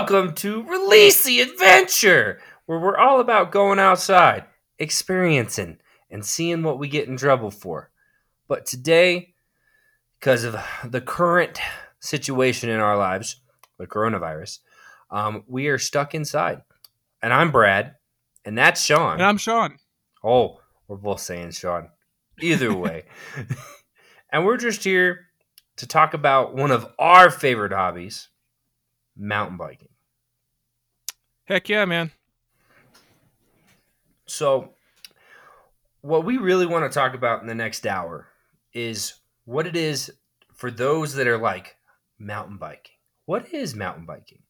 Welcome 0.00 0.32
to 0.36 0.62
Release 0.62 1.24
the 1.24 1.42
Adventure, 1.42 2.40
where 2.64 2.78
we're 2.78 2.96
all 2.96 3.20
about 3.20 3.52
going 3.52 3.78
outside, 3.78 4.46
experiencing, 4.78 5.76
and 6.10 6.24
seeing 6.24 6.62
what 6.62 6.78
we 6.78 6.88
get 6.88 7.06
in 7.06 7.18
trouble 7.18 7.50
for. 7.50 7.90
But 8.48 8.64
today, 8.64 9.34
because 10.18 10.44
of 10.44 10.56
the 10.82 11.02
current 11.02 11.60
situation 11.98 12.70
in 12.70 12.80
our 12.80 12.96
lives, 12.96 13.42
the 13.78 13.86
coronavirus, 13.86 14.60
um, 15.10 15.44
we 15.46 15.68
are 15.68 15.76
stuck 15.76 16.14
inside. 16.14 16.62
And 17.20 17.34
I'm 17.34 17.50
Brad, 17.50 17.96
and 18.46 18.56
that's 18.56 18.82
Sean. 18.82 19.12
And 19.12 19.22
I'm 19.22 19.36
Sean. 19.36 19.76
Oh, 20.24 20.62
we're 20.88 20.96
both 20.96 21.20
saying 21.20 21.50
Sean. 21.50 21.90
Either 22.40 22.74
way. 22.74 23.04
and 24.32 24.46
we're 24.46 24.56
just 24.56 24.82
here 24.82 25.26
to 25.76 25.86
talk 25.86 26.14
about 26.14 26.54
one 26.54 26.70
of 26.70 26.88
our 26.98 27.28
favorite 27.28 27.72
hobbies 27.72 28.30
mountain 29.14 29.58
biking. 29.58 29.89
Heck 31.50 31.68
yeah, 31.68 31.84
man. 31.84 32.12
So, 34.26 34.74
what 36.00 36.24
we 36.24 36.36
really 36.36 36.64
want 36.64 36.90
to 36.90 36.96
talk 36.96 37.12
about 37.14 37.40
in 37.40 37.48
the 37.48 37.56
next 37.56 37.88
hour 37.88 38.28
is 38.72 39.14
what 39.46 39.66
it 39.66 39.74
is 39.74 40.12
for 40.54 40.70
those 40.70 41.14
that 41.14 41.26
are 41.26 41.38
like 41.38 41.74
mountain 42.20 42.56
biking. 42.56 42.94
What 43.26 43.52
is 43.52 43.74
mountain 43.74 44.06
biking? 44.06 44.42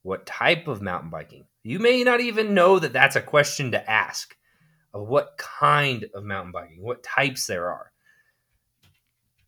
What 0.00 0.24
type 0.24 0.66
of 0.66 0.80
mountain 0.80 1.10
biking? 1.10 1.44
You 1.62 1.78
may 1.78 2.02
not 2.04 2.22
even 2.22 2.54
know 2.54 2.78
that 2.78 2.94
that's 2.94 3.16
a 3.16 3.20
question 3.20 3.72
to 3.72 3.90
ask 3.90 4.34
of 4.94 5.06
what 5.06 5.36
kind 5.36 6.06
of 6.14 6.24
mountain 6.24 6.52
biking, 6.52 6.82
what 6.82 7.02
types 7.02 7.46
there 7.46 7.68
are. 7.68 7.92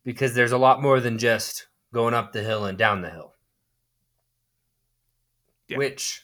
Because 0.05 0.35
there's 0.35 0.51
a 0.51 0.59
lot 0.59 0.79
more 0.79 0.99
than 0.99 1.17
just 1.17 1.65
going 1.91 2.13
up 2.13 2.33
the 2.33 2.43
hill 2.43 2.65
and 2.65 2.77
down 2.77 3.01
the 3.01 3.09
hill. 3.09 3.33
Yeah. 5.67 5.79
Which, 5.79 6.23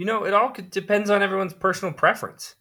you 0.00 0.06
know, 0.06 0.24
it 0.24 0.32
all 0.32 0.50
depends 0.70 1.10
on 1.10 1.22
everyone's 1.22 1.52
personal 1.52 1.92
preference. 1.92 2.54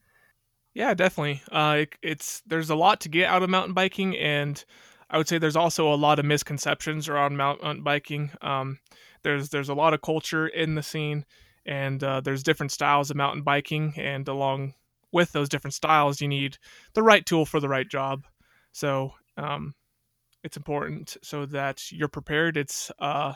Yeah, 0.74 0.94
definitely. 0.94 1.42
Uh, 1.50 1.78
it, 1.80 1.96
it's 2.02 2.42
there's 2.46 2.70
a 2.70 2.76
lot 2.76 3.00
to 3.00 3.10
get 3.10 3.30
out 3.30 3.44
of 3.44 3.50
mountain 3.50 3.74
biking, 3.74 4.18
and 4.18 4.62
I 5.10 5.18
would 5.18 5.30
say 5.30 5.38
there's 5.38 5.56
also 5.56 5.88
a 5.88 5.96
lot 5.96 6.20
of 6.20 6.26
misconceptions 6.26 7.08
around 7.08 7.38
mountain 7.38 7.82
biking. 7.82 8.32
Um, 8.42 8.80
there's 9.24 9.52
there's 9.52 9.70
a 9.70 9.74
lot 9.74 9.94
of 9.94 10.02
culture 10.02 10.48
in 10.48 10.76
the 10.76 10.84
scene, 10.84 11.26
and 11.66 12.04
uh, 12.04 12.20
there's 12.20 12.44
different 12.44 12.74
styles 12.74 13.10
of 13.10 13.16
mountain 13.16 13.44
biking, 13.44 13.94
and 13.96 14.28
along 14.28 14.74
with 15.14 15.32
those 15.32 15.48
different 15.48 15.74
styles, 15.74 16.20
you 16.20 16.28
need 16.28 16.58
the 16.94 17.04
right 17.04 17.26
tool 17.26 17.46
for 17.46 17.62
the 17.62 17.70
right 17.70 17.88
job. 17.88 18.26
So 18.74 19.14
um, 19.38 19.76
it's 20.44 20.58
important 20.58 21.16
so 21.24 21.46
that 21.46 21.90
you're 21.90 22.10
prepared. 22.10 22.58
It's 22.58 22.92
uh, 23.00 23.36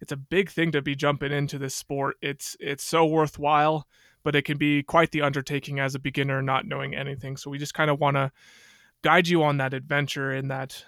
it's 0.00 0.12
a 0.12 0.16
big 0.16 0.50
thing 0.50 0.72
to 0.72 0.82
be 0.82 0.96
jumping 0.96 1.32
into 1.32 1.58
this 1.58 1.74
sport. 1.74 2.16
It's 2.22 2.56
it's 2.60 2.84
so 2.84 3.06
worthwhile, 3.06 3.86
but 4.22 4.34
it 4.34 4.42
can 4.42 4.58
be 4.58 4.82
quite 4.82 5.10
the 5.10 5.22
undertaking 5.22 5.78
as 5.78 5.94
a 5.94 5.98
beginner, 5.98 6.42
not 6.42 6.66
knowing 6.66 6.94
anything. 6.94 7.36
So 7.36 7.50
we 7.50 7.58
just 7.58 7.74
kind 7.74 7.90
of 7.90 8.00
want 8.00 8.16
to 8.16 8.32
guide 9.02 9.28
you 9.28 9.42
on 9.42 9.58
that 9.58 9.74
adventure 9.74 10.32
and 10.32 10.50
that 10.50 10.84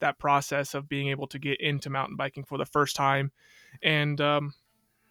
that 0.00 0.18
process 0.18 0.74
of 0.74 0.88
being 0.88 1.08
able 1.08 1.26
to 1.26 1.38
get 1.38 1.60
into 1.60 1.90
mountain 1.90 2.16
biking 2.16 2.44
for 2.44 2.56
the 2.56 2.64
first 2.64 2.96
time, 2.96 3.30
and 3.82 4.20
um, 4.20 4.54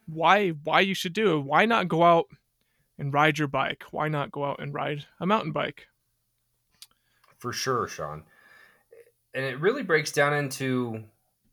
why 0.08 0.50
why 0.50 0.80
you 0.80 0.96
should 0.96 1.14
do 1.14 1.38
it. 1.38 1.42
Why 1.42 1.66
not 1.66 1.88
go 1.88 2.04
out 2.04 2.26
and 2.98 3.14
ride 3.14 3.38
your 3.38 3.48
bike? 3.48 3.84
Why 3.92 4.08
not 4.08 4.32
go 4.32 4.44
out 4.44 4.60
and 4.60 4.74
ride 4.74 5.06
a 5.20 5.26
mountain 5.26 5.52
bike? 5.52 5.88
For 7.38 7.54
sure, 7.54 7.88
Sean. 7.88 8.24
And 9.34 9.46
it 9.46 9.60
really 9.60 9.84
breaks 9.84 10.12
down 10.12 10.34
into, 10.34 11.04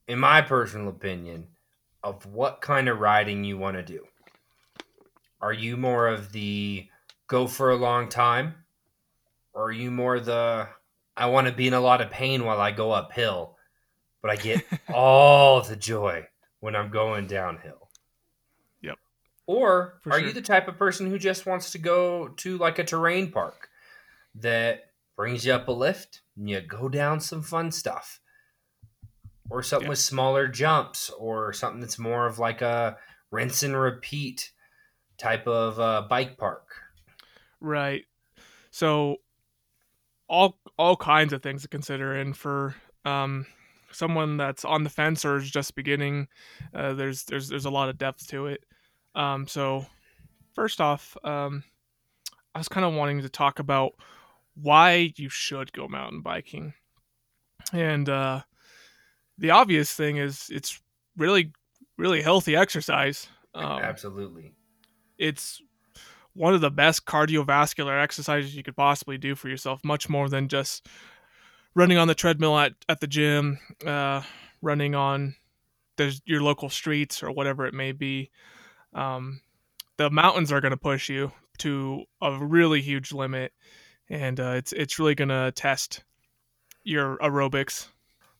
in 0.08 0.18
my 0.18 0.40
personal 0.40 0.88
opinion, 0.88 1.46
of 2.06 2.24
what 2.24 2.60
kind 2.60 2.88
of 2.88 3.00
riding 3.00 3.42
you 3.42 3.58
want 3.58 3.76
to 3.76 3.82
do. 3.82 4.06
Are 5.40 5.52
you 5.52 5.76
more 5.76 6.06
of 6.06 6.30
the 6.30 6.86
go 7.26 7.48
for 7.48 7.70
a 7.70 7.76
long 7.76 8.08
time? 8.08 8.54
Or 9.52 9.64
are 9.64 9.72
you 9.72 9.90
more 9.90 10.20
the 10.20 10.68
I 11.16 11.26
want 11.26 11.48
to 11.48 11.52
be 11.52 11.66
in 11.66 11.74
a 11.74 11.80
lot 11.80 12.00
of 12.00 12.10
pain 12.10 12.44
while 12.44 12.60
I 12.60 12.70
go 12.70 12.92
uphill, 12.92 13.56
but 14.22 14.30
I 14.30 14.36
get 14.36 14.64
all 14.94 15.62
the 15.62 15.74
joy 15.74 16.28
when 16.60 16.76
I'm 16.76 16.90
going 16.90 17.26
downhill? 17.26 17.88
Yep. 18.82 18.98
Or 19.48 19.98
for 20.02 20.10
are 20.10 20.20
sure. 20.20 20.28
you 20.28 20.32
the 20.32 20.42
type 20.42 20.68
of 20.68 20.78
person 20.78 21.10
who 21.10 21.18
just 21.18 21.44
wants 21.44 21.72
to 21.72 21.78
go 21.78 22.28
to 22.28 22.56
like 22.56 22.78
a 22.78 22.84
terrain 22.84 23.32
park 23.32 23.68
that 24.36 24.92
brings 25.16 25.44
you 25.44 25.54
up 25.54 25.66
a 25.66 25.72
lift 25.72 26.20
and 26.36 26.48
you 26.48 26.60
go 26.60 26.88
down 26.88 27.18
some 27.18 27.42
fun 27.42 27.72
stuff? 27.72 28.20
Or 29.50 29.62
something 29.62 29.86
yeah. 29.86 29.90
with 29.90 29.98
smaller 29.98 30.48
jumps 30.48 31.10
or 31.10 31.52
something 31.52 31.80
that's 31.80 31.98
more 31.98 32.26
of 32.26 32.38
like 32.38 32.62
a 32.62 32.96
rinse 33.30 33.62
and 33.62 33.78
repeat 33.78 34.52
type 35.18 35.46
of 35.46 35.78
uh, 35.80 36.02
bike 36.08 36.36
park. 36.36 36.66
Right. 37.60 38.04
So 38.70 39.16
all 40.28 40.58
all 40.78 40.96
kinds 40.96 41.32
of 41.32 41.42
things 41.42 41.62
to 41.62 41.68
consider 41.68 42.14
and 42.14 42.36
for 42.36 42.74
um, 43.04 43.46
someone 43.92 44.36
that's 44.36 44.64
on 44.64 44.84
the 44.84 44.90
fence 44.90 45.24
or 45.24 45.36
is 45.36 45.50
just 45.50 45.74
beginning 45.74 46.28
uh, 46.74 46.92
there's 46.92 47.24
there's 47.24 47.48
there's 47.48 47.64
a 47.64 47.70
lot 47.70 47.88
of 47.88 47.98
depth 47.98 48.26
to 48.28 48.46
it. 48.46 48.64
Um, 49.14 49.46
so 49.46 49.86
first 50.54 50.80
off 50.80 51.16
um, 51.24 51.64
i 52.54 52.58
was 52.58 52.68
kind 52.68 52.84
of 52.84 52.94
wanting 52.94 53.22
to 53.22 53.28
talk 53.28 53.58
about 53.58 53.92
why 54.56 55.12
you 55.16 55.28
should 55.28 55.72
go 55.72 55.86
mountain 55.86 56.22
biking. 56.22 56.74
And 57.72 58.08
uh, 58.08 58.42
the 59.38 59.50
obvious 59.50 59.92
thing 59.92 60.16
is 60.16 60.48
it's 60.50 60.80
really 61.16 61.52
really 61.96 62.22
healthy 62.22 62.56
exercise. 62.56 63.28
Um, 63.54 63.80
Absolutely. 63.82 64.52
It's 65.18 65.62
one 66.34 66.54
of 66.54 66.60
the 66.60 66.70
best 66.70 67.06
cardiovascular 67.06 68.02
exercises 68.02 68.54
you 68.54 68.62
could 68.62 68.76
possibly 68.76 69.16
do 69.16 69.34
for 69.34 69.48
yourself, 69.48 69.82
much 69.82 70.08
more 70.08 70.28
than 70.28 70.48
just 70.48 70.86
running 71.74 71.96
on 71.96 72.08
the 72.08 72.14
treadmill 72.14 72.58
at, 72.58 72.74
at 72.88 73.00
the 73.00 73.06
gym, 73.06 73.58
uh, 73.86 74.20
running 74.60 74.94
on 74.94 75.34
the, 75.96 76.18
your 76.26 76.42
local 76.42 76.68
streets 76.68 77.22
or 77.22 77.30
whatever 77.30 77.66
it 77.66 77.74
may 77.74 77.92
be. 77.92 78.30
Um, 78.92 79.40
the 79.96 80.10
mountains 80.10 80.52
are 80.52 80.60
going 80.60 80.72
to 80.72 80.76
push 80.76 81.08
you 81.08 81.32
to 81.58 82.04
a 82.20 82.38
really 82.38 82.82
huge 82.82 83.12
limit, 83.12 83.52
and 84.10 84.38
uh, 84.38 84.52
it's 84.56 84.74
it's 84.74 84.98
really 84.98 85.14
going 85.14 85.30
to 85.30 85.52
test 85.54 86.04
your 86.84 87.16
aerobics 87.18 87.88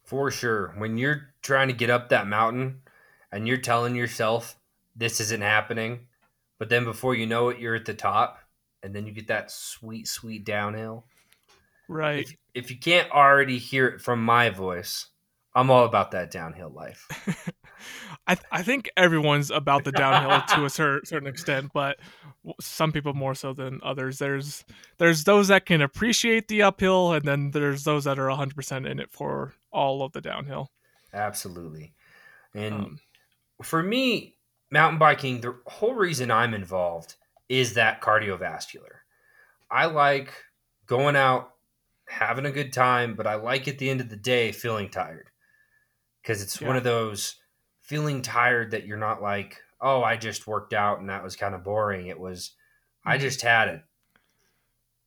for 0.06 0.31
sure. 0.31 0.72
When 0.78 0.97
you're 0.97 1.34
trying 1.43 1.69
to 1.69 1.75
get 1.75 1.91
up 1.91 2.09
that 2.09 2.27
mountain 2.27 2.81
and 3.31 3.47
you're 3.47 3.59
telling 3.59 3.94
yourself 3.94 4.56
this 4.94 5.21
isn't 5.21 5.43
happening, 5.43 6.06
but 6.59 6.71
then 6.71 6.84
before 6.84 7.15
you 7.15 7.27
know 7.27 7.50
it, 7.50 7.59
you're 7.59 7.75
at 7.75 7.84
the 7.84 7.94
top 7.94 8.39
and 8.83 8.94
then 8.94 9.06
you 9.06 9.12
get 9.12 9.27
that 9.27 9.50
sweet, 9.50 10.09
sweet 10.09 10.44
downhill. 10.44 11.05
Right. 11.89 12.25
If, 12.25 12.37
if 12.55 12.71
you 12.71 12.78
can't 12.78 13.11
already 13.11 13.59
hear 13.59 13.89
it 13.89 14.00
from 14.00 14.25
my 14.25 14.50
voice, 14.50 15.06
I'm 15.55 15.71
all 15.71 15.84
about 15.84 16.12
that 16.12 16.31
downhill 16.31 16.71
life. 16.71 17.09
I, 18.26 18.34
th- 18.34 18.47
I 18.50 18.62
think 18.62 18.91
everyone's 18.97 19.50
about 19.50 19.84
the 19.84 19.92
downhill 19.92 20.42
to 20.56 20.64
a 20.64 20.70
cer- 20.70 21.04
certain 21.04 21.28
extent, 21.28 21.70
but 21.72 21.98
some 22.60 22.92
people 22.92 23.14
more 23.14 23.34
so 23.34 23.53
than 23.53 23.81
others. 23.82 24.19
There's 24.19 24.64
there's 24.98 25.25
those 25.25 25.48
that 25.48 25.66
can 25.66 25.81
appreciate 25.81 26.48
the 26.48 26.62
uphill, 26.62 27.12
and 27.12 27.25
then 27.25 27.50
there's 27.53 27.84
those 27.84 28.04
that 28.04 28.19
are 28.19 28.28
100% 28.28 28.91
in 28.91 28.98
it 28.98 29.12
for 29.12 29.54
all 29.70 30.03
of 30.03 30.12
the 30.12 30.20
downhill. 30.20 30.70
Absolutely. 31.12 31.94
And 32.54 32.75
um, 32.75 33.00
for 33.62 33.82
me, 33.82 34.37
mountain 34.70 34.98
biking, 34.98 35.41
the 35.41 35.56
whole 35.66 35.94
reason 35.94 36.31
I'm 36.31 36.54
involved 36.54 37.14
is 37.48 37.75
that 37.75 38.00
cardiovascular. 38.00 39.03
I 39.70 39.87
like 39.87 40.32
going 40.87 41.16
out, 41.16 41.53
having 42.08 42.47
a 42.47 42.53
good 42.53 42.72
time, 42.72 43.14
but 43.14 43.26
I 43.26 43.34
like 43.34 43.69
at 43.69 43.78
the 43.78 43.91
end 43.91 44.00
of 44.00 44.08
the 44.08 44.16
day 44.16 44.53
feeling 44.53 44.88
tired 44.88 45.31
because 46.22 46.43
it's 46.43 46.60
yeah. 46.60 46.69
one 46.69 46.76
of 46.76 46.84
those 46.84 47.37
feeling 47.87 48.21
tired 48.21 48.73
that 48.73 48.85
you're 48.85 48.97
not 48.97 49.23
like, 49.23 49.63
oh, 49.81 50.03
I 50.03 50.17
just 50.17 50.47
worked 50.47 50.75
out 50.75 50.99
and 50.99 51.09
that 51.09 51.23
was 51.23 51.37
kind 51.37 51.55
of 51.55 51.62
boring. 51.62 52.09
It 52.09 52.19
was, 52.19 52.50
mm-hmm. 53.00 53.11
I 53.11 53.19
just 53.19 53.43
had 53.43 53.69
an 53.69 53.83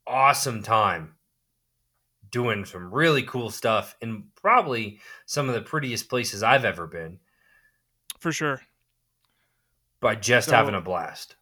awesome 0.07 0.63
time 0.63 1.15
doing 2.31 2.63
some 2.63 2.93
really 2.93 3.23
cool 3.23 3.49
stuff 3.49 3.97
in 4.01 4.23
probably 4.35 4.99
some 5.25 5.49
of 5.49 5.55
the 5.55 5.61
prettiest 5.61 6.09
places 6.09 6.41
I've 6.41 6.63
ever 6.63 6.87
been. 6.87 7.19
For 8.19 8.31
sure. 8.31 8.61
By 9.99 10.15
just 10.15 10.49
so, 10.49 10.55
having 10.55 10.75
a 10.75 10.81
blast. 10.81 11.35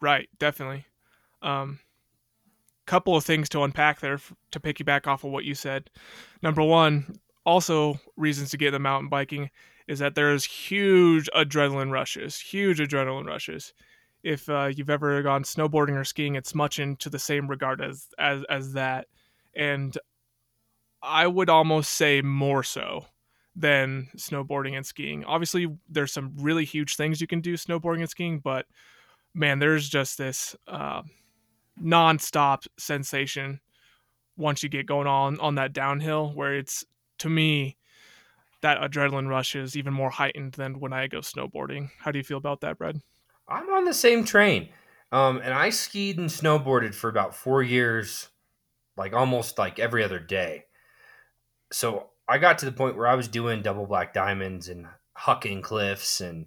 Right, 0.00 0.28
definitely. 0.38 0.86
Um 1.42 1.80
couple 2.86 3.14
of 3.14 3.22
things 3.22 3.50
to 3.50 3.62
unpack 3.64 4.00
there 4.00 4.18
to 4.50 4.58
piggyback 4.58 5.06
off 5.06 5.22
of 5.22 5.30
what 5.30 5.44
you 5.44 5.54
said. 5.54 5.90
Number 6.42 6.62
1, 6.62 7.18
also 7.44 8.00
reasons 8.16 8.50
to 8.50 8.56
get 8.56 8.68
into 8.68 8.78
mountain 8.78 9.10
biking 9.10 9.50
is 9.88 9.98
that 9.98 10.14
there's 10.14 10.44
huge 10.44 11.28
adrenaline 11.34 11.90
rushes, 11.90 12.38
huge 12.38 12.78
adrenaline 12.78 13.26
rushes. 13.26 13.72
If 14.22 14.48
uh, 14.48 14.70
you've 14.74 14.90
ever 14.90 15.22
gone 15.22 15.42
snowboarding 15.42 15.96
or 15.96 16.04
skiing, 16.04 16.36
it's 16.36 16.54
much 16.54 16.78
into 16.78 17.10
the 17.10 17.18
same 17.18 17.48
regard 17.48 17.80
as 17.80 18.08
as 18.18 18.44
as 18.50 18.72
that 18.74 19.06
and 19.54 19.96
I 21.02 21.26
would 21.26 21.50
almost 21.50 21.92
say 21.92 22.22
more 22.22 22.62
so 22.62 23.06
than 23.54 24.08
snowboarding 24.16 24.76
and 24.76 24.86
skiing. 24.86 25.24
Obviously, 25.24 25.66
there's 25.88 26.12
some 26.12 26.32
really 26.36 26.64
huge 26.64 26.96
things 26.96 27.20
you 27.20 27.26
can 27.26 27.40
do 27.40 27.54
snowboarding 27.54 28.00
and 28.00 28.10
skiing, 28.10 28.38
but 28.40 28.66
man, 29.34 29.58
there's 29.58 29.88
just 29.88 30.18
this 30.18 30.56
uh, 30.66 31.02
nonstop 31.82 32.66
sensation 32.78 33.60
once 34.36 34.62
you 34.62 34.68
get 34.68 34.86
going 34.86 35.06
on 35.06 35.38
on 35.40 35.56
that 35.56 35.72
downhill 35.72 36.32
where 36.34 36.54
it's 36.54 36.84
to 37.18 37.28
me 37.28 37.76
that 38.62 38.78
adrenaline 38.78 39.28
rush 39.28 39.54
is 39.54 39.76
even 39.76 39.92
more 39.92 40.10
heightened 40.10 40.52
than 40.52 40.80
when 40.80 40.92
I 40.92 41.06
go 41.06 41.18
snowboarding. 41.18 41.90
How 41.98 42.10
do 42.10 42.18
you 42.18 42.24
feel 42.24 42.38
about 42.38 42.60
that, 42.62 42.78
Brad? 42.78 43.00
I'm 43.48 43.68
on 43.70 43.84
the 43.84 43.94
same 43.94 44.24
train. 44.24 44.68
Um, 45.10 45.40
and 45.42 45.54
I 45.54 45.70
skied 45.70 46.18
and 46.18 46.28
snowboarded 46.28 46.94
for 46.94 47.08
about 47.08 47.34
four 47.34 47.62
years, 47.62 48.28
like 48.96 49.14
almost 49.14 49.58
like 49.58 49.78
every 49.78 50.04
other 50.04 50.18
day. 50.18 50.64
So 51.72 52.10
I 52.28 52.38
got 52.38 52.58
to 52.58 52.66
the 52.66 52.72
point 52.72 52.96
where 52.96 53.06
I 53.06 53.14
was 53.14 53.28
doing 53.28 53.62
double 53.62 53.86
black 53.86 54.12
diamonds 54.12 54.68
and 54.68 54.86
hucking 55.16 55.62
cliffs 55.62 56.20
and 56.20 56.46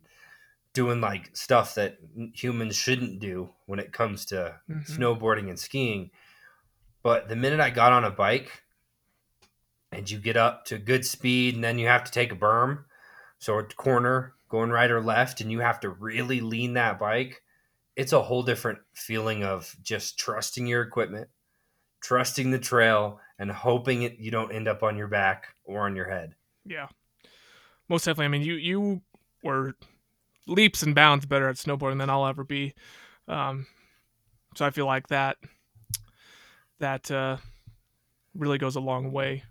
doing 0.74 1.02
like 1.02 1.36
stuff 1.36 1.76
that 1.76 1.98
humans 2.34 2.76
shouldn't 2.76 3.20
do 3.20 3.50
when 3.66 3.80
it 3.80 3.92
comes 3.92 4.26
to 4.26 4.56
mm-hmm. 4.70 4.94
snowboarding 4.94 5.50
and 5.50 5.60
skiing. 5.60 6.12
But 7.04 7.30
the 7.30 7.36
minute 7.36 7.60
I 7.60 7.72
got 7.72 7.94
on 7.94 8.04
a 8.04 8.12
bike 8.12 8.64
and 9.92 10.10
you 10.10 10.18
get 10.18 10.38
up 10.38 10.66
to 10.66 10.78
good 10.78 11.06
speed 11.06 11.56
and 11.56 11.64
then 11.64 11.78
you 11.78 11.88
have 11.88 12.04
to 12.04 12.12
take 12.12 12.32
a 12.32 12.36
berm, 12.36 12.86
so 13.40 13.60
a 13.60 13.64
corner 13.64 14.34
going 14.50 14.70
right 14.70 14.92
or 14.92 15.02
left, 15.02 15.42
and 15.42 15.52
you 15.52 15.60
have 15.60 15.80
to 15.80 15.90
really 15.90 16.42
lean 16.42 16.74
that 16.74 17.00
bike, 17.00 17.42
it's 17.96 18.14
a 18.14 18.22
whole 18.22 18.44
different 18.44 18.80
feeling 18.94 19.44
of 19.44 19.76
just 19.82 20.20
trusting 20.20 20.68
your 20.68 20.82
equipment, 20.82 21.28
trusting 22.02 22.52
the 22.52 22.60
trail, 22.60 23.20
and 23.40 23.52
hoping 23.52 24.04
it, 24.04 24.18
you 24.20 24.30
don't 24.30 24.52
end 24.52 24.68
up 24.68 24.84
on 24.84 24.98
your 24.98 25.08
back 25.08 25.56
or 25.64 25.86
on 25.86 25.96
your 25.96 26.10
head. 26.10 26.36
Yeah, 26.66 26.88
most 27.90 28.06
definitely. 28.06 28.26
I 28.26 28.30
mean, 28.30 28.42
you 28.44 28.56
you 28.56 29.02
were 29.44 29.74
leaps 30.48 30.84
and 30.84 30.94
bounds 30.94 31.26
better 31.26 31.50
at 31.50 31.56
snowboarding 31.56 31.98
than 31.98 32.10
I'll 32.10 32.28
ever 32.28 32.44
be. 32.44 32.74
Um, 33.28 33.68
so 34.56 34.66
I 34.66 34.70
feel 34.70 34.86
like 34.86 35.08
that 35.08 35.38
that 36.80 37.10
uh, 37.10 37.38
really 38.36 38.58
goes 38.58 38.76
a 38.76 38.82
long 38.82 39.12
way 39.12 39.44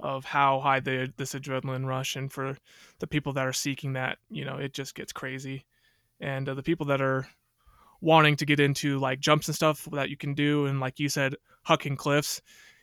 of 0.00 0.24
how 0.24 0.60
high 0.60 0.80
the 0.80 1.12
this 1.16 1.34
adrenaline 1.34 1.86
rush 1.86 2.16
and 2.16 2.32
for 2.32 2.56
the 2.98 3.06
people 3.06 3.32
that 3.32 3.46
are 3.46 3.52
seeking 3.52 3.94
that 3.94 4.18
you 4.30 4.44
know 4.44 4.56
it 4.56 4.72
just 4.72 4.94
gets 4.94 5.12
crazy. 5.12 5.64
And 6.20 6.48
uh, 6.48 6.54
the 6.54 6.62
people 6.62 6.86
that 6.86 7.00
are 7.00 7.28
wanting 8.00 8.36
to 8.36 8.46
get 8.46 8.60
into 8.60 8.98
like 8.98 9.20
jumps 9.20 9.48
and 9.48 9.54
stuff 9.54 9.88
that 9.92 10.10
you 10.10 10.16
can 10.16 10.34
do 10.34 10.66
and 10.66 10.80
like 10.80 10.98
you 10.98 11.08
said 11.08 11.34
hucking 11.66 11.96
cliffs 11.96 12.42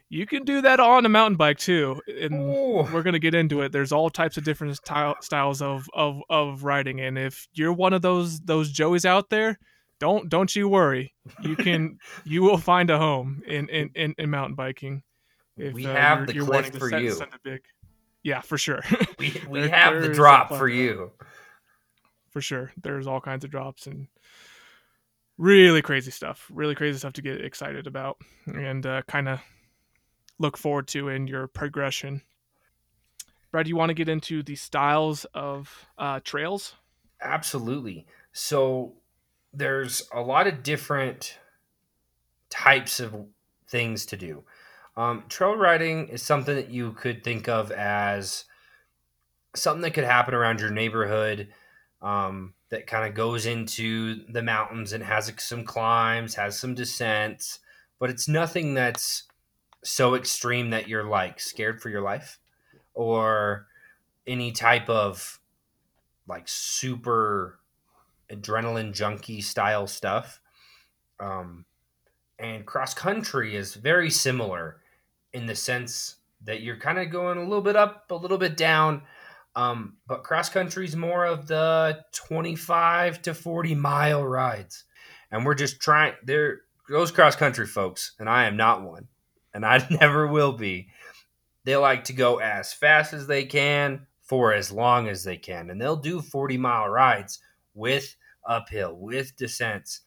you 0.09 0.25
can 0.25 0.43
do 0.43 0.61
that 0.61 0.79
on 0.79 1.05
a 1.05 1.09
mountain 1.09 1.37
bike 1.37 1.57
too 1.57 1.99
and 2.07 2.33
Ooh. 2.33 2.87
we're 2.91 3.03
going 3.03 3.13
to 3.13 3.19
get 3.19 3.33
into 3.33 3.61
it. 3.61 3.71
There's 3.71 3.91
all 3.91 4.09
types 4.09 4.37
of 4.37 4.43
different 4.43 4.75
style, 4.75 5.15
styles 5.21 5.61
of, 5.61 5.87
of 5.93 6.21
of 6.29 6.63
riding 6.63 7.01
and 7.01 7.17
if 7.17 7.47
you're 7.53 7.73
one 7.73 7.93
of 7.93 8.01
those 8.01 8.39
those 8.41 8.71
joeys 8.71 9.05
out 9.05 9.29
there 9.29 9.57
don't 9.99 10.29
don't 10.29 10.55
you 10.55 10.67
worry. 10.67 11.13
You 11.41 11.55
can 11.55 11.97
you 12.25 12.43
will 12.43 12.57
find 12.57 12.89
a 12.89 12.97
home 12.97 13.41
in 13.47 13.69
in 13.69 13.89
in, 13.95 14.15
in 14.17 14.29
mountain 14.29 14.55
biking 14.55 15.03
if, 15.57 15.73
we 15.73 15.85
uh, 15.85 15.93
have 15.93 16.19
you're, 16.19 16.25
the 16.27 16.33
you're 16.33 16.45
cliff 16.45 16.75
for 16.75 16.89
send, 16.89 17.03
you. 17.03 17.11
Send 17.11 17.31
big, 17.43 17.61
yeah, 18.23 18.41
for 18.41 18.57
sure. 18.57 18.81
we 19.19 19.41
we 19.49 19.61
there, 19.61 19.69
have 19.69 20.01
the 20.01 20.09
drop 20.09 20.49
for 20.49 20.67
you. 20.67 21.11
For 22.31 22.41
sure, 22.41 22.71
there's 22.81 23.07
all 23.07 23.21
kinds 23.21 23.43
of 23.43 23.51
drops 23.51 23.85
and 23.85 24.07
really 25.37 25.81
crazy 25.81 26.11
stuff. 26.11 26.49
Really 26.51 26.75
crazy 26.75 26.97
stuff 26.97 27.13
to 27.13 27.21
get 27.21 27.43
excited 27.43 27.87
about 27.87 28.17
and 28.47 28.85
uh, 28.85 29.01
kind 29.07 29.29
of 29.29 29.39
look 30.39 30.57
forward 30.57 30.87
to 30.89 31.09
in 31.09 31.27
your 31.27 31.47
progression. 31.47 32.21
Brad, 33.51 33.67
you 33.67 33.75
want 33.75 33.91
to 33.91 33.93
get 33.93 34.09
into 34.09 34.41
the 34.41 34.55
styles 34.55 35.25
of 35.33 35.87
uh, 35.97 36.19
trails? 36.23 36.73
Absolutely. 37.21 38.07
So 38.31 38.93
there's 39.53 40.09
a 40.11 40.21
lot 40.21 40.47
of 40.47 40.63
different 40.63 41.37
types 42.49 42.99
of 42.99 43.13
things 43.67 44.07
to 44.07 44.17
do. 44.17 44.43
Um, 44.95 45.23
trail 45.27 45.55
riding 45.55 46.09
is 46.09 46.21
something 46.21 46.55
that 46.55 46.69
you 46.69 46.91
could 46.93 47.23
think 47.23 47.49
of 47.49 47.71
as 47.71 48.45
something 49.55 49.81
that 49.81 49.93
could 49.93 50.03
happen 50.03 50.33
around 50.33 50.59
your 50.59 50.69
neighborhood 50.69 51.47
um, 52.01 52.53
that 52.69 52.85
kind 52.85 53.07
of 53.07 53.15
goes 53.15 53.45
into 53.45 54.23
the 54.31 54.43
mountains 54.43 54.93
and 54.93 55.03
has 55.03 55.31
some 55.39 55.63
climbs, 55.63 56.35
has 56.35 56.59
some 56.59 56.75
descents, 56.75 57.59
but 57.99 58.09
it's 58.09 58.27
nothing 58.27 58.73
that's 58.73 59.23
so 59.83 60.15
extreme 60.15 60.69
that 60.69 60.87
you're 60.87 61.03
like 61.03 61.39
scared 61.39 61.81
for 61.81 61.89
your 61.89 62.01
life 62.01 62.39
or 62.93 63.67
any 64.27 64.51
type 64.51 64.89
of 64.89 65.39
like 66.27 66.47
super 66.47 67.59
adrenaline 68.31 68.93
junkie 68.93 69.41
style 69.41 69.87
stuff. 69.87 70.39
Um, 71.19 71.65
and 72.39 72.65
cross 72.65 72.93
country 72.93 73.55
is 73.55 73.75
very 73.75 74.09
similar 74.09 74.81
in 75.33 75.45
the 75.45 75.55
sense 75.55 76.17
that 76.43 76.61
you're 76.61 76.77
kind 76.77 76.99
of 76.99 77.09
going 77.09 77.37
a 77.37 77.43
little 77.43 77.61
bit 77.61 77.75
up, 77.75 78.05
a 78.11 78.15
little 78.15 78.37
bit 78.37 78.57
down. 78.57 79.03
Um, 79.55 79.97
but 80.07 80.23
cross 80.23 80.49
country 80.49 80.85
is 80.85 80.95
more 80.95 81.25
of 81.25 81.47
the 81.47 82.03
25 82.13 83.21
to 83.23 83.33
40 83.33 83.75
mile 83.75 84.25
rides. 84.25 84.85
And 85.31 85.45
we're 85.45 85.55
just 85.55 85.79
trying, 85.79 86.13
there 86.23 86.61
goes 86.89 87.11
cross 87.11 87.35
country 87.35 87.65
folks, 87.65 88.13
and 88.19 88.29
I 88.29 88.45
am 88.45 88.57
not 88.57 88.83
one, 88.83 89.07
and 89.53 89.65
I 89.65 89.85
never 90.01 90.27
will 90.27 90.53
be. 90.53 90.89
They 91.65 91.75
like 91.75 92.05
to 92.05 92.13
go 92.13 92.39
as 92.39 92.73
fast 92.73 93.13
as 93.13 93.27
they 93.27 93.45
can 93.45 94.07
for 94.21 94.53
as 94.53 94.71
long 94.71 95.07
as 95.07 95.23
they 95.23 95.37
can. 95.37 95.69
And 95.69 95.79
they'll 95.79 95.95
do 95.95 96.21
40 96.21 96.57
mile 96.57 96.89
rides 96.89 97.39
with 97.73 98.15
uphill, 98.47 98.95
with 98.95 99.35
descents, 99.37 100.01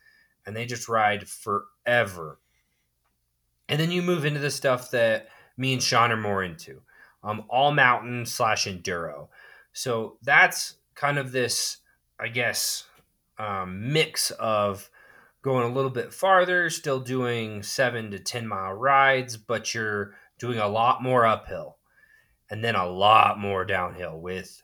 and 0.44 0.54
they 0.54 0.66
just 0.66 0.88
ride 0.88 1.28
forever. 1.28 2.38
And 3.68 3.80
then 3.80 3.90
you 3.90 4.02
move 4.02 4.24
into 4.24 4.40
the 4.40 4.50
stuff 4.50 4.90
that 4.92 5.28
me 5.56 5.72
and 5.72 5.82
Sean 5.82 6.12
are 6.12 6.16
more 6.16 6.42
into, 6.42 6.82
um, 7.24 7.44
all 7.48 7.72
mountain 7.72 8.26
slash 8.26 8.66
enduro. 8.66 9.28
So 9.72 10.18
that's 10.22 10.76
kind 10.94 11.18
of 11.18 11.32
this, 11.32 11.78
I 12.20 12.28
guess, 12.28 12.84
um, 13.38 13.92
mix 13.92 14.30
of 14.32 14.88
going 15.42 15.70
a 15.70 15.74
little 15.74 15.90
bit 15.90 16.12
farther, 16.12 16.70
still 16.70 17.00
doing 17.00 17.62
seven 17.62 18.10
to 18.10 18.18
10 18.18 18.46
mile 18.48 18.72
rides, 18.72 19.36
but 19.36 19.74
you're 19.74 20.14
doing 20.38 20.58
a 20.58 20.68
lot 20.68 21.02
more 21.02 21.26
uphill 21.26 21.76
and 22.50 22.64
then 22.64 22.74
a 22.74 22.86
lot 22.86 23.38
more 23.38 23.64
downhill 23.64 24.18
with 24.18 24.62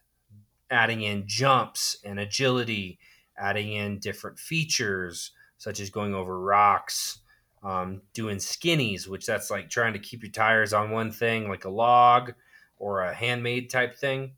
adding 0.71 1.03
in 1.03 1.25
jumps 1.27 1.99
and 2.05 2.19
agility, 2.19 2.99
adding 3.37 3.73
in 3.73 3.99
different 3.99 4.39
features 4.39 5.33
such 5.59 5.79
as 5.79 5.91
going 5.91 6.15
over 6.15 6.41
rocks, 6.41 7.21
um, 7.63 8.03
doing 8.13 8.39
skinnies, 8.39 9.07
which 9.07 9.27
that's 9.27 9.51
like 9.51 9.71
trying 9.71 9.93
to 9.93 9.99
keep 9.99 10.23
your 10.23 10.33
tires 10.33 10.73
on 10.73 10.91
one 10.91 11.11
thing, 11.11 11.49
like 11.49 11.65
a 11.65 11.71
log 11.71 12.35
or 12.77 13.03
a 13.03 13.15
handmade 13.15 13.71
type 13.71 13.97
thing, 13.97 14.33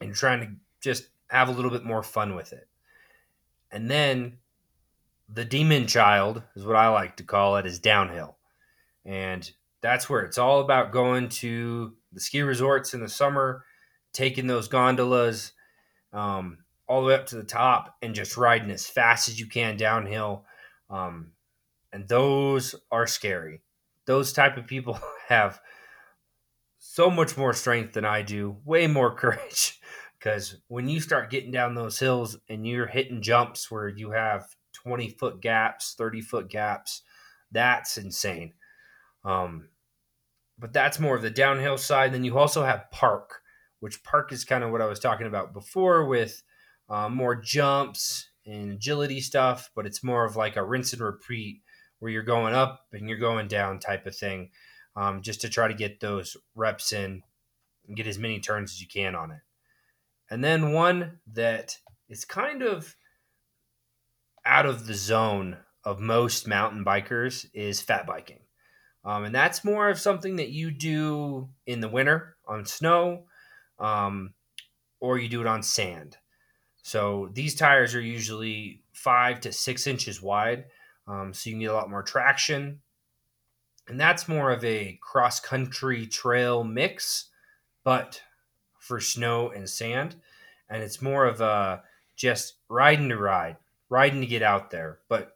and 0.00 0.14
trying 0.14 0.40
to 0.40 0.48
just 0.80 1.08
have 1.28 1.48
a 1.48 1.52
little 1.52 1.70
bit 1.70 1.84
more 1.84 2.02
fun 2.02 2.34
with 2.34 2.52
it. 2.52 2.68
And 3.70 3.90
then 3.90 4.38
the 5.28 5.44
demon 5.44 5.86
child 5.86 6.42
is 6.56 6.64
what 6.64 6.76
I 6.76 6.88
like 6.88 7.16
to 7.16 7.22
call 7.22 7.56
it 7.56 7.66
is 7.66 7.78
downhill. 7.78 8.36
And 9.04 9.50
that's 9.80 10.08
where 10.08 10.22
it's 10.22 10.38
all 10.38 10.60
about 10.60 10.92
going 10.92 11.28
to 11.28 11.94
the 12.12 12.20
ski 12.20 12.42
resorts 12.42 12.94
in 12.94 13.00
the 13.00 13.08
summer, 13.08 13.64
taking 14.12 14.46
those 14.46 14.68
gondolas 14.68 15.52
um, 16.12 16.58
all 16.88 17.02
the 17.02 17.08
way 17.08 17.14
up 17.14 17.26
to 17.26 17.36
the 17.36 17.44
top 17.44 17.96
and 18.02 18.14
just 18.14 18.36
riding 18.36 18.70
as 18.70 18.86
fast 18.86 19.28
as 19.28 19.38
you 19.38 19.46
can 19.46 19.76
downhill. 19.76 20.44
Um, 20.90 21.32
and 21.92 22.08
those 22.08 22.74
are 22.90 23.06
scary. 23.06 23.62
Those 24.06 24.32
type 24.32 24.56
of 24.56 24.66
people 24.66 24.98
have 25.28 25.60
so 26.78 27.10
much 27.10 27.36
more 27.36 27.52
strength 27.52 27.92
than 27.94 28.04
I 28.04 28.22
do, 28.22 28.56
way 28.64 28.86
more 28.86 29.14
courage. 29.16 29.80
Because 30.18 30.56
when 30.66 30.88
you 30.88 31.00
start 31.00 31.30
getting 31.30 31.52
down 31.52 31.74
those 31.74 31.98
hills 31.98 32.36
and 32.48 32.66
you're 32.66 32.86
hitting 32.86 33.22
jumps 33.22 33.70
where 33.70 33.88
you 33.88 34.10
have 34.10 34.46
20 34.72 35.10
foot 35.10 35.40
gaps, 35.40 35.94
30 35.96 36.20
foot 36.22 36.48
gaps, 36.48 37.02
that's 37.52 37.96
insane. 37.98 38.54
Um, 39.24 39.68
but 40.58 40.72
that's 40.72 40.98
more 40.98 41.14
of 41.14 41.22
the 41.22 41.30
downhill 41.30 41.78
side. 41.78 42.12
Then 42.12 42.24
you 42.24 42.36
also 42.36 42.64
have 42.64 42.90
park, 42.90 43.42
which 43.78 44.02
park 44.02 44.32
is 44.32 44.44
kind 44.44 44.64
of 44.64 44.72
what 44.72 44.82
I 44.82 44.86
was 44.86 44.98
talking 44.98 45.28
about 45.28 45.52
before 45.52 46.04
with 46.04 46.42
uh, 46.88 47.08
more 47.08 47.36
jumps 47.36 48.28
and 48.44 48.72
agility 48.72 49.20
stuff, 49.20 49.70
but 49.76 49.86
it's 49.86 50.02
more 50.02 50.24
of 50.24 50.34
like 50.34 50.56
a 50.56 50.64
rinse 50.64 50.92
and 50.92 51.02
repeat 51.02 51.60
where 51.98 52.10
you're 52.12 52.22
going 52.22 52.54
up 52.54 52.86
and 52.92 53.08
you're 53.08 53.18
going 53.18 53.48
down 53.48 53.78
type 53.78 54.06
of 54.06 54.16
thing, 54.16 54.50
um, 54.96 55.22
just 55.22 55.40
to 55.40 55.48
try 55.48 55.68
to 55.68 55.74
get 55.74 56.00
those 56.00 56.36
reps 56.54 56.92
in 56.92 57.22
and 57.86 57.96
get 57.96 58.06
as 58.06 58.18
many 58.18 58.40
turns 58.40 58.72
as 58.72 58.80
you 58.80 58.86
can 58.88 59.14
on 59.14 59.30
it. 59.30 59.40
And 60.30 60.44
then 60.44 60.72
one 60.72 61.18
that 61.32 61.78
is 62.08 62.24
kind 62.24 62.62
of 62.62 62.96
out 64.44 64.66
of 64.66 64.86
the 64.86 64.94
zone 64.94 65.56
of 65.84 66.00
most 66.00 66.46
mountain 66.46 66.84
bikers 66.84 67.46
is 67.54 67.80
fat 67.80 68.06
biking. 68.06 68.40
Um, 69.04 69.24
and 69.24 69.34
that's 69.34 69.64
more 69.64 69.88
of 69.88 69.98
something 69.98 70.36
that 70.36 70.50
you 70.50 70.70
do 70.70 71.48
in 71.66 71.80
the 71.80 71.88
winter 71.88 72.36
on 72.46 72.64
snow. 72.66 73.24
um, 73.78 74.34
or 75.00 75.18
you 75.18 75.28
do 75.28 75.40
it 75.40 75.46
on 75.46 75.62
sand. 75.62 76.16
So 76.82 77.30
these 77.32 77.54
tires 77.54 77.94
are 77.94 78.00
usually 78.00 78.82
five 78.92 79.40
to 79.42 79.52
six 79.52 79.86
inches 79.86 80.22
wide, 80.22 80.64
um, 81.08 81.32
so 81.32 81.50
you 81.50 81.56
need 81.56 81.66
a 81.66 81.74
lot 81.74 81.90
more 81.90 82.02
traction. 82.02 82.80
And 83.88 83.98
that's 83.98 84.28
more 84.28 84.50
of 84.50 84.62
a 84.64 84.98
cross 85.02 85.40
country 85.40 86.06
trail 86.06 86.62
mix, 86.62 87.30
but 87.84 88.20
for 88.78 89.00
snow 89.00 89.50
and 89.50 89.68
sand. 89.68 90.16
And 90.68 90.82
it's 90.82 91.00
more 91.00 91.24
of 91.24 91.40
a 91.40 91.82
just 92.14 92.54
riding 92.68 93.08
to 93.08 93.16
ride, 93.16 93.56
riding 93.88 94.20
to 94.20 94.26
get 94.26 94.42
out 94.42 94.70
there, 94.70 94.98
but 95.08 95.32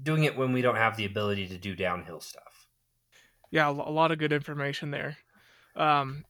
doing 0.00 0.24
it 0.24 0.36
when 0.36 0.52
we 0.52 0.62
don't 0.62 0.76
have 0.76 0.96
the 0.96 1.04
ability 1.04 1.48
to 1.48 1.58
do 1.58 1.74
downhill 1.74 2.20
stuff. 2.20 2.68
Yeah, 3.50 3.68
a 3.68 3.72
lot 3.72 4.12
of 4.12 4.18
good 4.18 4.32
information 4.32 4.92
there. 4.92 5.18
Um, 5.74 6.24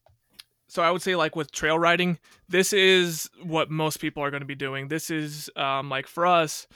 so 0.69 0.83
I 0.83 0.91
would 0.91 1.03
say 1.03 1.17
like 1.17 1.37
with 1.37 1.53
trail 1.53 1.79
riding, 1.79 2.19
this 2.49 2.73
is 2.73 3.29
what 3.43 3.71
most 3.71 3.99
people 3.99 4.23
are 4.23 4.31
going 4.31 4.41
to 4.41 4.47
be 4.47 4.55
doing. 4.55 4.89
This 4.89 5.11
is 5.11 5.51
um, 5.57 5.91
like 5.91 6.07
for 6.07 6.27
us, 6.27 6.67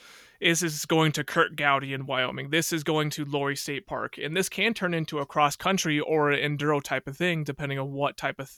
this 0.45 0.63
is 0.63 0.85
going 0.85 1.11
to 1.13 1.25
Curt 1.25 1.57
Gowdy 1.57 1.95
in 1.95 2.05
Wyoming. 2.05 2.51
This 2.51 2.71
is 2.71 2.85
going 2.85 3.09
to 3.11 3.25
Lory 3.25 3.57
State 3.57 3.87
Park, 3.87 4.19
and 4.23 4.37
this 4.37 4.51
can 4.51 4.75
turn 4.75 4.93
into 4.93 5.19
a 5.19 5.27
cross 5.27 5.57
country 5.57 5.99
or 6.01 6.31
an 6.31 6.59
enduro 6.59 6.83
type 6.83 7.09
of 7.09 7.17
thing, 7.17 7.45
depending 7.45 7.79
on 7.79 7.93
what 7.93 8.19
type 8.19 8.39
of 8.39 8.53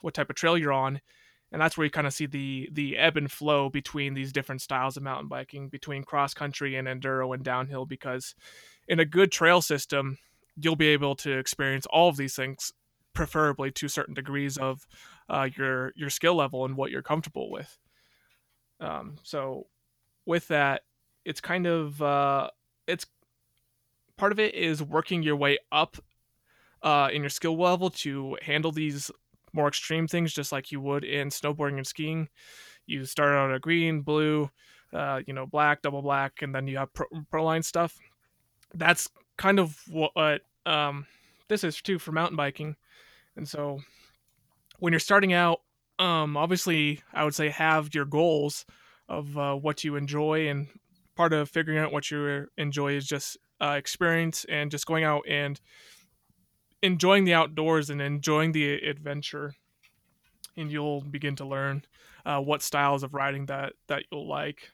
what 0.00 0.14
type 0.14 0.30
of 0.30 0.36
trail 0.36 0.56
you're 0.56 0.72
on. 0.72 1.02
And 1.52 1.60
that's 1.60 1.76
where 1.76 1.84
you 1.84 1.90
kind 1.90 2.06
of 2.06 2.14
see 2.14 2.24
the 2.24 2.70
the 2.72 2.96
ebb 2.96 3.18
and 3.18 3.30
flow 3.30 3.68
between 3.68 4.14
these 4.14 4.32
different 4.32 4.62
styles 4.62 4.96
of 4.96 5.02
mountain 5.02 5.28
biking, 5.28 5.68
between 5.68 6.02
cross 6.02 6.32
country 6.32 6.76
and 6.76 6.88
enduro 6.88 7.34
and 7.34 7.44
downhill. 7.44 7.84
Because 7.84 8.34
in 8.88 8.98
a 8.98 9.04
good 9.04 9.30
trail 9.30 9.60
system, 9.60 10.16
you'll 10.56 10.76
be 10.76 10.88
able 10.88 11.14
to 11.16 11.36
experience 11.36 11.84
all 11.90 12.08
of 12.08 12.16
these 12.16 12.34
things 12.34 12.72
preferably 13.12 13.70
to 13.72 13.88
certain 13.88 14.14
degrees 14.14 14.56
of 14.56 14.86
uh, 15.28 15.48
your 15.56 15.92
your 15.94 16.08
skill 16.08 16.36
level 16.36 16.64
and 16.64 16.74
what 16.74 16.90
you're 16.90 17.02
comfortable 17.02 17.50
with. 17.50 17.78
Um, 18.80 19.16
so 19.22 19.66
with 20.26 20.48
that, 20.48 20.82
it's 21.24 21.40
kind 21.40 21.66
of 21.66 22.00
uh, 22.02 22.50
it's 22.86 23.06
part 24.16 24.32
of 24.32 24.38
it 24.38 24.54
is 24.54 24.82
working 24.82 25.22
your 25.22 25.36
way 25.36 25.58
up 25.72 25.96
uh, 26.82 27.08
in 27.12 27.22
your 27.22 27.30
skill 27.30 27.56
level 27.56 27.90
to 27.90 28.36
handle 28.42 28.72
these 28.72 29.10
more 29.52 29.68
extreme 29.68 30.06
things, 30.06 30.32
just 30.32 30.52
like 30.52 30.70
you 30.70 30.80
would 30.80 31.04
in 31.04 31.28
snowboarding 31.28 31.78
and 31.78 31.86
skiing. 31.86 32.28
You 32.86 33.04
start 33.04 33.34
out 33.34 33.54
a 33.54 33.58
green, 33.58 34.02
blue, 34.02 34.50
uh, 34.92 35.20
you 35.26 35.32
know, 35.32 35.46
black, 35.46 35.82
double 35.82 36.02
black, 36.02 36.42
and 36.42 36.54
then 36.54 36.66
you 36.66 36.78
have 36.78 36.92
pro, 36.92 37.06
pro 37.30 37.44
line 37.44 37.62
stuff. 37.62 37.98
That's 38.74 39.08
kind 39.36 39.58
of 39.58 39.80
what 39.88 40.42
um, 40.64 41.06
this 41.48 41.64
is 41.64 41.80
too 41.80 41.98
for 41.98 42.12
mountain 42.12 42.36
biking. 42.36 42.76
And 43.36 43.48
so 43.48 43.80
when 44.78 44.92
you're 44.92 45.00
starting 45.00 45.32
out, 45.32 45.60
um, 45.98 46.36
obviously, 46.36 47.00
I 47.12 47.24
would 47.24 47.34
say 47.34 47.48
have 47.48 47.94
your 47.94 48.04
goals 48.04 48.66
of 49.08 49.36
uh, 49.38 49.54
what 49.54 49.84
you 49.84 49.96
enjoy, 49.96 50.48
and 50.48 50.68
part 51.16 51.32
of 51.32 51.48
figuring 51.48 51.78
out 51.78 51.92
what 51.92 52.10
you 52.10 52.46
enjoy 52.56 52.92
is 52.94 53.06
just 53.06 53.36
uh, 53.60 53.74
experience 53.78 54.44
and 54.48 54.70
just 54.70 54.86
going 54.86 55.04
out 55.04 55.22
and 55.28 55.60
enjoying 56.82 57.24
the 57.24 57.34
outdoors 57.34 57.90
and 57.90 58.00
enjoying 58.00 58.52
the 58.52 58.74
adventure. 58.74 59.54
And 60.56 60.70
you'll 60.70 61.02
begin 61.02 61.36
to 61.36 61.44
learn 61.44 61.84
uh, 62.24 62.40
what 62.40 62.62
styles 62.62 63.02
of 63.02 63.14
riding 63.14 63.46
that 63.46 63.74
that 63.88 64.04
you'll 64.10 64.28
like. 64.28 64.70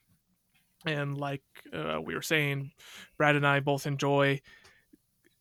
And 0.84 1.16
like 1.18 1.42
uh, 1.72 2.00
we 2.00 2.14
were 2.14 2.22
saying, 2.22 2.72
Brad 3.16 3.36
and 3.36 3.46
I 3.46 3.60
both 3.60 3.86
enjoy 3.86 4.40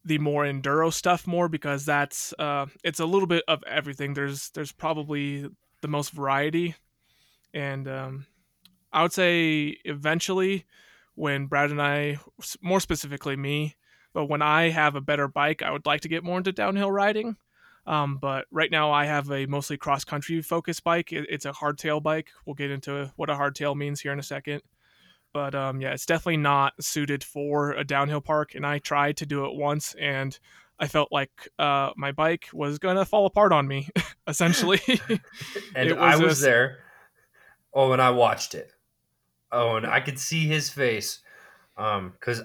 the 0.04 0.18
more 0.18 0.44
enduro 0.44 0.92
stuff 0.92 1.28
more 1.28 1.48
because 1.48 1.86
that's 1.86 2.34
uh, 2.40 2.66
it's 2.84 3.00
a 3.00 3.06
little 3.06 3.28
bit 3.28 3.44
of 3.48 3.64
everything. 3.68 4.14
There's 4.14 4.50
there's 4.52 4.72
probably 4.72 5.48
the 5.82 5.88
most 5.88 6.12
variety, 6.12 6.76
and 7.54 7.88
um, 7.88 8.26
I 8.94 9.04
would 9.04 9.14
say 9.14 9.78
eventually 9.86 10.66
when 11.16 11.48
Brad 11.48 11.72
and 11.72 11.82
I, 11.82 12.20
more 12.62 12.80
specifically 12.80 13.36
me, 13.36 13.76
but 14.14 14.26
when 14.26 14.42
I 14.42 14.70
have 14.70 14.96
a 14.96 15.02
better 15.02 15.28
bike, 15.28 15.62
I 15.62 15.72
would 15.72 15.86
like 15.86 16.02
to 16.02 16.10
get 16.10 16.24
more 16.24 16.38
into 16.38 16.52
downhill 16.52 16.92
riding. 16.92 17.38
Um, 17.88 18.18
but 18.22 18.46
right 18.52 18.70
now, 18.70 18.92
I 18.92 19.06
have 19.06 19.32
a 19.32 19.46
mostly 19.48 19.78
cross 19.78 20.04
country 20.04 20.42
focused 20.42 20.84
bike. 20.84 21.12
It, 21.12 21.26
it's 21.30 21.46
a 21.46 21.52
hardtail 21.52 22.02
bike. 22.02 22.30
We'll 22.46 22.54
get 22.54 22.72
into 22.72 23.12
what 23.16 23.30
a 23.30 23.34
hardtail 23.34 23.76
means 23.76 24.02
here 24.02 24.14
in 24.14 24.20
a 24.20 24.24
second. 24.24 24.62
But 25.34 25.56
um, 25.56 25.82
yeah, 25.82 25.94
it's 25.94 26.06
definitely 26.06 26.38
not 26.38 26.74
suited 26.82 27.24
for 27.24 27.72
a 27.72 27.84
downhill 27.84 28.22
park. 28.22 28.54
And 28.54 28.66
I 28.66 28.80
tried 28.80 29.18
to 29.18 29.26
do 29.26 29.46
it 29.46 29.56
once, 29.56 29.96
and 30.00 30.38
I 30.80 30.88
felt 30.88 31.12
like 31.12 31.32
uh, 31.58 31.92
my 31.96 32.12
bike 32.12 32.50
was 32.54 32.80
gonna 32.80 33.06
fall 33.06 33.26
apart 33.26 33.54
on 33.54 33.68
me, 33.68 33.88
essentially. 34.28 34.82
and 35.76 35.92
was 35.92 35.98
I 36.00 36.16
was 36.18 36.42
a... 36.42 36.46
there. 36.46 36.78
Oh, 37.74 37.94
and 37.94 38.02
I 38.02 38.12
watched 38.12 38.54
it. 38.54 38.72
Oh, 39.52 39.76
and 39.76 39.86
I 39.86 40.00
could 40.00 40.20
see 40.20 40.48
his 40.48 40.70
face, 40.70 41.20
um, 41.78 42.12
because, 42.12 42.42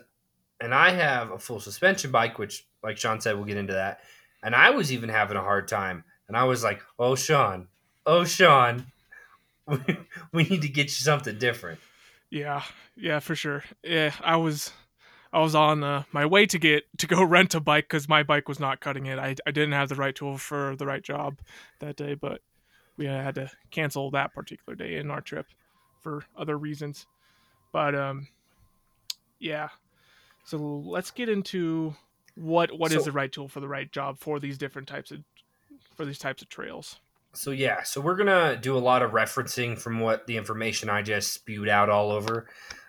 and 0.60 0.74
I 0.74 0.90
have 0.90 1.30
a 1.30 1.38
full 1.38 1.60
suspension 1.60 2.10
bike, 2.10 2.38
which, 2.38 2.66
like 2.82 2.96
Sean 2.98 3.20
said, 3.20 3.36
we'll 3.36 3.44
get 3.44 3.56
into 3.56 3.74
that. 3.74 4.00
And 4.42 4.54
I 4.54 4.70
was 4.70 4.92
even 4.92 5.08
having 5.08 5.36
a 5.36 5.42
hard 5.42 5.68
time, 5.68 6.04
and 6.28 6.36
I 6.36 6.44
was 6.44 6.64
like, 6.64 6.82
"Oh, 6.98 7.14
Sean, 7.14 7.68
oh, 8.04 8.24
Sean, 8.24 8.86
we 10.32 10.44
need 10.44 10.62
to 10.62 10.68
get 10.68 10.86
you 10.86 10.90
something 10.90 11.38
different." 11.38 11.80
Yeah, 12.30 12.62
yeah, 12.96 13.20
for 13.20 13.34
sure. 13.34 13.64
Yeah, 13.82 14.12
I 14.20 14.36
was 14.36 14.72
I 15.32 15.40
was 15.40 15.54
on 15.54 15.84
uh, 15.84 16.04
my 16.12 16.26
way 16.26 16.46
to 16.46 16.58
get 16.58 16.84
to 16.98 17.06
go 17.06 17.22
rent 17.24 17.54
a 17.54 17.60
bike 17.60 17.84
because 17.84 18.08
my 18.08 18.22
bike 18.22 18.48
was 18.48 18.58
not 18.58 18.80
cutting 18.80 19.06
it. 19.06 19.18
I, 19.18 19.36
I 19.46 19.50
didn't 19.50 19.72
have 19.72 19.88
the 19.88 19.94
right 19.94 20.14
tool 20.14 20.38
for 20.38 20.74
the 20.76 20.86
right 20.86 21.02
job 21.02 21.38
that 21.80 21.96
day, 21.96 22.14
but 22.14 22.40
we 22.96 23.06
had 23.06 23.34
to 23.36 23.50
cancel 23.70 24.10
that 24.12 24.34
particular 24.34 24.74
day 24.74 24.96
in 24.96 25.10
our 25.10 25.20
trip 25.20 25.46
for 26.06 26.24
other 26.38 26.56
reasons. 26.56 27.04
But 27.72 27.96
um, 27.96 28.28
yeah. 29.40 29.70
So 30.44 30.56
let's 30.56 31.10
get 31.10 31.28
into 31.28 31.96
what 32.36 32.78
what 32.78 32.92
so, 32.92 32.98
is 32.98 33.04
the 33.04 33.12
right 33.12 33.32
tool 33.32 33.48
for 33.48 33.58
the 33.58 33.66
right 33.66 33.90
job 33.90 34.18
for 34.20 34.38
these 34.38 34.56
different 34.56 34.86
types 34.86 35.10
of 35.10 35.24
for 35.96 36.04
these 36.04 36.20
types 36.20 36.42
of 36.42 36.48
trails. 36.48 37.00
So 37.32 37.50
yeah, 37.50 37.82
so 37.82 38.00
we're 38.00 38.14
gonna 38.14 38.56
do 38.56 38.76
a 38.76 38.78
lot 38.78 39.02
of 39.02 39.10
referencing 39.10 39.76
from 39.76 39.98
what 39.98 40.28
the 40.28 40.36
information 40.36 40.88
I 40.88 41.02
just 41.02 41.32
spewed 41.32 41.68
out 41.68 41.90
all 41.90 42.12
over. 42.12 42.48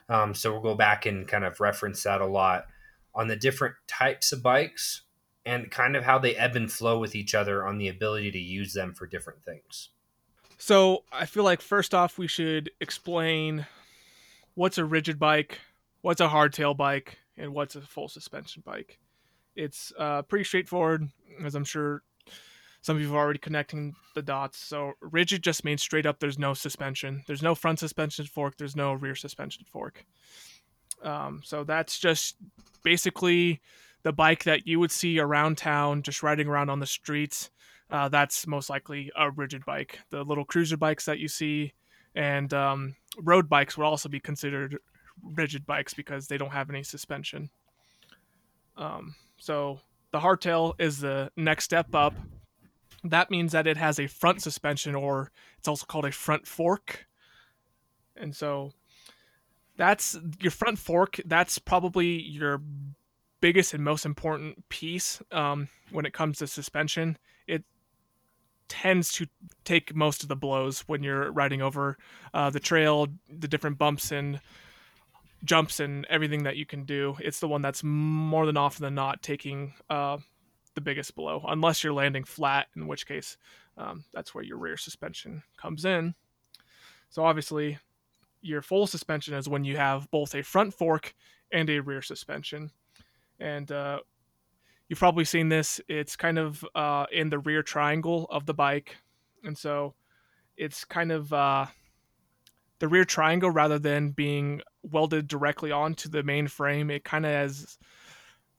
Um, 0.10 0.36
so 0.36 0.52
we'll 0.52 0.62
go 0.62 0.76
back 0.76 1.08
and 1.08 1.28
kind 1.28 1.44
of 1.44 1.60
reference 1.60 2.04
that 2.04 2.22
a 2.22 2.28
lot 2.28 2.68
on 3.16 3.28
the 3.28 3.36
different 3.36 3.74
types 3.88 4.32
of 4.32 4.44
bikes 4.44 5.02
and 5.44 5.72
kind 5.72 5.96
of 5.96 6.04
how 6.04 6.20
they 6.20 6.36
ebb 6.36 6.56
and 6.56 6.72
flow 6.72 7.00
with 7.00 7.16
each 7.16 7.34
other 7.34 7.66
on 7.66 7.80
the 7.80 7.88
ability 7.88 8.30
to 8.30 8.40
use 8.40 8.74
them 8.74 8.94
for 8.94 9.08
different 9.08 9.44
things. 9.44 9.90
So 10.58 11.04
I 11.12 11.26
feel 11.26 11.44
like 11.44 11.62
first 11.62 11.94
off, 11.94 12.18
we 12.18 12.28
should 12.28 12.72
explain 12.82 13.66
what's 14.56 14.78
a 14.78 14.86
rigid 14.86 15.20
bike, 15.20 15.60
what's 16.02 16.22
a 16.22 16.28
hardtail 16.28 16.76
bike, 16.76 17.20
and 17.38 17.54
what's 17.54 17.76
a 17.76 17.82
full 17.82 18.08
suspension 18.08 18.64
bike. 18.66 19.00
It's 19.56 19.94
uh, 19.98 20.24
pretty 20.24 20.46
straightforward, 20.46 21.08
as 21.44 21.56
I'm 21.56 21.64
sure 21.64 22.04
some 22.82 22.96
of 22.96 23.02
you 23.02 23.14
are 23.16 23.20
already 23.20 23.40
connecting 23.40 23.96
the 24.16 24.22
dots. 24.22 24.58
So 24.58 24.94
rigid 25.02 25.44
just 25.44 25.66
means 25.66 25.82
straight 25.82 26.06
up. 26.06 26.20
There's 26.20 26.40
no 26.40 26.54
suspension. 26.54 27.24
There's 27.28 27.44
no 27.44 27.54
front 27.54 27.80
suspension 27.80 28.26
fork. 28.26 28.58
There's 28.58 28.76
no 28.76 28.94
rear 28.94 29.16
suspension 29.16 29.66
fork. 29.70 30.06
Um, 31.04 31.42
so 31.44 31.64
that's 31.64 32.00
just 32.00 32.38
basically 32.84 33.62
the 34.04 34.14
bike 34.14 34.46
that 34.46 34.66
you 34.66 34.80
would 34.80 34.92
see 34.92 35.20
around 35.20 35.58
town, 35.58 36.02
just 36.02 36.24
riding 36.24 36.48
around 36.48 36.70
on 36.70 36.80
the 36.80 36.86
streets. 36.86 37.50
Uh, 37.90 38.10
that's 38.10 38.46
most 38.48 38.70
likely 38.70 39.12
a 39.16 39.32
rigid 39.32 39.64
bike. 39.66 40.00
The 40.10 40.24
little 40.24 40.46
cruiser 40.46 40.78
bikes 40.78 41.06
that 41.06 41.20
you 41.20 41.28
see, 41.28 41.74
and 42.16 42.54
um, 42.54 42.96
road 43.22 43.48
bikes 43.48 43.78
would 43.78 43.86
also 43.86 44.10
be 44.10 44.20
considered 44.20 44.78
rigid 45.24 45.66
bikes 45.66 45.94
because 45.94 46.28
they 46.28 46.38
don't 46.38 46.52
have 46.52 46.70
any 46.70 46.84
suspension. 46.84 47.50
Um, 48.76 49.16
so 49.40 49.80
the 50.12 50.20
hardtail 50.20 50.74
is 50.80 51.00
the 51.00 51.32
next 51.36 51.64
step 51.64 51.96
up 51.96 52.14
that 53.04 53.32
means 53.32 53.52
that 53.52 53.68
it 53.68 53.78
has 53.78 54.00
a 54.00 54.08
front 54.08 54.42
suspension 54.42 54.96
or 54.96 55.32
it's 55.58 55.68
also 55.68 55.86
called 55.86 56.06
a 56.06 56.12
front 56.12 56.48
fork. 56.48 57.08
And 58.16 58.36
so 58.36 58.72
that's 59.76 60.18
your 60.40 60.52
front 60.52 60.80
fork. 60.80 61.20
That's 61.26 61.60
probably 61.60 62.22
your 62.22 62.62
biggest 63.40 63.74
and 63.74 63.84
most 63.84 64.06
important 64.06 64.68
piece 64.70 65.22
um, 65.32 65.68
when 65.92 66.06
it 66.06 66.14
comes 66.14 66.40
to 66.40 66.48
suspension. 66.48 67.18
It 67.48 67.64
tends 68.68 69.12
to 69.14 69.28
take 69.64 69.96
most 69.96 70.24
of 70.24 70.30
the 70.30 70.36
blows 70.36 70.82
when 70.82 71.04
you're 71.04 71.32
riding 71.32 71.62
over 71.62 71.98
uh, 72.34 72.50
the 72.50 72.60
trail, 72.60 73.08
the 73.30 73.48
different 73.48 73.78
bumps 73.78 74.12
and 74.12 74.40
jumps 75.44 75.80
and 75.80 76.06
everything 76.10 76.44
that 76.44 76.58
you 76.58 76.66
can 76.66 76.84
do. 76.84 77.16
It's 77.20 77.40
the 77.40 77.48
one 77.48 77.62
that's 77.62 77.84
more 77.84 78.46
than 78.46 78.58
often 78.58 78.84
than 78.84 78.96
not 78.96 79.22
taking 79.22 79.74
uh, 79.90 80.18
the 80.76 80.82
biggest 80.82 81.16
blow, 81.16 81.44
unless 81.48 81.84
you're 81.84 81.94
landing 81.94 82.24
flat, 82.24 82.68
in 82.76 82.88
which 82.88 83.08
case 83.08 83.38
um, 83.78 84.04
that's 84.14 84.34
where 84.34 84.44
your 84.44 84.58
rear 84.58 84.78
suspension 84.78 85.44
comes 85.58 85.86
in. 85.86 86.16
So 87.10 87.24
obviously, 87.24 87.78
your 88.42 88.62
full 88.62 88.88
suspension 88.88 89.34
is 89.34 89.50
when 89.50 89.64
you 89.64 89.78
have 89.78 90.10
both 90.12 90.36
a 90.36 90.44
front 90.44 90.74
fork 90.74 91.16
and 91.52 91.70
a 91.70 91.80
rear 91.80 92.02
suspension. 92.02 92.72
And 93.40 93.72
uh, 93.72 94.00
you've 94.88 95.00
probably 95.00 95.26
seen 95.26 95.50
this. 95.50 95.82
It's 95.88 96.16
kind 96.16 96.38
of 96.38 96.64
uh, 96.76 97.06
in 97.12 97.30
the 97.30 97.40
rear 97.40 97.64
triangle 97.64 98.28
of 98.30 98.46
the 98.46 98.54
bike. 98.54 98.98
and 99.44 99.58
so 99.58 99.96
it's 100.56 100.84
kind 100.84 101.12
of 101.12 101.32
uh, 101.32 101.68
the 102.80 102.88
rear 102.88 103.06
triangle 103.06 103.52
rather 103.52 103.80
than 103.80 104.12
being 104.12 104.62
welded 104.84 105.28
directly 105.28 105.72
onto 105.72 106.10
the 106.10 106.24
main 106.24 106.48
frame. 106.48 106.90
It 106.90 107.04
kind 107.04 107.26
of 107.26 107.32
has, 107.32 107.78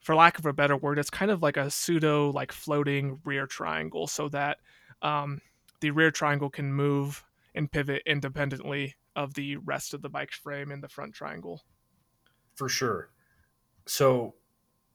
for 0.00 0.14
lack 0.14 0.38
of 0.38 0.46
a 0.46 0.52
better 0.52 0.76
word, 0.76 0.98
it's 0.98 1.10
kind 1.10 1.30
of 1.30 1.42
like 1.42 1.56
a 1.56 1.70
pseudo 1.70 2.30
like 2.30 2.52
floating 2.52 3.20
rear 3.24 3.46
triangle, 3.46 4.06
so 4.06 4.28
that 4.28 4.58
um, 5.02 5.40
the 5.80 5.90
rear 5.90 6.10
triangle 6.10 6.50
can 6.50 6.72
move 6.72 7.24
and 7.54 7.70
pivot 7.70 8.02
independently 8.06 8.94
of 9.16 9.34
the 9.34 9.56
rest 9.56 9.94
of 9.94 10.02
the 10.02 10.08
bike's 10.08 10.36
frame 10.36 10.70
in 10.70 10.80
the 10.80 10.88
front 10.88 11.14
triangle. 11.14 11.62
For 12.54 12.68
sure. 12.68 13.10
So 13.86 14.34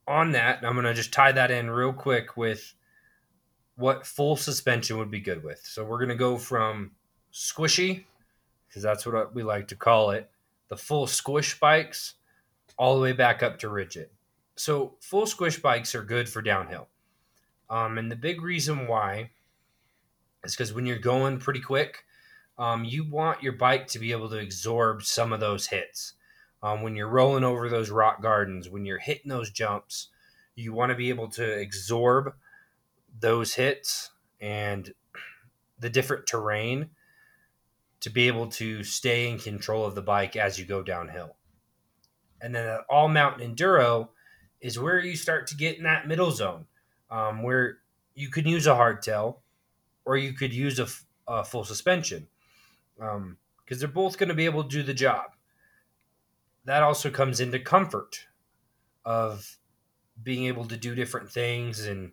on 0.07 0.31
that, 0.31 0.63
I'm 0.63 0.74
going 0.74 0.86
to 0.86 0.93
just 0.93 1.13
tie 1.13 1.31
that 1.31 1.51
in 1.51 1.69
real 1.69 1.93
quick 1.93 2.36
with 2.36 2.74
what 3.75 4.05
full 4.05 4.36
suspension 4.36 4.98
would 4.98 5.12
be 5.12 5.19
good 5.19 5.43
with. 5.43 5.62
So 5.63 5.83
we're 5.83 5.98
going 5.98 6.10
to 6.10 6.15
go 6.15 6.38
from 6.38 6.91
squishy, 7.33 8.03
because 8.67 8.83
that's 8.83 9.05
what 9.05 9.33
we 9.33 9.43
like 9.43 9.67
to 9.69 9.75
call 9.75 10.12
it, 10.12 10.29
the 10.67 10.77
full 10.77 11.07
squish 11.07 11.60
bikes, 11.60 12.15
all 12.77 12.95
the 12.95 13.01
way 13.01 13.13
back 13.13 13.43
up 13.43 13.60
to 13.60 13.69
rigid. 13.69 14.10
So 14.55 14.95
full 15.00 15.25
squish 15.25 15.60
bikes 15.60 15.95
are 15.95 16.03
good 16.03 16.29
for 16.29 16.41
downhill. 16.41 16.88
Um, 17.69 17.98
and 17.98 18.12
the 18.12 18.15
big 18.15 18.41
reason 18.41 18.88
why 18.88 19.31
is 20.43 20.55
because 20.55 20.74
when 20.74 20.86
you're 20.86 21.00
going 21.00 21.39
pretty 21.39 21.62
quick, 21.62 22.03
um, 22.57 22.83
you 22.83 23.10
want 23.10 23.41
your 23.41 23.53
bike 23.53 23.88
to 23.88 24.00
be 24.00 24.12
able 24.12 24.29
to 24.29 24.39
absorb 24.39 25.03
some 25.03 25.33
of 25.33 25.39
those 25.39 25.67
hits. 25.67 26.13
Um, 26.63 26.82
when 26.82 26.96
you're 26.96 27.10
rolling 27.10 27.43
over 27.43 27.67
those 27.67 27.89
rock 27.89 28.22
gardens, 28.22 28.70
when 28.70 28.86
you're 28.86 28.98
hitting 28.98 29.29
those 29.29 29.51
jumps, 29.51 30.08
you 30.55 30.72
want 30.72 30.91
to 30.91 30.96
be 30.96 31.10
able 31.10 31.27
to 31.32 31.62
absorb 31.62 32.34
those 33.20 33.53
hits 33.53 34.12
and 34.39 34.93
the 35.77 35.89
different 35.89 36.25
terrain 36.25 36.89
to 38.00 38.10
be 38.10 38.27
able 38.27 38.48
to 38.48 38.84
stay 38.84 39.29
in 39.29 39.38
control 39.38 39.86
of 39.86 39.93
the 39.93 40.01
bike 40.01 40.38
as 40.38 40.58
you 40.58 40.65
go 40.65 40.82
downhill. 40.82 41.36
And 42.41 42.55
then 42.55 42.79
all 42.89 43.08
mountain 43.10 43.55
enduro 43.55 44.10
is 44.62 44.79
where 44.79 45.00
you 45.00 45.17
start 45.17 45.48
to 45.48 45.55
get 45.55 45.77
in 45.77 45.84
that 45.84 46.08
middle 46.08 46.32
zone 46.32 46.65
um, 47.12 47.43
where 47.43 47.79
you 48.15 48.29
could 48.29 48.46
use 48.46 48.67
a 48.67 48.72
hardtail 48.72 49.38
or 50.05 50.17
you 50.17 50.34
could 50.34 50.53
use 50.53 50.79
a, 50.79 50.88
a 51.27 51.43
full 51.43 51.63
suspension 51.63 52.27
because 52.98 53.15
um, 53.15 53.38
they're 53.70 53.88
both 53.88 54.17
going 54.17 54.29
to 54.29 54.36
be 54.36 54.46
able 54.46 54.63
to 54.63 54.70
do 54.70 54.84
the 54.84 54.93
job. 54.93 55.32
That 56.65 56.84
also 56.84 57.10
comes 57.10 57.39
into 57.39 57.60
comfort 57.60 58.27
of 59.05 59.58
being 60.22 60.46
able 60.46 60.65
to 60.65 60.77
do 60.77 60.96
different 60.96 61.29
things 61.29 61.88
and 61.88 62.12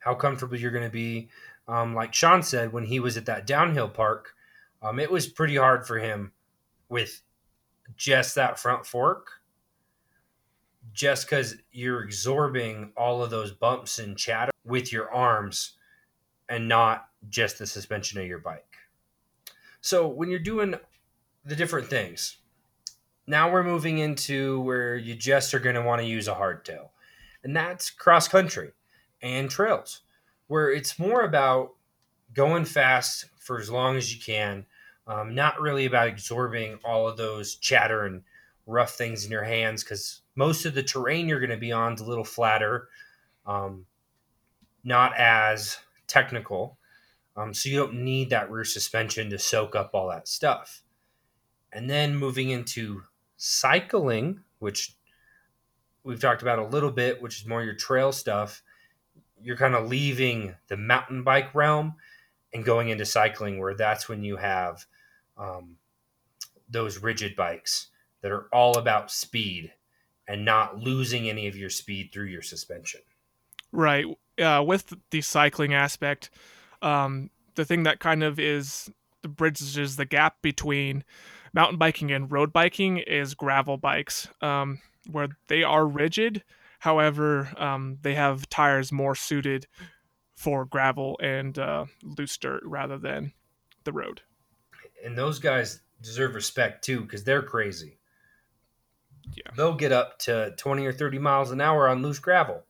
how 0.00 0.14
comfortable 0.14 0.56
you're 0.56 0.70
going 0.70 0.84
to 0.84 0.90
be. 0.90 1.28
Um, 1.66 1.94
like 1.94 2.14
Sean 2.14 2.42
said, 2.42 2.72
when 2.72 2.84
he 2.84 3.00
was 3.00 3.16
at 3.16 3.26
that 3.26 3.46
downhill 3.46 3.88
park, 3.88 4.34
um, 4.82 4.98
it 4.98 5.10
was 5.10 5.26
pretty 5.26 5.56
hard 5.56 5.86
for 5.86 5.98
him 5.98 6.32
with 6.88 7.22
just 7.96 8.34
that 8.34 8.58
front 8.58 8.86
fork, 8.86 9.28
just 10.92 11.26
because 11.26 11.56
you're 11.72 12.04
absorbing 12.04 12.92
all 12.96 13.22
of 13.22 13.30
those 13.30 13.52
bumps 13.52 13.98
and 13.98 14.16
chatter 14.16 14.52
with 14.64 14.92
your 14.92 15.12
arms 15.12 15.74
and 16.48 16.68
not 16.68 17.08
just 17.28 17.58
the 17.58 17.66
suspension 17.66 18.20
of 18.20 18.26
your 18.26 18.38
bike. 18.38 18.76
So 19.80 20.08
when 20.08 20.30
you're 20.30 20.38
doing 20.38 20.74
the 21.44 21.56
different 21.56 21.88
things, 21.88 22.38
now 23.28 23.50
we're 23.50 23.62
moving 23.62 23.98
into 23.98 24.60
where 24.60 24.96
you 24.96 25.14
just 25.14 25.54
are 25.54 25.58
going 25.58 25.74
to 25.74 25.82
want 25.82 26.00
to 26.00 26.06
use 26.06 26.28
a 26.28 26.34
hardtail, 26.34 26.88
and 27.44 27.54
that's 27.54 27.90
cross 27.90 28.26
country 28.26 28.72
and 29.22 29.50
trails, 29.50 30.00
where 30.46 30.72
it's 30.72 30.98
more 30.98 31.22
about 31.22 31.74
going 32.34 32.64
fast 32.64 33.26
for 33.38 33.58
as 33.58 33.70
long 33.70 33.96
as 33.96 34.14
you 34.14 34.20
can, 34.20 34.64
um, 35.06 35.34
not 35.34 35.60
really 35.60 35.86
about 35.86 36.08
absorbing 36.08 36.78
all 36.84 37.08
of 37.08 37.16
those 37.16 37.56
chatter 37.56 38.04
and 38.04 38.22
rough 38.66 38.92
things 38.92 39.24
in 39.24 39.30
your 39.30 39.44
hands 39.44 39.82
because 39.82 40.20
most 40.36 40.66
of 40.66 40.74
the 40.74 40.82
terrain 40.82 41.26
you're 41.28 41.40
going 41.40 41.50
to 41.50 41.56
be 41.56 41.72
on 41.72 41.94
is 41.94 42.00
a 42.00 42.04
little 42.04 42.24
flatter, 42.24 42.88
um, 43.46 43.86
not 44.84 45.16
as 45.16 45.78
technical. 46.06 46.78
Um, 47.36 47.54
so 47.54 47.68
you 47.68 47.76
don't 47.76 48.02
need 48.02 48.30
that 48.30 48.50
rear 48.50 48.64
suspension 48.64 49.30
to 49.30 49.38
soak 49.38 49.74
up 49.74 49.90
all 49.94 50.08
that 50.10 50.28
stuff. 50.28 50.82
And 51.72 51.88
then 51.88 52.16
moving 52.16 52.50
into 52.50 53.02
cycling, 53.38 54.40
which 54.58 54.94
we've 56.04 56.20
talked 56.20 56.42
about 56.42 56.58
a 56.58 56.66
little 56.66 56.90
bit, 56.90 57.22
which 57.22 57.40
is 57.40 57.46
more 57.46 57.62
your 57.62 57.74
trail 57.74 58.12
stuff 58.12 58.62
you're 59.42 59.56
kind 59.56 59.74
of 59.74 59.88
leaving 59.88 60.54
the 60.68 60.76
mountain 60.76 61.22
bike 61.22 61.54
realm 61.54 61.94
and 62.52 62.64
going 62.64 62.88
into 62.88 63.04
cycling, 63.04 63.58
where 63.58 63.74
that's 63.74 64.08
when 64.08 64.22
you 64.22 64.36
have 64.36 64.86
um, 65.36 65.76
those 66.68 66.98
rigid 66.98 67.36
bikes 67.36 67.88
that 68.22 68.32
are 68.32 68.48
all 68.52 68.78
about 68.78 69.10
speed 69.10 69.72
and 70.26 70.44
not 70.44 70.78
losing 70.78 71.28
any 71.28 71.46
of 71.46 71.56
your 71.56 71.70
speed 71.70 72.10
through 72.12 72.26
your 72.26 72.42
suspension. 72.42 73.00
Right. 73.70 74.06
Uh, 74.38 74.62
with 74.66 74.94
the 75.10 75.20
cycling 75.20 75.74
aspect, 75.74 76.30
um, 76.82 77.30
the 77.54 77.64
thing 77.64 77.82
that 77.84 78.00
kind 78.00 78.22
of 78.22 78.38
is 78.38 78.90
the 79.22 79.28
bridges 79.28 79.96
the 79.96 80.04
gap 80.04 80.40
between 80.42 81.04
mountain 81.52 81.78
biking 81.78 82.10
and 82.12 82.30
road 82.30 82.52
biking 82.52 82.98
is 82.98 83.34
gravel 83.34 83.76
bikes, 83.76 84.28
um, 84.40 84.80
where 85.10 85.28
they 85.48 85.62
are 85.62 85.86
rigid 85.86 86.42
However, 86.78 87.52
um, 87.56 87.98
they 88.02 88.14
have 88.14 88.48
tires 88.48 88.92
more 88.92 89.14
suited 89.14 89.66
for 90.36 90.64
gravel 90.64 91.18
and 91.20 91.58
uh, 91.58 91.86
loose 92.02 92.36
dirt 92.38 92.62
rather 92.64 92.98
than 92.98 93.32
the 93.84 93.92
road. 93.92 94.22
And 95.04 95.18
those 95.18 95.38
guys 95.38 95.80
deserve 96.00 96.34
respect 96.34 96.84
too 96.84 97.00
because 97.00 97.24
they're 97.24 97.42
crazy. 97.42 97.98
Yeah. 99.34 99.50
They'll 99.56 99.74
get 99.74 99.92
up 99.92 100.18
to 100.20 100.54
20 100.56 100.86
or 100.86 100.92
30 100.92 101.18
miles 101.18 101.50
an 101.50 101.60
hour 101.60 101.88
on 101.88 102.02
loose 102.02 102.18
gravel. 102.18 102.62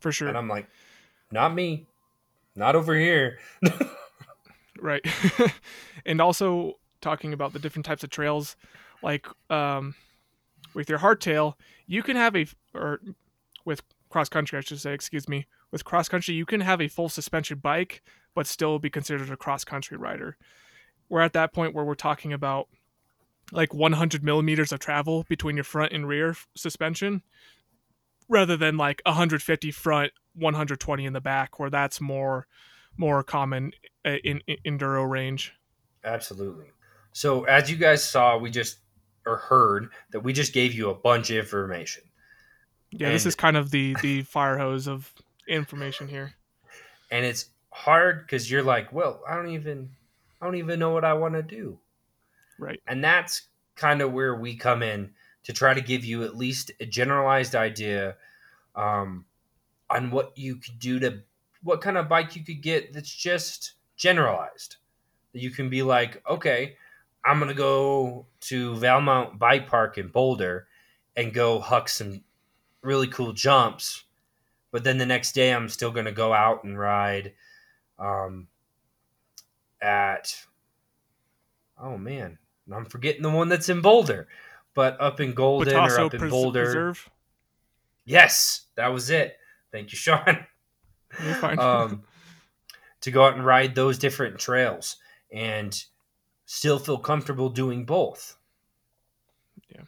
For 0.00 0.12
sure. 0.12 0.28
And 0.28 0.36
I'm 0.36 0.48
like, 0.48 0.68
not 1.30 1.54
me. 1.54 1.86
Not 2.56 2.76
over 2.76 2.94
here. 2.94 3.38
right. 4.80 5.04
and 6.06 6.20
also 6.20 6.74
talking 7.04 7.32
about 7.32 7.52
the 7.52 7.58
different 7.58 7.86
types 7.86 8.02
of 8.02 8.10
trails, 8.10 8.56
like 9.02 9.26
um, 9.50 9.94
with 10.74 10.88
your 10.88 10.98
hardtail, 10.98 11.54
you 11.86 12.02
can 12.02 12.16
have 12.16 12.34
a 12.34 12.46
or 12.74 13.00
with 13.64 13.82
cross 14.08 14.28
country, 14.28 14.58
I 14.58 14.62
should 14.62 14.80
say, 14.80 14.92
excuse 14.92 15.28
me. 15.28 15.46
With 15.70 15.84
cross 15.84 16.08
country, 16.08 16.34
you 16.34 16.46
can 16.46 16.60
have 16.60 16.80
a 16.80 16.88
full 16.88 17.08
suspension 17.08 17.58
bike, 17.58 18.02
but 18.34 18.46
still 18.46 18.78
be 18.78 18.90
considered 18.90 19.30
a 19.30 19.36
cross 19.36 19.64
country 19.64 19.96
rider. 19.96 20.36
We're 21.08 21.20
at 21.20 21.32
that 21.34 21.52
point 21.52 21.74
where 21.74 21.84
we're 21.84 21.94
talking 21.94 22.32
about 22.32 22.68
like 23.52 23.74
100 23.74 24.24
millimeters 24.24 24.72
of 24.72 24.78
travel 24.78 25.24
between 25.28 25.56
your 25.56 25.64
front 25.64 25.92
and 25.92 26.08
rear 26.08 26.36
suspension, 26.56 27.22
rather 28.28 28.56
than 28.56 28.76
like 28.76 29.02
150 29.04 29.70
front, 29.70 30.12
120 30.34 31.04
in 31.04 31.12
the 31.12 31.20
back, 31.20 31.58
where 31.58 31.70
that's 31.70 32.00
more 32.00 32.46
more 32.96 33.24
common 33.24 33.72
uh, 34.06 34.10
in, 34.22 34.40
in 34.46 34.78
enduro 34.78 35.08
range. 35.08 35.52
Absolutely. 36.04 36.66
So 37.14 37.44
as 37.44 37.70
you 37.70 37.76
guys 37.76 38.04
saw, 38.04 38.36
we 38.36 38.50
just 38.50 38.78
or 39.24 39.36
heard 39.36 39.88
that 40.10 40.20
we 40.20 40.32
just 40.32 40.52
gave 40.52 40.74
you 40.74 40.90
a 40.90 40.94
bunch 40.94 41.30
of 41.30 41.36
information. 41.36 42.02
Yeah, 42.90 43.06
and, 43.06 43.14
this 43.14 43.24
is 43.24 43.36
kind 43.36 43.56
of 43.56 43.70
the 43.70 43.96
the 44.02 44.22
fire 44.22 44.58
hose 44.58 44.88
of 44.88 45.10
information 45.48 46.08
here. 46.08 46.34
And 47.10 47.24
it's 47.24 47.46
hard 47.70 48.26
because 48.26 48.50
you're 48.50 48.64
like, 48.64 48.92
well, 48.92 49.22
I 49.28 49.36
don't 49.36 49.50
even 49.50 49.90
I 50.42 50.44
don't 50.44 50.56
even 50.56 50.80
know 50.80 50.90
what 50.90 51.04
I 51.04 51.14
want 51.14 51.34
to 51.34 51.42
do. 51.42 51.78
Right. 52.58 52.80
And 52.86 53.02
that's 53.02 53.42
kind 53.76 54.02
of 54.02 54.12
where 54.12 54.34
we 54.34 54.56
come 54.56 54.82
in 54.82 55.10
to 55.44 55.52
try 55.52 55.72
to 55.72 55.80
give 55.80 56.04
you 56.04 56.24
at 56.24 56.36
least 56.36 56.72
a 56.80 56.86
generalized 56.86 57.54
idea 57.54 58.16
um, 58.74 59.24
on 59.88 60.10
what 60.10 60.36
you 60.36 60.56
could 60.56 60.80
do 60.80 60.98
to 60.98 61.20
what 61.62 61.80
kind 61.80 61.96
of 61.96 62.08
bike 62.08 62.34
you 62.34 62.42
could 62.42 62.60
get 62.60 62.92
that's 62.92 63.14
just 63.14 63.74
generalized. 63.96 64.76
That 65.32 65.42
you 65.42 65.50
can 65.50 65.68
be 65.68 65.82
like, 65.82 66.22
okay, 66.28 66.76
I'm 67.24 67.38
gonna 67.38 67.54
go 67.54 68.26
to 68.42 68.76
Valmont 68.76 69.38
Bike 69.38 69.66
Park 69.66 69.98
in 69.98 70.08
Boulder 70.08 70.66
and 71.16 71.32
go 71.32 71.58
huck 71.58 71.88
some 71.88 72.22
really 72.82 73.06
cool 73.08 73.32
jumps, 73.32 74.04
but 74.70 74.84
then 74.84 74.98
the 74.98 75.06
next 75.06 75.32
day 75.32 75.52
I'm 75.52 75.68
still 75.68 75.90
gonna 75.90 76.12
go 76.12 76.32
out 76.32 76.64
and 76.64 76.78
ride 76.78 77.32
um, 77.98 78.48
at 79.80 80.36
oh 81.80 81.96
man, 81.96 82.38
I'm 82.72 82.84
forgetting 82.84 83.22
the 83.22 83.30
one 83.30 83.48
that's 83.48 83.68
in 83.68 83.80
Boulder, 83.80 84.28
but 84.74 85.00
up 85.00 85.20
in 85.20 85.34
Golden 85.34 85.74
or 85.74 86.00
up 86.00 86.14
in 86.14 86.20
Pres- 86.20 86.30
Boulder. 86.30 86.64
Preserve? 86.64 87.10
Yes, 88.04 88.66
that 88.76 88.88
was 88.88 89.10
it. 89.10 89.36
Thank 89.72 89.92
you, 89.92 89.96
Sean. 89.96 90.46
You're 91.24 91.34
fine. 91.36 91.58
um, 91.58 92.02
to 93.00 93.10
go 93.10 93.24
out 93.24 93.34
and 93.34 93.44
ride 93.44 93.74
those 93.74 93.98
different 93.98 94.38
trails 94.38 94.96
and 95.32 95.84
still 96.46 96.78
feel 96.78 96.98
comfortable 96.98 97.48
doing 97.48 97.84
both. 97.84 98.36
Yeah. 99.74 99.82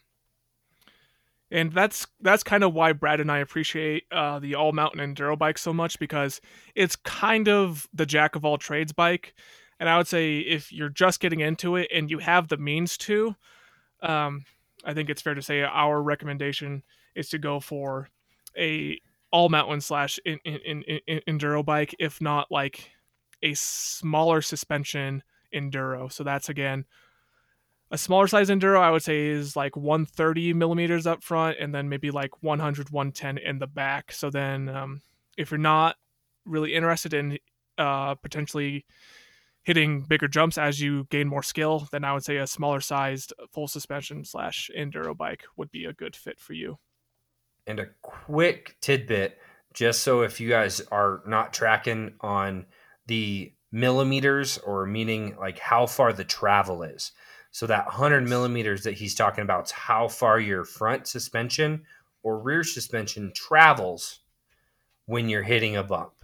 and 1.51 1.73
that's 1.73 2.07
that's 2.21 2.43
kind 2.43 2.65
of 2.65 2.75
why 2.75 2.93
Brad 2.93 3.21
and 3.21 3.31
I 3.31 3.39
appreciate 3.39 4.05
uh, 4.11 4.39
the 4.39 4.55
all 4.55 4.73
mountain 4.73 5.15
enduro 5.15 5.39
bike 5.39 5.59
so 5.59 5.73
much 5.73 5.99
because 5.99 6.41
it's 6.75 6.97
kind 6.97 7.49
of 7.49 7.89
the 7.93 8.07
jack 8.07 8.37
of 8.37 8.45
all 8.45 8.59
trades 8.59 8.93
bike. 8.93 9.35
And 9.79 9.89
I 9.89 9.99
would 9.99 10.09
say 10.09 10.39
if 10.39 10.73
you're 10.73 10.89
just 10.89 11.21
getting 11.21 11.41
into 11.41 11.77
it 11.77 11.89
and 11.93 12.11
you 12.11 12.19
have 12.19 12.49
the 12.49 12.57
means 12.57 12.97
to, 12.99 13.37
um, 14.03 14.47
I 14.85 14.95
think 14.95 15.11
it's 15.11 15.21
fair 15.21 15.35
to 15.35 15.43
say 15.43 15.63
our 15.63 16.03
recommendation 16.03 16.83
is 17.15 17.29
to 17.31 17.39
go 17.39 17.61
for 17.61 18.09
a 18.57 18.99
all 19.31 19.49
mountain 19.51 19.81
slash 19.81 20.19
in, 20.25 20.39
in, 20.45 20.83
in, 20.83 21.21
enduro 21.29 21.65
bike, 21.65 21.95
if 21.99 22.21
not 22.21 22.51
like 22.51 22.91
a 23.43 23.53
smaller 23.55 24.41
suspension 24.41 25.23
enduro. 25.57 26.13
So 26.13 26.23
that's 26.25 26.49
again 26.49 26.85
a 27.91 27.99
smaller 27.99 28.27
size 28.27 28.49
enduro 28.49 28.81
i 28.81 28.91
would 28.91 29.03
say 29.03 29.27
is 29.27 29.57
like 29.57 29.77
130 29.77 30.53
millimeters 30.55 31.07
up 31.07 31.23
front 31.23 31.57
and 31.61 31.75
then 31.75 31.89
maybe 31.89 32.11
like 32.11 32.43
100 32.43 32.91
110 32.91 33.39
in 33.39 33.59
the 33.59 33.67
back 33.67 34.13
so 34.13 34.31
then 34.31 34.69
um, 34.69 35.01
if 35.37 35.51
you're 35.51 35.59
not 35.59 35.97
really 36.45 36.75
interested 36.75 37.13
in 37.13 37.39
uh, 37.79 38.15
potentially 38.15 38.85
hitting 39.63 40.01
bigger 40.03 40.29
jumps 40.29 40.57
as 40.57 40.81
you 40.81 41.07
gain 41.11 41.29
more 41.29 41.43
skill 41.43 41.89
then 41.93 42.05
i 42.05 42.13
would 42.13 42.25
say 42.25 42.37
a 42.37 42.47
smaller 42.47 42.81
sized 42.81 43.33
full 43.53 43.69
suspension 43.69 44.25
slash 44.25 44.71
enduro 44.77 45.17
bike 45.17 45.45
would 45.57 45.71
be 45.71 45.85
a 45.85 45.93
good 45.93 46.17
fit 46.17 46.41
for 46.41 46.53
you 46.53 46.79
and 47.67 47.81
a 47.81 47.87
quick 48.03 48.77
tidbit 48.81 49.39
just 49.75 50.03
so 50.03 50.23
if 50.23 50.41
you 50.41 50.49
guys 50.49 50.81
are 50.91 51.23
not 51.27 51.53
tracking 51.53 52.15
on 52.21 52.65
the 53.07 53.53
millimeters 53.77 54.57
or 54.59 54.87
meaning 54.87 55.37
like 55.39 55.59
how 55.59 55.85
far 55.85 56.11
the 56.11 56.25
travel 56.25 56.83
is 56.83 57.13
so 57.51 57.67
that 57.67 57.85
100 57.85 58.27
millimeters 58.27 58.85
that 58.85 58.95
he's 58.95 59.15
talking 59.15 59.43
about 59.43 59.67
is 59.67 59.71
how 59.71 60.09
far 60.09 60.41
your 60.41 60.65
front 60.65 61.07
suspension 61.07 61.83
or 62.23 62.39
rear 62.39 62.65
suspension 62.65 63.31
travels 63.35 64.21
when 65.05 65.29
you're 65.29 65.43
hitting 65.43 65.77
a 65.77 65.83
bump. 65.83 66.15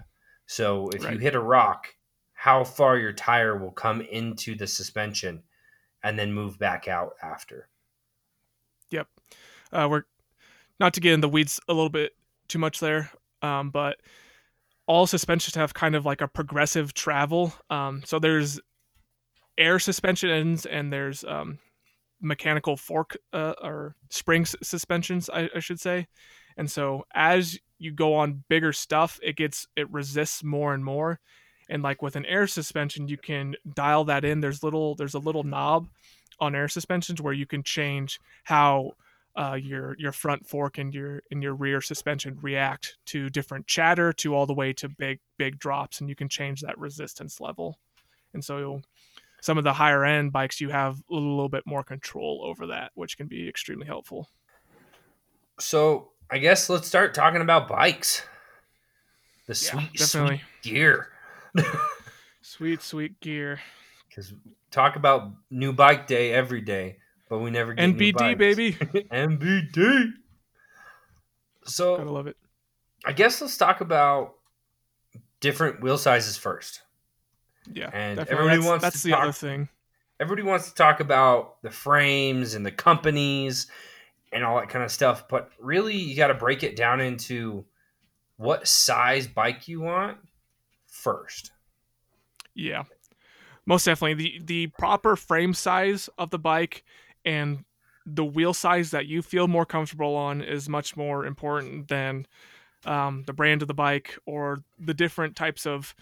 So 0.46 0.88
if 0.94 1.04
right. 1.04 1.12
you 1.12 1.18
hit 1.18 1.34
a 1.34 1.40
rock, 1.40 1.94
how 2.32 2.64
far 2.64 2.96
your 2.96 3.12
tire 3.12 3.56
will 3.58 3.70
come 3.70 4.00
into 4.00 4.54
the 4.54 4.66
suspension 4.66 5.42
and 6.02 6.18
then 6.18 6.32
move 6.32 6.58
back 6.58 6.88
out 6.88 7.16
after. 7.22 7.68
Yep. 8.90 9.08
Uh, 9.70 9.88
we're 9.90 10.04
not 10.80 10.94
to 10.94 11.00
get 11.00 11.12
in 11.12 11.20
the 11.20 11.28
weeds 11.28 11.60
a 11.68 11.74
little 11.74 11.90
bit 11.90 12.12
too 12.48 12.58
much 12.58 12.80
there, 12.80 13.10
um, 13.42 13.68
but 13.68 13.98
all 14.86 15.06
suspensions 15.06 15.54
have 15.54 15.74
kind 15.74 15.94
of 15.94 16.04
like 16.04 16.20
a 16.20 16.28
progressive 16.28 16.94
travel. 16.94 17.52
Um, 17.70 18.02
so 18.04 18.18
there's 18.18 18.60
air 19.58 19.78
suspensions 19.78 20.66
and 20.66 20.92
there's 20.92 21.24
um, 21.24 21.58
mechanical 22.20 22.76
fork 22.76 23.16
uh, 23.32 23.54
or 23.62 23.94
spring 24.10 24.44
suspensions, 24.44 25.28
I, 25.30 25.48
I, 25.54 25.60
should 25.60 25.80
say. 25.80 26.06
And 26.56 26.70
so 26.70 27.04
as 27.14 27.58
you 27.78 27.92
go 27.92 28.14
on 28.14 28.44
bigger 28.48 28.72
stuff, 28.72 29.18
it 29.22 29.36
gets 29.36 29.66
it 29.76 29.90
resists 29.90 30.42
more 30.42 30.74
and 30.74 30.84
more. 30.84 31.20
And 31.68 31.82
like 31.82 32.02
with 32.02 32.16
an 32.16 32.26
air 32.26 32.46
suspension, 32.46 33.08
you 33.08 33.16
can 33.16 33.54
dial 33.74 34.04
that 34.04 34.24
in. 34.24 34.40
There's 34.40 34.62
little 34.62 34.94
there's 34.94 35.14
a 35.14 35.18
little 35.18 35.44
knob 35.44 35.88
on 36.40 36.54
air 36.54 36.68
suspensions 36.68 37.20
where 37.20 37.32
you 37.32 37.46
can 37.46 37.62
change 37.62 38.18
how 38.44 38.92
uh, 39.36 39.56
your 39.60 39.96
your 39.98 40.12
front 40.12 40.46
fork 40.46 40.78
and 40.78 40.94
your 40.94 41.22
and 41.30 41.42
your 41.42 41.54
rear 41.54 41.80
suspension 41.80 42.38
react 42.42 42.96
to 43.06 43.30
different 43.30 43.66
chatter 43.66 44.12
to 44.12 44.34
all 44.34 44.46
the 44.46 44.54
way 44.54 44.72
to 44.74 44.88
big 44.88 45.20
big 45.38 45.58
drops, 45.58 46.00
and 46.00 46.08
you 46.08 46.16
can 46.16 46.28
change 46.28 46.60
that 46.60 46.78
resistance 46.78 47.40
level. 47.40 47.78
And 48.34 48.44
so 48.44 48.82
some 49.40 49.58
of 49.58 49.64
the 49.64 49.72
higher 49.72 50.04
end 50.04 50.32
bikes 50.32 50.60
you 50.60 50.70
have 50.70 50.98
a 51.10 51.14
little 51.14 51.48
bit 51.48 51.64
more 51.66 51.82
control 51.82 52.42
over 52.44 52.68
that 52.68 52.92
which 52.94 53.16
can 53.16 53.26
be 53.26 53.48
extremely 53.48 53.86
helpful. 53.86 54.28
So 55.60 56.10
i 56.30 56.38
guess 56.38 56.70
let's 56.70 56.88
start 56.88 57.14
talking 57.14 57.42
about 57.42 57.68
bikes. 57.68 58.22
The 59.46 59.54
sweet, 59.54 59.90
yeah, 59.94 60.04
sweet 60.06 60.40
gear. 60.62 61.08
Sweet 62.42 62.82
sweet 62.82 63.20
gear. 63.20 63.60
Because 64.08 64.34
talk 64.70 64.96
about 64.96 65.32
new 65.50 65.72
bike 65.72 66.06
day 66.08 66.32
every 66.32 66.60
day 66.60 66.98
but 67.32 67.38
we 67.38 67.50
never 67.50 67.72
get 67.72 67.96
nbd 67.96 68.36
baby. 68.36 68.72
Nbd 69.10 70.12
so 71.64 71.96
gotta 71.96 72.12
love 72.12 72.26
it. 72.26 72.36
I 73.06 73.12
guess 73.12 73.40
let's 73.40 73.56
talk 73.56 73.80
about 73.80 74.34
different 75.40 75.80
wheel 75.80 75.96
sizes 75.96 76.36
first. 76.36 76.82
Yeah, 77.72 77.88
and 77.92 78.18
definitely. 78.18 78.32
everybody 78.32 78.56
that's, 78.56 78.68
wants 78.68 78.82
that's 78.82 79.02
to 79.02 79.08
the 79.08 79.10
talk, 79.14 79.22
other 79.22 79.32
thing. 79.32 79.68
Everybody 80.20 80.46
wants 80.46 80.68
to 80.68 80.74
talk 80.74 81.00
about 81.00 81.62
the 81.62 81.70
frames 81.70 82.54
and 82.54 82.66
the 82.66 82.70
companies 82.70 83.66
and 84.30 84.44
all 84.44 84.58
that 84.58 84.68
kind 84.68 84.84
of 84.84 84.90
stuff, 84.90 85.26
but 85.28 85.50
really 85.58 85.96
you 85.96 86.14
got 86.14 86.28
to 86.28 86.34
break 86.34 86.62
it 86.62 86.76
down 86.76 87.00
into 87.00 87.64
what 88.36 88.68
size 88.68 89.26
bike 89.26 89.68
you 89.68 89.80
want 89.80 90.18
first. 90.86 91.52
Yeah, 92.54 92.82
most 93.64 93.84
definitely. 93.84 94.14
The 94.14 94.40
the 94.44 94.66
proper 94.78 95.16
frame 95.16 95.54
size 95.54 96.10
of 96.18 96.28
the 96.28 96.38
bike 96.38 96.84
and 97.24 97.64
the 98.04 98.24
wheel 98.24 98.52
size 98.52 98.90
that 98.90 99.06
you 99.06 99.22
feel 99.22 99.48
more 99.48 99.66
comfortable 99.66 100.16
on 100.16 100.42
is 100.42 100.68
much 100.68 100.96
more 100.96 101.24
important 101.24 101.88
than 101.88 102.26
um, 102.84 103.22
the 103.26 103.32
brand 103.32 103.62
of 103.62 103.68
the 103.68 103.74
bike 103.74 104.18
or 104.26 104.64
the 104.78 104.94
different 104.94 105.36
types 105.36 105.66
of 105.66 105.94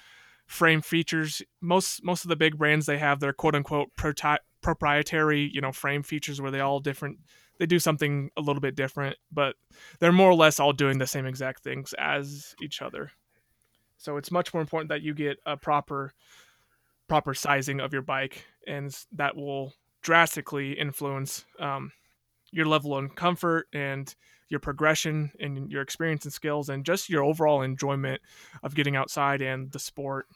frame 0.46 0.80
features. 0.80 1.42
Most 1.60 2.02
most 2.02 2.24
of 2.24 2.28
the 2.28 2.36
big 2.36 2.58
brands 2.58 2.86
they 2.86 2.98
have 2.98 3.20
their 3.20 3.32
quote 3.32 3.54
unquote 3.54 3.94
proti- 3.96 4.42
proprietary 4.62 5.50
you 5.52 5.60
know 5.60 5.72
frame 5.72 6.02
features 6.02 6.40
where 6.40 6.50
they 6.50 6.60
all 6.60 6.80
different. 6.80 7.18
They 7.58 7.66
do 7.66 7.78
something 7.78 8.30
a 8.38 8.40
little 8.40 8.60
bit 8.60 8.74
different, 8.74 9.16
but 9.30 9.54
they're 9.98 10.12
more 10.12 10.30
or 10.30 10.34
less 10.34 10.58
all 10.58 10.72
doing 10.72 10.96
the 10.96 11.06
same 11.06 11.26
exact 11.26 11.62
things 11.62 11.94
as 11.98 12.54
each 12.62 12.80
other. 12.80 13.10
So 13.98 14.16
it's 14.16 14.30
much 14.30 14.54
more 14.54 14.62
important 14.62 14.88
that 14.88 15.02
you 15.02 15.12
get 15.12 15.38
a 15.44 15.58
proper 15.58 16.14
proper 17.06 17.34
sizing 17.34 17.80
of 17.80 17.92
your 17.92 18.02
bike, 18.02 18.46
and 18.66 18.96
that 19.12 19.36
will 19.36 19.74
drastically 20.02 20.72
influence 20.72 21.44
um, 21.58 21.92
your 22.52 22.66
level 22.66 22.96
of 22.96 23.14
comfort 23.14 23.66
and 23.72 24.14
your 24.48 24.60
progression 24.60 25.30
and 25.38 25.70
your 25.70 25.82
experience 25.82 26.24
and 26.24 26.32
skills 26.32 26.68
and 26.68 26.84
just 26.84 27.08
your 27.08 27.22
overall 27.22 27.62
enjoyment 27.62 28.20
of 28.62 28.74
getting 28.74 28.96
outside 28.96 29.40
and 29.40 29.70
the 29.72 29.78
sport. 29.78 30.26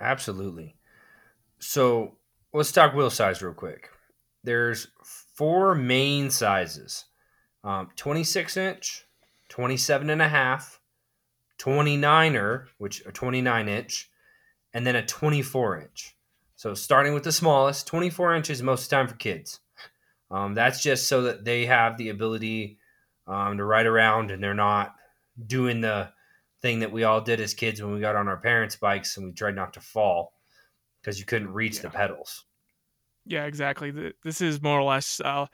Absolutely. 0.00 0.74
So 1.60 2.16
let's 2.52 2.72
talk 2.72 2.94
wheel 2.94 3.10
size 3.10 3.42
real 3.42 3.54
quick. 3.54 3.90
There's 4.42 4.88
four 5.34 5.74
main 5.74 6.30
sizes 6.30 7.06
um, 7.62 7.88
26 7.96 8.58
inch, 8.58 9.06
27 9.48 10.10
and 10.10 10.20
a 10.20 10.28
half, 10.28 10.80
29er, 11.58 12.66
which 12.76 13.02
a 13.06 13.12
29 13.12 13.68
inch, 13.68 14.10
and 14.74 14.86
then 14.86 14.96
a 14.96 15.06
24 15.06 15.80
inch. 15.80 16.13
So 16.64 16.72
starting 16.72 17.12
with 17.12 17.24
the 17.24 17.30
smallest, 17.30 17.86
24 17.88 18.36
inches 18.36 18.62
most 18.62 18.84
of 18.84 18.88
the 18.88 18.96
time 18.96 19.08
for 19.08 19.16
kids. 19.16 19.60
Um, 20.30 20.54
that's 20.54 20.82
just 20.82 21.08
so 21.08 21.20
that 21.24 21.44
they 21.44 21.66
have 21.66 21.98
the 21.98 22.08
ability 22.08 22.78
um, 23.26 23.58
to 23.58 23.64
ride 23.66 23.84
around 23.84 24.30
and 24.30 24.42
they're 24.42 24.54
not 24.54 24.94
doing 25.46 25.82
the 25.82 26.08
thing 26.62 26.80
that 26.80 26.90
we 26.90 27.04
all 27.04 27.20
did 27.20 27.38
as 27.38 27.52
kids 27.52 27.82
when 27.82 27.92
we 27.92 28.00
got 28.00 28.16
on 28.16 28.28
our 28.28 28.38
parents' 28.38 28.76
bikes 28.76 29.18
and 29.18 29.26
we 29.26 29.32
tried 29.34 29.54
not 29.54 29.74
to 29.74 29.80
fall 29.80 30.32
because 31.02 31.20
you 31.20 31.26
couldn't 31.26 31.52
reach 31.52 31.76
yeah. 31.76 31.82
the 31.82 31.90
pedals. 31.90 32.46
Yeah, 33.26 33.44
exactly. 33.44 34.14
This 34.22 34.40
is 34.40 34.62
more 34.62 34.80
or 34.80 34.84
less 34.84 35.20
uh, 35.20 35.44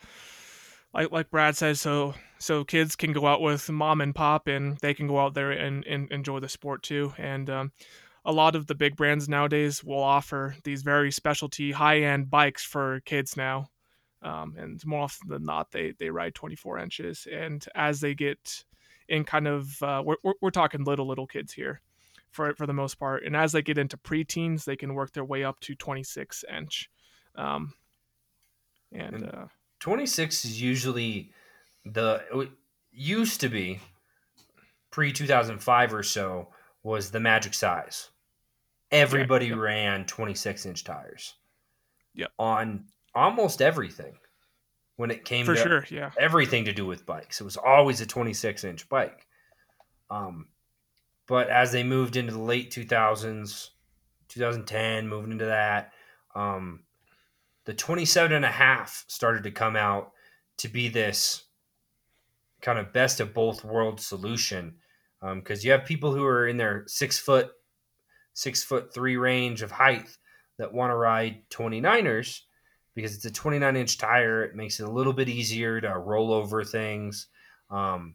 like 0.94 1.10
like 1.10 1.28
Brad 1.28 1.56
says. 1.56 1.80
So 1.80 2.14
so 2.38 2.62
kids 2.62 2.94
can 2.94 3.12
go 3.12 3.26
out 3.26 3.42
with 3.42 3.68
mom 3.68 4.00
and 4.00 4.14
pop 4.14 4.46
and 4.46 4.78
they 4.78 4.94
can 4.94 5.08
go 5.08 5.18
out 5.18 5.34
there 5.34 5.50
and, 5.50 5.84
and 5.86 6.08
enjoy 6.12 6.38
the 6.38 6.48
sport 6.48 6.84
too. 6.84 7.14
And 7.18 7.50
um, 7.50 7.72
a 8.24 8.32
lot 8.32 8.54
of 8.54 8.66
the 8.66 8.74
big 8.74 8.96
brands 8.96 9.28
nowadays 9.28 9.82
will 9.82 10.02
offer 10.02 10.54
these 10.64 10.82
very 10.82 11.10
specialty 11.10 11.72
high 11.72 12.00
end 12.00 12.30
bikes 12.30 12.64
for 12.64 13.00
kids 13.00 13.36
now. 13.36 13.68
Um, 14.22 14.54
and 14.58 14.84
more 14.84 15.02
often 15.02 15.28
than 15.28 15.44
not, 15.44 15.70
they 15.70 15.94
they 15.98 16.10
ride 16.10 16.34
24 16.34 16.78
inches. 16.78 17.26
And 17.32 17.64
as 17.74 18.00
they 18.00 18.14
get 18.14 18.64
in, 19.08 19.24
kind 19.24 19.48
of, 19.48 19.82
uh, 19.82 20.02
we're, 20.04 20.34
we're 20.42 20.50
talking 20.50 20.84
little 20.84 21.06
little 21.06 21.26
kids 21.26 21.52
here, 21.52 21.80
for 22.30 22.54
for 22.54 22.66
the 22.66 22.74
most 22.74 22.98
part. 22.98 23.24
And 23.24 23.34
as 23.34 23.52
they 23.52 23.62
get 23.62 23.78
into 23.78 23.96
preteens, 23.96 24.64
they 24.64 24.76
can 24.76 24.94
work 24.94 25.12
their 25.12 25.24
way 25.24 25.42
up 25.42 25.58
to 25.60 25.74
26 25.74 26.44
inch. 26.54 26.90
Um, 27.34 27.72
and, 28.92 29.14
and 29.14 29.24
uh, 29.26 29.46
26 29.80 30.44
is 30.44 30.60
usually 30.60 31.32
the 31.86 32.50
used 32.92 33.40
to 33.40 33.48
be 33.48 33.80
pre 34.90 35.12
2005 35.12 35.94
or 35.94 36.02
so 36.02 36.48
was 36.82 37.10
the 37.10 37.20
magic 37.20 37.54
size. 37.54 38.10
Everybody 38.90 39.46
yeah, 39.46 39.56
ran 39.56 40.06
26 40.06 40.66
inch 40.66 40.84
tires. 40.84 41.34
Yeah. 42.14 42.26
On 42.38 42.86
almost 43.14 43.62
everything 43.62 44.14
when 44.96 45.10
it 45.10 45.24
came 45.24 45.46
for 45.46 45.54
to 45.54 45.60
sure, 45.60 45.84
yeah, 45.90 46.10
everything 46.18 46.64
to 46.64 46.72
do 46.72 46.86
with 46.86 47.06
bikes. 47.06 47.40
It 47.40 47.44
was 47.44 47.56
always 47.56 48.00
a 48.00 48.06
26 48.06 48.64
inch 48.64 48.88
bike. 48.88 49.26
Um, 50.10 50.48
but 51.26 51.48
as 51.48 51.70
they 51.70 51.84
moved 51.84 52.16
into 52.16 52.32
the 52.32 52.42
late 52.42 52.72
2000s, 52.72 53.68
2010, 54.28 55.08
moving 55.08 55.32
into 55.32 55.46
that, 55.46 55.92
um, 56.34 56.80
the 57.64 57.74
27 57.74 58.32
and 58.32 58.44
a 58.44 58.48
half 58.48 59.04
started 59.06 59.44
to 59.44 59.50
come 59.50 59.76
out 59.76 60.12
to 60.58 60.68
be 60.68 60.88
this 60.88 61.44
kind 62.60 62.78
of 62.78 62.92
best 62.92 63.20
of 63.20 63.32
both 63.32 63.64
worlds 63.64 64.04
solution 64.04 64.74
because 65.20 65.58
um, 65.58 65.66
you 65.66 65.72
have 65.72 65.84
people 65.84 66.14
who 66.14 66.24
are 66.24 66.48
in 66.48 66.56
their 66.56 66.84
six 66.86 67.18
foot, 67.18 67.50
six 68.32 68.62
foot 68.62 68.92
three 68.94 69.16
range 69.16 69.62
of 69.62 69.70
height 69.70 70.06
that 70.58 70.72
want 70.72 70.90
to 70.90 70.96
ride 70.96 71.42
29ers 71.50 72.40
because 72.94 73.14
it's 73.14 73.24
a 73.24 73.30
29 73.30 73.76
inch 73.76 73.98
tire. 73.98 74.44
It 74.44 74.54
makes 74.54 74.80
it 74.80 74.88
a 74.88 74.90
little 74.90 75.12
bit 75.12 75.28
easier 75.28 75.80
to 75.80 75.98
roll 75.98 76.32
over 76.32 76.64
things, 76.64 77.28
um, 77.70 78.14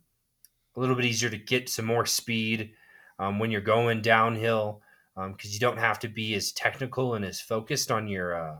a 0.76 0.80
little 0.80 0.96
bit 0.96 1.06
easier 1.06 1.30
to 1.30 1.38
get 1.38 1.70
some 1.70 1.86
more 1.86 2.06
speed 2.06 2.72
um, 3.20 3.40
when 3.40 3.52
you're 3.52 3.62
going 3.62 4.02
downhill 4.02 4.82
because 5.16 5.50
um, 5.50 5.54
you 5.54 5.60
don't 5.60 5.80
have 5.80 6.00
to 6.00 6.10
be 6.10 6.36
as 6.36 6.52
technical 6.52 7.16
and 7.16 7.24
as 7.24 7.40
focused 7.40 7.90
on 7.90 8.08
your 8.08 8.36
uh, 8.36 8.58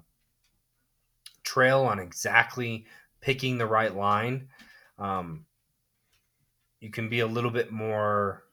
trail 1.44 1.82
on 1.82 2.00
exactly 2.00 2.86
picking 3.20 3.58
the 3.58 3.66
right 3.66 3.96
line. 3.96 4.48
Um, 4.98 5.46
you 6.80 6.90
can 6.90 7.10
be 7.10 7.20
a 7.20 7.28
little 7.28 7.52
bit 7.52 7.72
more, 7.72 8.44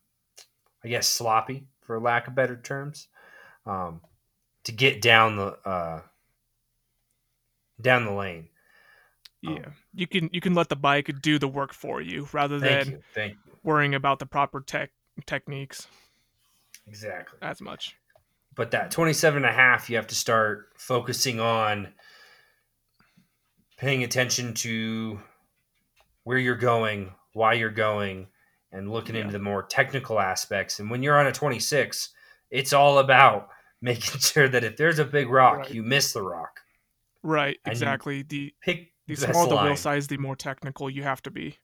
I 0.85 0.89
guess, 0.89 1.09
sloppy 1.09 1.67
for 1.81 2.01
lack 2.01 2.29
of 2.29 2.35
better 2.35 2.57
terms, 2.57 3.09
um, 3.67 4.01
to 4.65 4.73
get 4.73 5.03
down 5.03 5.37
the 5.37 5.59
uh, 5.69 6.01
down 7.81 8.05
the 8.05 8.13
lane. 8.13 8.49
Yeah, 9.43 9.51
um, 9.51 9.75
you 9.95 10.07
can 10.07 10.31
you 10.33 10.41
can 10.41 10.55
let 10.55 10.69
the 10.69 10.77
bike 10.77 11.11
do 11.21 11.39
the 11.39 11.49
work 11.49 11.73
for 11.73 12.01
you 12.01 12.29
rather 12.33 12.59
than 12.59 13.03
you, 13.17 13.23
you. 13.23 13.37
worrying 13.63 13.95
about 13.95 14.19
the 14.19 14.27
proper 14.27 14.61
tech 14.61 14.91
techniques. 15.27 15.89
Exactly. 16.87 17.39
As 17.43 17.61
much. 17.61 17.97
But 18.55 18.73
that 18.73 18.91
27 18.91 19.45
and 19.45 19.51
a 19.51 19.53
half, 19.53 19.89
you 19.89 19.97
have 19.97 20.09
to 20.09 20.15
start 20.15 20.69
focusing 20.77 21.41
on 21.41 21.89
paying 23.79 24.05
attention 24.05 24.55
to 24.55 25.21
where 26.25 26.39
you're 26.39 26.55
going, 26.55 27.13
why 27.33 27.55
you're 27.55 27.71
going, 27.71 28.29
and 28.73 28.91
looking 28.91 29.15
yeah. 29.15 29.23
into 29.23 29.33
the 29.33 29.39
more 29.39 29.63
technical 29.63 30.19
aspects. 30.19 30.81
And 30.81 30.91
when 30.91 31.03
you're 31.03 31.19
on 31.19 31.27
a 31.27 31.33
26, 31.33 32.11
it's 32.51 32.73
all 32.73 32.99
about 32.99 33.49
making 33.83 34.21
sure 34.21 34.49
that 34.49 34.65
if 34.65 34.77
there's 34.77 34.99
a 34.99 35.05
big 35.05 35.29
rock, 35.29 35.59
right. 35.59 35.71
you 35.75 35.83
miss 35.83 36.13
the 36.13 36.23
rock. 36.23 36.61
Right, 37.23 37.59
exactly. 37.67 38.23
The 38.23 38.53
pick 38.61 38.93
the 39.07 39.17
smaller 39.17 39.49
the 39.49 39.63
wheel 39.63 39.77
size, 39.77 40.07
the 40.07 40.17
more 40.17 40.37
technical 40.37 40.91
you 40.91 41.03
have 41.03 41.23
to 41.23 41.31
be. 41.31 41.59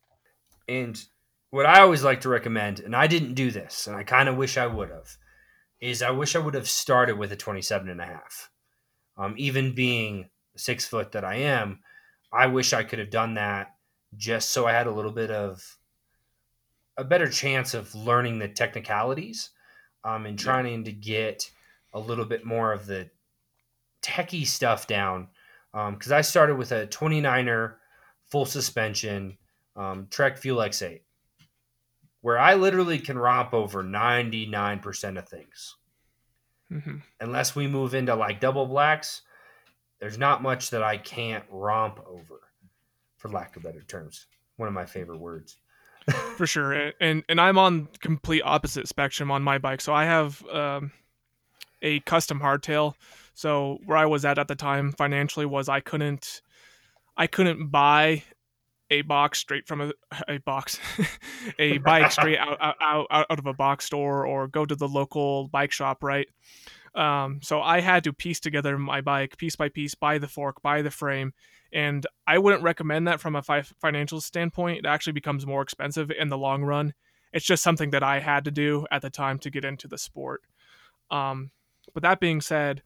And 0.69 1.03
what 1.51 1.67
I 1.67 1.81
always 1.81 2.05
like 2.05 2.21
to 2.23 2.29
recommend, 2.29 2.81
and 2.81 2.95
I 2.95 3.07
didn't 3.07 3.35
do 3.35 3.51
this, 3.51 3.87
and 3.87 3.97
I 3.97 4.05
kind 4.05 4.29
of 4.29 4.37
wish 4.37 4.59
I 4.59 4.67
would 4.67 4.91
have, 4.91 5.17
is 5.81 6.03
I 6.03 6.11
wish 6.11 6.37
I 6.37 6.41
would 6.41 6.55
have 6.55 6.69
started 6.69 7.17
with 7.17 7.33
a 7.33 7.37
27 7.37 7.89
and 7.89 8.01
a 8.01 8.05
half. 8.05 8.51
Um, 9.17 9.35
even 9.37 9.75
being 9.75 10.29
six 10.57 10.87
foot 10.87 11.13
that 11.13 11.25
I 11.25 11.37
am, 11.37 11.81
I 12.33 12.47
wish 12.47 12.73
I 12.73 12.85
could 12.85 12.99
have 12.99 13.11
done 13.11 13.35
that 13.35 13.75
just 14.17 14.51
so 14.51 14.67
I 14.67 14.73
had 14.73 14.87
a 14.87 14.93
little 14.93 15.13
bit 15.13 15.31
of 15.31 15.79
a 16.97 17.05
better 17.05 17.29
chance 17.29 17.75
of 17.75 17.95
learning 17.95 18.39
the 18.39 18.49
technicalities 18.49 19.51
um, 20.05 20.27
and 20.27 20.39
trying 20.39 20.85
to 20.85 20.93
get 20.93 21.51
a 21.93 22.01
little 22.01 22.25
bit 22.25 22.45
more 22.45 22.73
of 22.73 22.87
the 22.87 23.09
techie 24.03 24.47
stuff 24.47 24.87
down. 24.87 25.29
Because 25.73 26.13
um, 26.13 26.19
I 26.19 26.23
started 26.23 26.57
with 26.57 26.73
a 26.73 26.87
29er 26.87 27.75
full 28.31 28.47
suspension 28.47 29.37
um, 29.77 30.09
Trek 30.11 30.39
Fuel 30.39 30.61
EX 30.63 30.83
8, 30.83 31.03
where 32.21 32.39
I 32.39 32.55
literally 32.55 32.99
can 32.99 33.17
romp 33.17 33.55
over 33.55 33.85
99% 33.85 35.19
of 35.19 35.29
things. 35.29 35.77
Mm-hmm. 36.73 36.97
Unless 37.21 37.55
we 37.55 37.67
move 37.67 37.95
into 37.95 38.15
like 38.15 38.41
double 38.41 38.67
blacks, 38.67 39.23
there's 40.01 40.19
not 40.19 40.43
much 40.43 40.71
that 40.71 40.83
I 40.83 40.99
can't 40.99 41.45
romp 41.49 42.01
over, 42.07 42.41
for 43.19 43.29
lack 43.29 43.57
of 43.57 43.63
better 43.63 43.83
terms. 43.83 44.27
One 44.57 44.69
of 44.69 44.75
my 44.75 44.87
favorite 44.87 45.19
words. 45.19 45.59
for 46.37 46.47
sure, 46.47 46.93
and 47.01 47.23
and 47.29 47.41
I'm 47.41 47.59
on 47.59 47.89
complete 48.01 48.43
opposite 48.43 48.89
spectrum 48.89 49.31
on 49.31 49.43
my 49.43 49.59
bike. 49.59 49.83
So 49.83 49.93
I 49.93 50.05
have 50.07 50.43
um, 50.47 50.93
a 51.83 52.01
custom 52.01 52.41
hardtail. 52.41 52.95
So 53.35 53.79
where 53.85 53.99
I 53.99 54.07
was 54.07 54.25
at 54.25 54.39
at 54.39 54.49
the 54.49 54.55
time 54.55 54.93
financially 54.93 55.47
was 55.47 55.69
I 55.69 55.81
couldn't, 55.81 56.41
I 57.17 57.27
couldn't 57.27 57.69
buy 57.69 58.25
a 58.91 59.03
box 59.03 59.39
straight 59.39 59.67
from 59.69 59.81
a, 59.81 59.93
a 60.29 60.39
box, 60.39 60.81
a 61.59 61.79
bike 61.79 62.11
straight 62.11 62.39
out, 62.39 62.59
out 62.61 63.07
out 63.11 63.39
of 63.39 63.47
a 63.47 63.55
box 63.55 63.85
store 63.85 64.27
or 64.27 64.49
go 64.49 64.65
to 64.65 64.75
the 64.75 64.89
local 64.89 65.49
bike 65.49 65.73
shop, 65.73 66.03
right? 66.03 66.29
Um, 66.95 67.41
so 67.43 67.61
I 67.61 67.81
had 67.81 68.05
to 68.05 68.13
piece 68.13 68.41
together 68.41 68.79
my 68.79 69.01
bike 69.01 69.37
piece 69.37 69.57
by 69.57 69.69
piece, 69.69 69.95
buy 69.95 70.19
the 70.19 70.29
fork, 70.29 70.63
buy 70.63 70.83
the 70.83 70.91
frame, 70.91 71.33
and 71.73 72.07
I 72.27 72.39
wouldn't 72.39 72.63
recommend 72.63 73.07
that 73.09 73.21
from 73.21 73.37
a 73.37 73.43
fi- 73.43 73.63
financial 73.63 74.21
standpoint. 74.21 74.79
It 74.79 74.87
actually 74.87 75.13
becomes 75.13 75.47
more 75.47 75.63
expensive 75.63 76.11
in 76.11 76.29
the 76.29 76.39
long 76.39 76.63
run. 76.63 76.95
It's 77.33 77.45
just 77.45 77.63
something 77.63 77.91
that 77.91 78.03
I 78.03 78.21
had 78.21 78.45
to 78.45 78.51
do 78.51 78.87
at 78.91 79.03
the 79.03 79.11
time 79.11 79.39
to 79.41 79.51
get 79.51 79.65
into 79.65 79.87
the 79.87 79.99
sport. 79.99 80.43
Um, 81.11 81.51
but 81.93 82.03
that 82.03 82.21
being 82.21 82.41
said, 82.41 82.83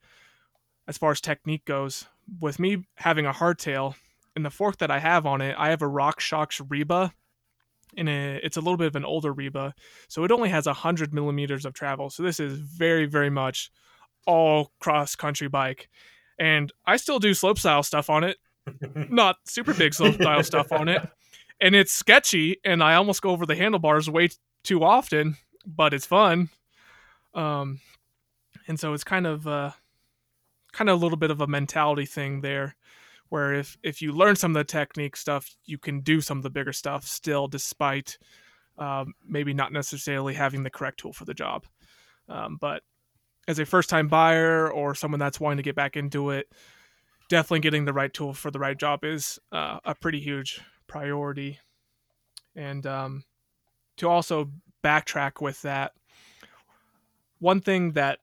as 0.88 0.98
far 0.98 1.12
as 1.12 1.20
technique 1.20 1.64
goes, 1.64 2.06
with 2.40 2.58
me 2.58 2.84
having 2.96 3.26
a 3.26 3.32
hardtail 3.32 3.94
and 4.34 4.44
the 4.44 4.50
fork 4.50 4.78
that 4.78 4.90
I 4.90 4.98
have 4.98 5.26
on 5.26 5.40
it, 5.40 5.54
I 5.58 5.70
have 5.70 5.82
a 5.82 5.86
RockShox 5.86 6.64
Reba, 6.68 7.12
and 7.96 8.08
it's 8.08 8.56
a 8.56 8.60
little 8.60 8.76
bit 8.76 8.86
of 8.86 8.96
an 8.96 9.04
older 9.04 9.32
Reba, 9.32 9.74
so 10.08 10.24
it 10.24 10.32
only 10.32 10.48
has 10.48 10.66
hundred 10.66 11.12
millimeters 11.12 11.64
of 11.64 11.74
travel. 11.74 12.10
So 12.10 12.22
this 12.22 12.40
is 12.40 12.58
very, 12.58 13.06
very 13.06 13.30
much 13.30 13.70
all 14.26 14.72
cross 14.80 15.16
country 15.16 15.48
bike. 15.48 15.88
And 16.38 16.72
I 16.87 16.96
still 16.96 17.18
do 17.18 17.32
slopestyle 17.32 17.85
stuff 17.85 18.11
on 18.11 18.24
it, 18.24 18.38
not 18.94 19.37
super 19.44 19.74
big 19.74 19.92
slopestyle 19.92 20.44
stuff 20.44 20.72
on 20.72 20.88
it. 20.88 21.06
And 21.61 21.74
it's 21.74 21.92
sketchy, 21.92 22.56
and 22.64 22.82
I 22.82 22.94
almost 22.94 23.22
go 23.22 23.30
over 23.30 23.46
the 23.46 23.54
handlebars 23.54 24.11
way 24.11 24.30
too 24.64 24.82
often, 24.82 25.37
but 25.64 25.94
it's 25.94 26.06
fun. 26.06 26.48
Um, 27.35 27.80
and 28.66 28.78
so 28.78 28.92
it's 28.92 29.04
kind 29.04 29.26
of 29.26 29.46
uh, 29.46 29.70
kind 30.72 30.90
of 30.90 31.00
a 31.00 31.02
little 31.02 31.18
bit 31.18 31.30
of 31.30 31.40
a 31.40 31.46
mentality 31.46 32.06
thing 32.06 32.40
there, 32.40 32.74
where 33.28 33.54
if 33.54 33.76
if 33.82 34.02
you 34.02 34.12
learn 34.12 34.37
some 34.37 34.50
of 34.52 34.54
the 34.54 34.64
technique 34.64 35.16
stuff, 35.16 35.54
you 35.64 35.78
can 35.78 36.00
do 36.00 36.20
some 36.20 36.38
of 36.38 36.42
the 36.42 36.50
bigger 36.50 36.72
stuff 36.72 37.06
still, 37.06 37.46
despite 37.46 38.18
um, 38.78 39.14
maybe 39.26 39.54
not 39.54 39.72
necessarily 39.72 40.35
having 40.35 40.62
the 40.62 40.70
correct 40.70 41.00
tool 41.00 41.12
for 41.12 41.24
the 41.24 41.35
job. 41.35 41.64
Um, 42.28 42.56
but 42.61 42.82
as 43.48 43.59
a 43.59 43.66
first 43.66 43.90
time 43.90 44.09
buyer 44.09 44.70
or 44.70 44.94
someone 44.94 45.20
that's 45.20 45.40
wanting 45.40 45.59
to 45.59 45.62
get 45.62 45.74
back 45.74 45.96
into 45.96 46.31
it, 46.31 46.48
definitely 47.28 47.61
getting 47.61 47.85
the 47.85 47.92
right 47.92 48.12
tool 48.12 48.33
for 48.33 48.50
the 48.50 48.59
right 48.59 48.78
job 48.78 49.05
is 49.05 49.38
uh, 49.50 49.78
a 49.85 49.94
pretty 49.94 50.20
huge 50.20 50.61
priority. 50.87 51.59
And 52.55 52.87
um, 52.87 53.24
to 53.96 54.09
also 54.09 54.50
backtrack 54.85 55.40
with 55.40 55.62
that, 55.62 55.92
one 57.38 57.61
thing 57.61 57.92
that 57.92 58.20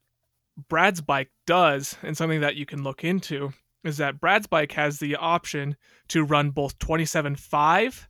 Brad's 0.68 1.02
bike 1.02 1.32
does, 1.46 1.98
and 2.04 2.16
something 2.16 2.42
that 2.42 2.56
you 2.56 2.66
can 2.66 2.84
look 2.84 3.04
into, 3.04 3.54
is 3.84 3.98
that 3.98 4.20
Brad's 4.20 4.48
bike 4.48 4.74
has 4.74 5.00
the 5.00 5.16
option 5.16 5.76
to 6.10 6.24
run 6.24 6.52
both 6.52 6.78
27.5 6.80 8.08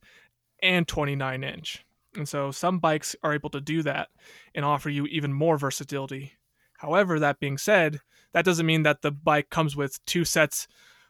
and 0.62 0.88
29 0.88 1.44
inch. 1.44 1.86
And 2.16 2.28
so 2.28 2.52
some 2.52 2.80
bikes 2.80 3.16
are 3.24 3.34
able 3.34 3.52
to 3.52 3.62
do 3.62 3.84
that 3.84 4.10
and 4.56 4.66
offer 4.66 4.90
you 4.90 5.06
even 5.06 5.32
more 5.32 5.58
versatility 5.58 6.34
However, 6.80 7.20
that 7.20 7.40
being 7.40 7.58
said, 7.58 8.00
that 8.34 8.46
doesn't 8.46 8.66
mean 8.66 8.84
that 8.84 9.02
the 9.02 9.12
bike 9.12 9.50
comes 9.50 9.76
with 9.76 10.04
two 10.06 10.24
sets 10.24 10.68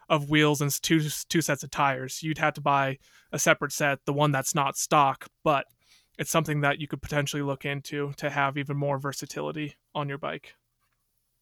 of 0.10 0.30
wheels 0.30 0.62
and 0.62 0.72
two 0.82 1.00
two 1.30 1.42
sets 1.42 1.64
of 1.64 1.70
tires. 1.70 2.24
You'd 2.24 2.40
have 2.40 2.56
to 2.56 2.62
buy 2.62 2.98
a 3.32 3.38
separate 3.38 3.72
set, 3.72 4.00
the 4.06 4.14
one 4.14 4.32
that's 4.32 4.56
not 4.56 4.78
stock, 4.78 5.28
but 5.44 5.66
it's 6.18 6.32
something 6.32 6.62
that 6.62 6.80
you 6.80 6.88
could 6.88 7.04
potentially 7.04 7.44
look 7.44 7.66
into 7.66 8.14
to 8.18 8.30
have 8.32 8.58
even 8.58 8.78
more 8.78 8.98
versatility 8.98 9.76
on 9.94 10.10
your 10.10 10.18
bike. 10.18 10.56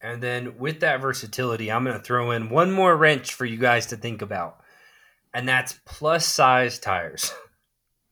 And 0.02 0.22
then 0.22 0.58
with 0.58 0.82
that 0.82 1.02
versatility, 1.02 1.72
I'm 1.72 1.86
going 1.86 1.98
to 1.98 2.04
throw 2.04 2.32
in 2.32 2.50
one 2.50 2.72
more 2.72 2.96
wrench 2.96 3.34
for 3.34 3.46
you 3.46 3.58
guys 3.58 3.88
to 3.88 3.98
think 3.98 4.22
about. 4.22 4.60
And 5.34 5.48
that's 5.48 5.80
plus 5.86 6.26
size 6.26 6.80
tires. 6.80 7.34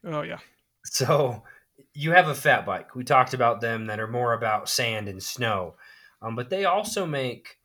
Oh 0.05 0.21
yeah. 0.21 0.39
So 0.85 1.43
you 1.93 2.11
have 2.11 2.27
a 2.27 2.35
fat 2.35 2.65
bike. 2.65 2.95
We 2.95 3.03
talked 3.03 3.33
about 3.33 3.59
them 3.59 3.87
that 3.87 3.99
are 3.99 4.07
more 4.07 4.33
about 4.33 4.69
sand 4.69 5.07
and 5.07 5.21
snow. 5.21 5.75
Um, 6.25 6.35
but 6.35 6.49
they 6.49 6.65
also 6.65 7.05
make 7.05 7.59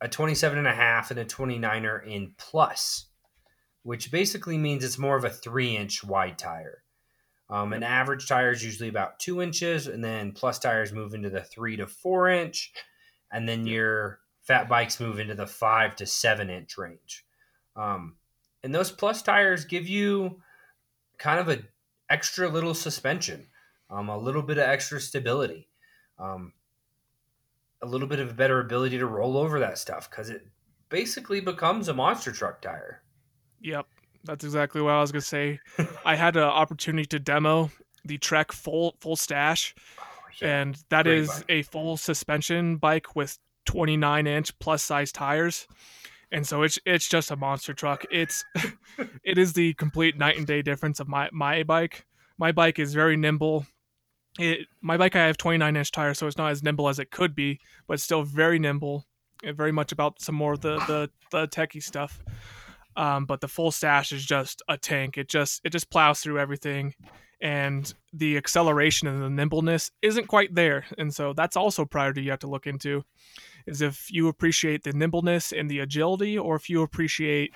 a 0.00 0.08
27 0.08 0.58
and 0.58 0.66
a 0.66 0.74
half 0.74 1.12
and 1.12 1.20
a 1.20 1.24
29er 1.24 2.04
in 2.04 2.32
plus, 2.36 3.06
which 3.84 4.10
basically 4.10 4.58
means 4.58 4.82
it's 4.82 4.98
more 4.98 5.16
of 5.16 5.24
a 5.24 5.30
three 5.30 5.76
inch 5.76 6.02
wide 6.02 6.36
tire. 6.36 6.82
Um, 7.48 7.72
an 7.72 7.84
average 7.84 8.26
tire 8.26 8.50
is 8.50 8.64
usually 8.64 8.88
about 8.88 9.20
two 9.20 9.40
inches, 9.40 9.86
and 9.86 10.02
then 10.02 10.32
plus 10.32 10.58
tires 10.58 10.92
move 10.92 11.14
into 11.14 11.30
the 11.30 11.42
three 11.42 11.76
to 11.76 11.86
four 11.86 12.28
inch, 12.28 12.72
and 13.30 13.48
then 13.48 13.64
your 13.64 14.18
fat 14.42 14.68
bikes 14.68 14.98
move 14.98 15.20
into 15.20 15.34
the 15.34 15.46
five 15.46 15.94
to 15.96 16.06
seven 16.06 16.50
inch 16.50 16.76
range. 16.76 17.24
Um, 17.76 18.16
and 18.64 18.74
those 18.74 18.90
plus 18.90 19.22
tires 19.22 19.66
give 19.66 19.86
you 19.86 20.40
kind 21.18 21.38
of 21.38 21.48
a 21.48 21.62
extra 22.10 22.48
little 22.48 22.74
suspension, 22.74 23.46
um, 23.88 24.08
a 24.08 24.18
little 24.18 24.42
bit 24.42 24.58
of 24.58 24.68
extra 24.68 25.00
stability. 25.00 25.68
Um, 26.18 26.54
a 27.84 27.86
little 27.86 28.08
bit 28.08 28.18
of 28.18 28.30
a 28.30 28.34
better 28.34 28.60
ability 28.60 28.98
to 28.98 29.06
roll 29.06 29.36
over 29.36 29.60
that 29.60 29.78
stuff 29.78 30.10
because 30.10 30.30
it 30.30 30.46
basically 30.88 31.40
becomes 31.40 31.88
a 31.88 31.94
monster 31.94 32.32
truck 32.32 32.62
tire. 32.62 33.02
Yep. 33.60 33.86
that's 34.24 34.44
exactly 34.44 34.80
what 34.80 34.92
I 34.92 35.00
was 35.00 35.12
gonna 35.12 35.20
say. 35.22 35.60
I 36.04 36.14
had 36.16 36.36
an 36.36 36.42
opportunity 36.42 37.06
to 37.08 37.18
demo 37.18 37.70
the 38.04 38.18
Trek 38.18 38.52
full 38.52 38.96
full 39.00 39.16
Stache, 39.16 39.74
oh, 39.98 40.02
yeah. 40.40 40.62
and 40.62 40.78
that 40.90 41.04
Great 41.04 41.18
is 41.18 41.28
bike. 41.28 41.44
a 41.48 41.62
full 41.62 41.96
suspension 41.96 42.76
bike 42.76 43.14
with 43.14 43.38
29 43.66 44.26
inch 44.26 44.58
plus 44.58 44.82
size 44.82 45.12
tires, 45.12 45.66
and 46.32 46.46
so 46.46 46.62
it's 46.62 46.78
it's 46.84 47.08
just 47.08 47.30
a 47.30 47.36
monster 47.36 47.74
truck. 47.74 48.04
It's 48.10 48.44
it 49.24 49.38
is 49.38 49.52
the 49.52 49.74
complete 49.74 50.18
night 50.18 50.36
and 50.36 50.46
day 50.46 50.62
difference 50.62 51.00
of 51.00 51.08
my 51.08 51.28
my 51.32 51.62
bike. 51.62 52.06
My 52.38 52.50
bike 52.52 52.78
is 52.78 52.94
very 52.94 53.16
nimble. 53.16 53.66
It 54.38 54.66
my 54.80 54.96
bike 54.96 55.16
I 55.16 55.26
have 55.26 55.36
29 55.36 55.76
inch 55.76 55.90
tires, 55.92 56.18
so 56.18 56.26
it's 56.26 56.38
not 56.38 56.50
as 56.50 56.62
nimble 56.62 56.88
as 56.88 56.98
it 56.98 57.10
could 57.10 57.34
be, 57.34 57.60
but 57.86 58.00
still 58.00 58.22
very 58.22 58.58
nimble. 58.58 59.06
And 59.42 59.56
very 59.56 59.72
much 59.72 59.92
about 59.92 60.20
some 60.20 60.34
more 60.34 60.54
of 60.54 60.60
the 60.60 60.76
the 60.86 61.10
the 61.30 61.48
techie 61.48 61.82
stuff. 61.82 62.20
Um, 62.96 63.26
but 63.26 63.40
the 63.40 63.48
full 63.48 63.72
Stache 63.72 64.12
is 64.12 64.24
just 64.24 64.62
a 64.68 64.76
tank. 64.76 65.18
It 65.18 65.28
just 65.28 65.60
it 65.64 65.70
just 65.70 65.90
plows 65.90 66.20
through 66.20 66.38
everything, 66.38 66.94
and 67.40 67.92
the 68.12 68.36
acceleration 68.36 69.08
and 69.08 69.22
the 69.22 69.30
nimbleness 69.30 69.90
isn't 70.02 70.28
quite 70.28 70.54
there. 70.54 70.86
And 70.96 71.14
so 71.14 71.32
that's 71.32 71.56
also 71.56 71.84
priority 71.84 72.22
you 72.22 72.30
have 72.30 72.40
to 72.40 72.46
look 72.46 72.66
into, 72.66 73.04
is 73.66 73.82
if 73.82 74.10
you 74.10 74.28
appreciate 74.28 74.84
the 74.84 74.92
nimbleness 74.92 75.52
and 75.52 75.68
the 75.70 75.80
agility, 75.80 76.38
or 76.38 76.56
if 76.56 76.70
you 76.70 76.82
appreciate 76.82 77.52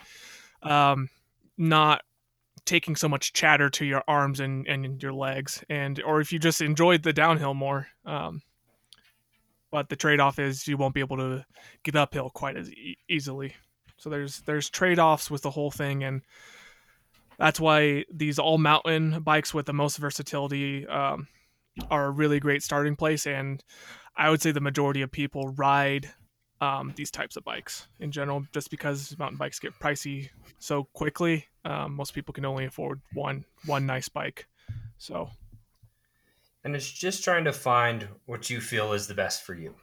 um, 0.63 1.09
not 1.57 2.03
taking 2.69 2.95
so 2.95 3.09
much 3.09 3.33
chatter 3.33 3.71
to 3.71 3.85
your 3.85 4.05
arms 4.07 4.41
and, 4.41 4.67
and 4.69 5.03
your 5.03 5.13
legs, 5.13 5.65
and 5.69 6.01
or 6.05 6.21
if 6.21 6.33
you 6.33 6.39
just 6.39 6.61
enjoyed 6.61 7.03
the 7.03 7.13
downhill 7.13 7.55
more. 7.55 7.89
Um, 8.05 8.43
but 9.71 9.89
the 9.89 9.97
trade-off 9.97 10.39
is 10.39 10.67
you 10.67 10.77
won't 10.77 10.95
be 10.95 11.01
able 11.01 11.17
to 11.17 11.45
get 11.83 11.97
uphill 11.97 12.31
quite 12.31 12.57
as 12.57 12.71
e- 12.71 12.99
easily. 13.09 13.55
So 13.97 14.11
there's 14.11 14.41
there's 14.43 14.71
trade-offs 14.71 15.31
with 15.31 15.43
the 15.43 15.51
whole 15.51 15.71
thing 15.71 16.05
and 16.05 16.23
that's 17.39 17.61
why 17.61 18.05
these 18.13 18.39
all 18.39 18.59
mountain 18.59 19.21
bikes 19.21 19.55
with 19.55 19.67
the 19.67 19.73
most 19.73 19.99
versatility 19.99 20.87
um, 20.87 21.29
are 21.91 22.07
a 22.07 22.11
really 22.11 22.41
great 22.41 22.63
starting 22.63 22.97
place 22.97 23.27
and 23.27 23.63
I 24.17 24.31
would 24.31 24.43
say 24.43 24.53
the 24.53 24.61
majority 24.61 25.03
of 25.03 25.13
people 25.13 25.55
ride 25.57 26.11
um, 26.61 26.93
these 26.97 27.11
types 27.11 27.37
of 27.37 27.45
bikes 27.45 27.87
in 28.01 28.11
general 28.11 28.45
just 28.53 28.71
because 28.71 29.17
mountain 29.19 29.39
bikes 29.39 29.61
get 29.61 29.79
pricey 29.79 30.29
so 30.59 30.85
quickly 30.93 31.47
um, 31.69 31.95
most 31.95 32.15
people 32.15 32.33
can 32.33 32.47
only 32.47 32.65
afford 32.65 33.01
one 33.13 33.45
one 33.67 33.85
nice 33.85 34.09
bike. 34.09 34.47
So. 34.97 35.31
And 36.65 36.75
it's 36.75 36.91
just 36.91 37.23
trying 37.23 37.45
to 37.45 37.53
find 37.53 38.09
what 38.27 38.51
you 38.51 38.61
feel 38.61 38.93
is 38.93 39.07
the 39.07 39.15
best 39.15 39.43
for 39.43 39.55
you. 39.55 39.75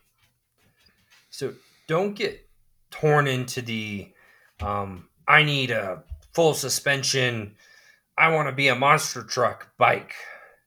So 1.29 1.53
don't 1.87 2.15
get 2.15 2.49
torn 2.89 3.27
into 3.27 3.61
the 3.61 4.11
um, 4.61 5.09
I 5.27 5.43
need 5.43 5.71
a 5.71 6.03
full 6.33 6.53
suspension, 6.53 7.55
I 8.17 8.33
want 8.33 8.47
to 8.47 8.55
be 8.55 8.67
a 8.67 8.75
monster 8.75 9.23
truck 9.23 9.69
bike 9.77 10.15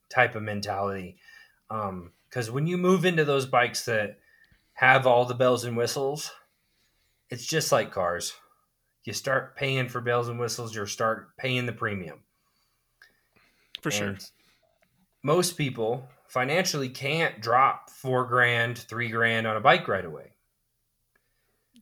type 0.09 0.35
of 0.35 0.43
mentality. 0.43 1.17
Because 1.67 2.49
um, 2.49 2.53
when 2.53 2.65
you 2.65 2.77
move 2.77 3.03
into 3.03 3.25
those 3.25 3.45
bikes 3.45 3.85
that 3.85 4.18
have 4.79 5.05
all 5.05 5.25
the 5.25 5.33
bells 5.33 5.65
and 5.65 5.75
whistles, 5.75 6.31
it's 7.29 7.45
just 7.45 7.69
like 7.71 7.91
cars. 7.91 8.33
You 9.03 9.11
start 9.11 9.57
paying 9.57 9.89
for 9.89 9.99
bells 9.99 10.29
and 10.29 10.39
whistles, 10.39 10.73
you 10.73 10.85
start 10.85 11.35
paying 11.37 11.65
the 11.65 11.73
premium. 11.73 12.19
For 13.81 13.91
sure. 13.91 14.17
most 15.23 15.57
people 15.57 16.07
financially 16.27 16.89
can't 16.89 17.41
drop 17.41 17.89
four 17.89 18.25
grand, 18.25 18.77
three 18.77 19.09
grand 19.09 19.47
on 19.47 19.57
a 19.57 19.61
bike 19.61 19.87
right 19.87 20.05
away 20.05 20.31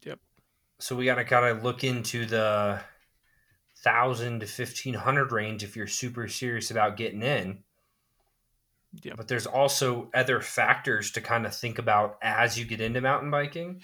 Yep. 0.03 0.19
so 0.79 0.95
we 0.95 1.05
got 1.05 1.15
to 1.15 1.25
kind 1.25 1.45
of 1.45 1.63
look 1.63 1.83
into 1.83 2.25
the 2.25 2.79
thousand 3.83 4.39
to 4.41 4.47
fifteen 4.47 4.93
hundred 4.93 5.31
range 5.31 5.63
if 5.63 5.75
you're 5.75 5.87
super 5.87 6.27
serious 6.27 6.71
about 6.71 6.97
getting 6.97 7.21
in. 7.23 7.63
Yeah. 9.03 9.13
But 9.15 9.27
there's 9.27 9.45
also 9.45 10.09
other 10.13 10.41
factors 10.41 11.11
to 11.11 11.21
kind 11.21 11.45
of 11.45 11.55
think 11.55 11.77
about 11.79 12.17
as 12.21 12.57
you 12.57 12.65
get 12.65 12.81
into 12.81 13.01
mountain 13.01 13.31
biking. 13.31 13.81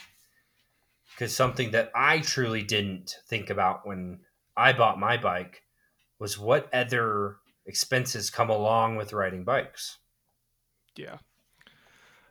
Because 1.13 1.35
something 1.35 1.71
that 1.71 1.91
I 1.93 2.19
truly 2.19 2.63
didn't 2.63 3.17
think 3.27 3.49
about 3.49 3.85
when 3.85 4.21
I 4.57 4.73
bought 4.73 4.99
my 4.99 5.17
bike 5.17 5.61
was 6.19 6.39
what 6.39 6.73
other 6.73 7.37
expenses 7.65 8.29
come 8.29 8.49
along 8.49 8.95
with 8.95 9.13
riding 9.13 9.43
bikes. 9.43 9.99
Yeah. 10.95 11.17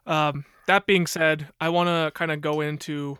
Um, 0.07 0.45
that 0.67 0.87
being 0.87 1.07
said, 1.07 1.49
I 1.61 1.69
want 1.69 1.89
to 1.89 2.11
kind 2.15 2.33
of 2.33 2.41
go 2.41 2.61
into 2.61 3.19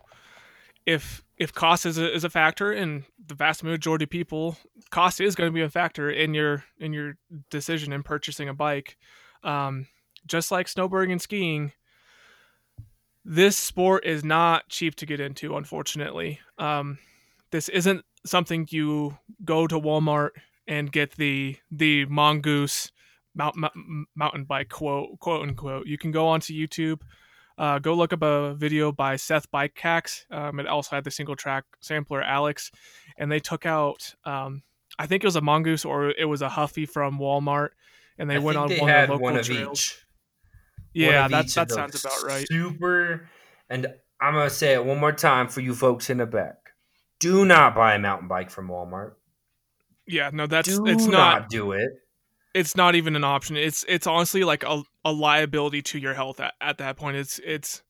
if 0.85 1.23
if 1.37 1.53
cost 1.53 1.85
is 1.85 1.97
a, 1.97 2.13
is 2.13 2.23
a 2.23 2.29
factor 2.29 2.71
and 2.71 3.03
the 3.25 3.35
vast 3.35 3.63
majority 3.63 4.03
of 4.03 4.09
people 4.09 4.57
cost 4.91 5.19
is 5.19 5.35
going 5.35 5.49
to 5.49 5.53
be 5.53 5.61
a 5.61 5.69
factor 5.69 6.09
in 6.09 6.33
your 6.33 6.63
in 6.77 6.93
your 6.93 7.17
decision 7.49 7.93
in 7.93 8.03
purchasing 8.03 8.49
a 8.49 8.53
bike 8.53 8.97
um, 9.43 9.87
just 10.25 10.51
like 10.51 10.67
snowboarding 10.67 11.11
and 11.11 11.21
skiing 11.21 11.71
this 13.25 13.55
sport 13.57 14.05
is 14.05 14.23
not 14.23 14.67
cheap 14.69 14.95
to 14.95 15.05
get 15.05 15.19
into 15.19 15.55
unfortunately 15.55 16.39
um, 16.57 16.97
this 17.51 17.69
isn't 17.69 18.03
something 18.25 18.67
you 18.69 19.17
go 19.43 19.67
to 19.67 19.79
walmart 19.79 20.29
and 20.67 20.91
get 20.91 21.11
the 21.15 21.57
the 21.71 22.05
mongoose 22.05 22.91
mount, 23.35 23.55
mountain 24.15 24.43
bike 24.43 24.69
quote 24.69 25.19
quote 25.19 25.47
unquote 25.47 25.87
you 25.87 25.97
can 25.97 26.11
go 26.11 26.27
onto 26.27 26.53
youtube 26.53 27.01
uh, 27.57 27.79
go 27.79 27.93
look 27.93 28.13
up 28.13 28.23
a 28.23 28.55
video 28.55 28.91
by 28.91 29.15
Seth 29.15 29.49
Bike 29.51 29.77
Hacks. 29.77 30.25
Um, 30.31 30.59
it 30.59 30.67
also 30.67 30.95
had 30.95 31.03
the 31.03 31.11
single 31.11 31.35
track 31.35 31.65
sampler 31.81 32.21
Alex, 32.21 32.71
and 33.17 33.31
they 33.31 33.39
took 33.39 33.65
out, 33.65 34.15
um, 34.25 34.63
I 34.97 35.05
think 35.05 35.23
it 35.23 35.27
was 35.27 35.35
a 35.35 35.41
mongoose 35.41 35.85
or 35.85 36.09
it 36.09 36.25
was 36.25 36.41
a 36.41 36.49
huffy 36.49 36.85
from 36.85 37.19
Walmart, 37.19 37.69
and 38.17 38.29
they 38.29 38.35
I 38.35 38.39
went 38.39 38.57
on 38.57 38.69
they 38.69 38.79
one 38.79 38.89
of 38.89 39.07
the 39.07 39.13
local 39.13 39.23
one 39.23 39.37
of 39.37 39.45
trails. 39.45 39.79
Each. 39.79 39.99
Yeah, 40.93 41.27
that 41.27 41.47
that 41.47 41.71
sounds 41.71 42.03
about 42.03 42.23
right. 42.23 42.45
Super, 42.47 43.29
and 43.69 43.87
I'm 44.21 44.33
gonna 44.33 44.49
say 44.49 44.73
it 44.73 44.85
one 44.85 44.99
more 44.99 45.11
time 45.11 45.47
for 45.47 45.61
you 45.61 45.73
folks 45.73 46.09
in 46.09 46.17
the 46.17 46.25
back. 46.25 46.57
Do 47.19 47.45
not 47.45 47.75
buy 47.75 47.95
a 47.95 47.99
mountain 47.99 48.27
bike 48.27 48.49
from 48.49 48.67
Walmart. 48.67 49.13
Yeah, 50.05 50.29
no, 50.33 50.47
that's 50.47 50.67
do 50.69 50.85
it's 50.85 51.05
not, 51.05 51.41
not 51.41 51.49
do 51.49 51.71
it 51.71 51.89
it's 52.53 52.75
not 52.75 52.95
even 52.95 53.15
an 53.15 53.23
option. 53.23 53.57
It's 53.57 53.83
it's 53.87 54.07
honestly 54.07 54.43
like 54.43 54.63
a, 54.63 54.83
a 55.03 55.11
liability 55.11 55.81
to 55.83 55.99
your 55.99 56.13
health 56.13 56.39
at, 56.39 56.53
at 56.61 56.77
that 56.77 56.97
point. 56.97 57.17
It's 57.17 57.39
it's 57.43 57.81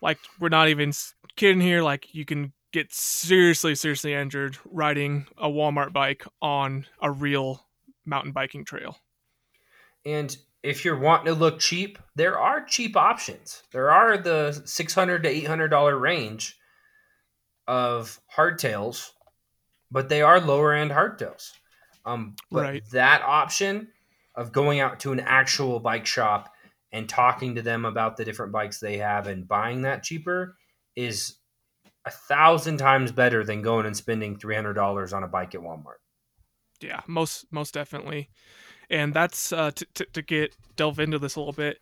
like 0.00 0.18
we're 0.38 0.50
not 0.50 0.68
even 0.68 0.92
kidding 1.36 1.60
here. 1.60 1.82
Like 1.82 2.14
you 2.14 2.24
can 2.24 2.52
get 2.72 2.92
seriously 2.92 3.74
seriously 3.74 4.14
injured 4.14 4.58
riding 4.64 5.26
a 5.38 5.48
Walmart 5.48 5.92
bike 5.92 6.24
on 6.40 6.86
a 7.00 7.10
real 7.10 7.66
mountain 8.04 8.32
biking 8.32 8.64
trail. 8.64 8.96
And 10.12 10.36
if 10.62 10.84
you're 10.84 10.98
wanting 10.98 11.26
to 11.26 11.38
look 11.38 11.58
cheap, 11.58 11.98
there 12.14 12.38
are 12.38 12.64
cheap 12.64 12.96
options. 12.96 13.62
There 13.72 13.90
are 13.90 14.18
the 14.18 14.60
six 14.64 14.94
hundred 14.94 15.22
to 15.22 15.28
eight 15.28 15.46
hundred 15.46 15.68
dollar 15.68 15.96
range 15.96 16.56
of 17.66 18.20
hardtails, 18.34 19.10
but 19.90 20.08
they 20.08 20.22
are 20.22 20.40
lower 20.40 20.72
end 20.72 20.90
hardtails. 20.90 21.52
Um, 22.04 22.36
but 22.50 22.62
right. 22.62 22.82
that 22.92 23.22
option 23.22 23.88
of 24.34 24.52
going 24.52 24.80
out 24.80 25.00
to 25.00 25.12
an 25.12 25.20
actual 25.20 25.80
bike 25.80 26.06
shop 26.06 26.52
and 26.92 27.08
talking 27.08 27.54
to 27.54 27.62
them 27.62 27.84
about 27.84 28.16
the 28.16 28.24
different 28.24 28.52
bikes 28.52 28.80
they 28.80 28.98
have 28.98 29.26
and 29.26 29.46
buying 29.46 29.82
that 29.82 30.02
cheaper 30.02 30.56
is 30.96 31.36
a 32.04 32.10
thousand 32.10 32.78
times 32.78 33.12
better 33.12 33.44
than 33.44 33.62
going 33.62 33.86
and 33.86 33.96
spending 33.96 34.36
three 34.36 34.54
hundred 34.54 34.74
dollars 34.74 35.12
on 35.12 35.22
a 35.22 35.28
bike 35.28 35.54
at 35.54 35.60
Walmart. 35.60 36.00
Yeah, 36.80 37.00
most 37.06 37.46
most 37.52 37.74
definitely, 37.74 38.30
and 38.90 39.14
that's 39.14 39.52
uh, 39.52 39.70
to, 39.72 39.86
to, 39.94 40.04
to 40.06 40.22
get 40.22 40.56
delve 40.76 41.00
into 41.00 41.18
this 41.18 41.36
a 41.36 41.40
little 41.40 41.52
bit. 41.52 41.80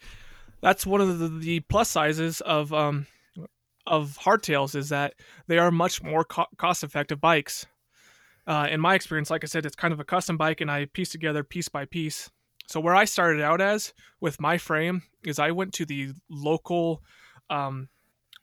That's 0.61 0.87
one 0.87 1.01
of 1.01 1.19
the, 1.19 1.29
the 1.29 1.61
plus 1.61 1.89
sizes 1.89 2.41
of 2.43 2.73
um 2.73 3.07
of 3.87 4.19
hardtails 4.23 4.75
is 4.75 4.91
that 4.91 5.15
they 5.47 5.59
are 5.59 5.71
much 5.71 6.03
more 6.03 6.25
co- 6.25 6.47
cost 6.57 6.85
effective 6.85 7.21
bikes. 7.21 7.67
Uh, 8.47 8.67
in 8.71 8.81
my 8.81 8.95
experience, 8.95 9.31
like 9.31 9.45
I 9.45 9.47
said, 9.47 9.67
it's 9.67 9.77
kind 9.77 9.93
of 9.93 10.01
a 10.01 10.05
custom 10.05 10.37
bike, 10.37 10.61
and 10.61 10.71
I 10.71 10.87
piece 10.87 11.11
together 11.11 11.43
piece 11.43 11.69
by 11.69 11.85
piece 11.85 12.31
so 12.69 12.81
where 12.81 12.95
I 12.95 13.07
started 13.07 13.43
out 13.43 13.63
as 13.63 13.95
with 14.21 14.41
my 14.41 14.59
frame 14.59 15.03
is 15.25 15.39
I 15.39 15.53
went 15.53 15.73
to 15.75 15.87
the 15.87 16.13
local 16.29 17.03
um, 17.49 17.89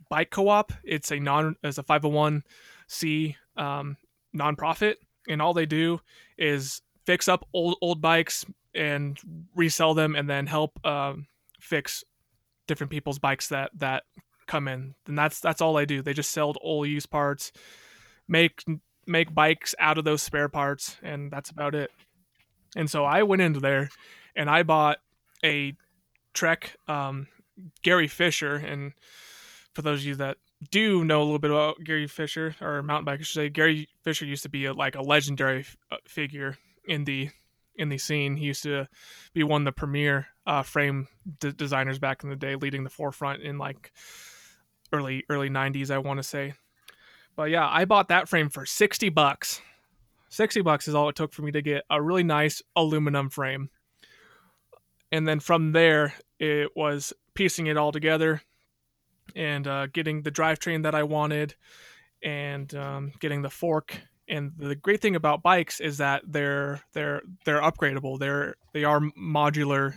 bike 0.09 0.31
co-op. 0.31 0.73
It's 0.83 1.11
a 1.11 1.19
non 1.19 1.55
as 1.63 1.77
a 1.77 1.83
501c 1.83 3.35
um, 3.55 3.97
nonprofit, 4.35 4.95
and 5.29 5.43
all 5.43 5.53
they 5.53 5.67
do 5.67 6.01
is 6.39 6.81
fix 7.05 7.27
up 7.27 7.47
old 7.53 7.77
old 7.81 8.01
bikes 8.01 8.45
and 8.73 9.17
resell 9.55 9.93
them, 9.93 10.15
and 10.15 10.29
then 10.29 10.47
help 10.47 10.85
um, 10.85 11.27
fix 11.59 12.03
different 12.67 12.91
people's 12.91 13.19
bikes 13.19 13.49
that 13.49 13.71
that 13.77 14.03
come 14.47 14.67
in. 14.67 14.95
And 15.07 15.17
that's 15.17 15.39
that's 15.39 15.61
all 15.61 15.73
they 15.73 15.85
do. 15.85 16.01
They 16.01 16.13
just 16.13 16.31
sell 16.31 16.53
old 16.61 16.87
used 16.87 17.09
parts, 17.09 17.51
make 18.27 18.63
make 19.07 19.33
bikes 19.33 19.75
out 19.79 19.97
of 19.97 20.03
those 20.03 20.23
spare 20.23 20.49
parts, 20.49 20.97
and 21.03 21.31
that's 21.31 21.49
about 21.49 21.75
it. 21.75 21.91
And 22.75 22.89
so 22.89 23.05
I 23.05 23.23
went 23.23 23.41
into 23.41 23.59
there 23.59 23.89
and 24.35 24.49
I 24.49 24.63
bought 24.63 24.97
a 25.43 25.73
Trek 26.33 26.75
um, 26.87 27.27
Gary 27.81 28.07
Fisher. 28.07 28.55
And 28.55 28.93
for 29.73 29.81
those 29.81 30.01
of 30.01 30.05
you 30.05 30.15
that 30.15 30.37
do 30.71 31.03
know 31.05 31.21
a 31.21 31.23
little 31.23 31.39
bit 31.39 31.51
about 31.51 31.83
Gary 31.83 32.07
Fisher 32.07 32.55
or 32.61 32.83
mountain 32.83 33.05
bike, 33.05 33.19
I 33.19 33.23
should 33.23 33.35
say. 33.35 33.49
Gary 33.49 33.87
Fisher 34.03 34.25
used 34.25 34.43
to 34.43 34.49
be 34.49 34.65
a, 34.65 34.73
like 34.73 34.95
a 34.95 35.01
legendary 35.01 35.61
f- 35.61 35.77
uh, 35.91 35.97
figure 36.05 36.57
in 36.87 37.03
the 37.03 37.29
in 37.75 37.89
the 37.89 37.97
scene. 37.97 38.35
He 38.37 38.45
used 38.45 38.63
to 38.63 38.87
be 39.33 39.43
one 39.43 39.61
of 39.61 39.65
the 39.65 39.71
premier 39.71 40.27
uh, 40.45 40.63
frame 40.63 41.07
d- 41.39 41.51
designers 41.51 41.99
back 41.99 42.23
in 42.23 42.29
the 42.29 42.35
day, 42.35 42.55
leading 42.55 42.83
the 42.83 42.89
forefront 42.89 43.41
in 43.41 43.57
like 43.57 43.91
early 44.93 45.23
early 45.29 45.49
'90s, 45.49 45.91
I 45.91 45.97
want 45.97 46.17
to 46.17 46.23
say. 46.23 46.53
But 47.35 47.49
yeah, 47.49 47.67
I 47.69 47.85
bought 47.85 48.09
that 48.09 48.29
frame 48.29 48.49
for 48.49 48.65
sixty 48.65 49.09
bucks. 49.09 49.61
Sixty 50.29 50.61
bucks 50.61 50.87
is 50.87 50.95
all 50.95 51.09
it 51.09 51.15
took 51.15 51.33
for 51.33 51.41
me 51.41 51.51
to 51.51 51.61
get 51.61 51.83
a 51.89 52.01
really 52.01 52.23
nice 52.23 52.61
aluminum 52.75 53.29
frame. 53.29 53.69
And 55.11 55.27
then 55.27 55.39
from 55.39 55.71
there, 55.71 56.13
it 56.39 56.75
was 56.75 57.13
piecing 57.35 57.67
it 57.67 57.77
all 57.77 57.91
together 57.91 58.41
and 59.35 59.67
uh, 59.67 59.87
getting 59.87 60.21
the 60.21 60.31
drivetrain 60.31 60.83
that 60.83 60.95
I 60.95 61.03
wanted 61.03 61.55
and 62.23 62.73
um, 62.75 63.11
getting 63.19 63.41
the 63.41 63.49
fork. 63.49 64.01
And 64.27 64.53
the 64.57 64.75
great 64.75 65.01
thing 65.01 65.15
about 65.15 65.43
bikes 65.43 65.79
is 65.79 65.97
that 65.99 66.23
they're 66.25 66.81
they're 66.93 67.21
they're 67.45 67.61
upgradable. 67.61 68.19
They're 68.19 68.55
they 68.73 68.83
are 68.83 68.99
modular 69.19 69.95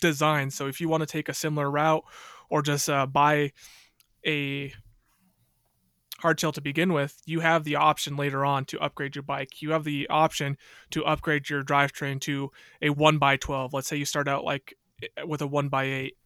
designs. 0.00 0.54
So 0.54 0.66
if 0.66 0.80
you 0.80 0.88
want 0.88 1.02
to 1.02 1.06
take 1.06 1.28
a 1.28 1.34
similar 1.34 1.70
route 1.70 2.04
or 2.50 2.62
just 2.62 2.88
uh, 2.88 3.06
buy 3.06 3.52
a 4.26 4.72
hardtail 6.20 6.52
to 6.54 6.60
begin 6.60 6.92
with, 6.92 7.20
you 7.24 7.40
have 7.40 7.64
the 7.64 7.76
option 7.76 8.16
later 8.16 8.44
on 8.44 8.64
to 8.66 8.80
upgrade 8.80 9.14
your 9.14 9.22
bike. 9.22 9.62
You 9.62 9.72
have 9.72 9.84
the 9.84 10.08
option 10.08 10.56
to 10.90 11.04
upgrade 11.04 11.48
your 11.48 11.62
drivetrain 11.62 12.20
to 12.22 12.50
a 12.80 12.90
one 12.90 13.18
by 13.18 13.36
twelve. 13.36 13.72
Let's 13.72 13.86
say 13.86 13.96
you 13.96 14.04
start 14.04 14.26
out 14.26 14.44
like 14.44 14.74
eh, 15.02 15.22
with 15.24 15.40
a 15.40 15.46
one 15.46 15.68
by 15.68 15.84
eight 15.84 16.16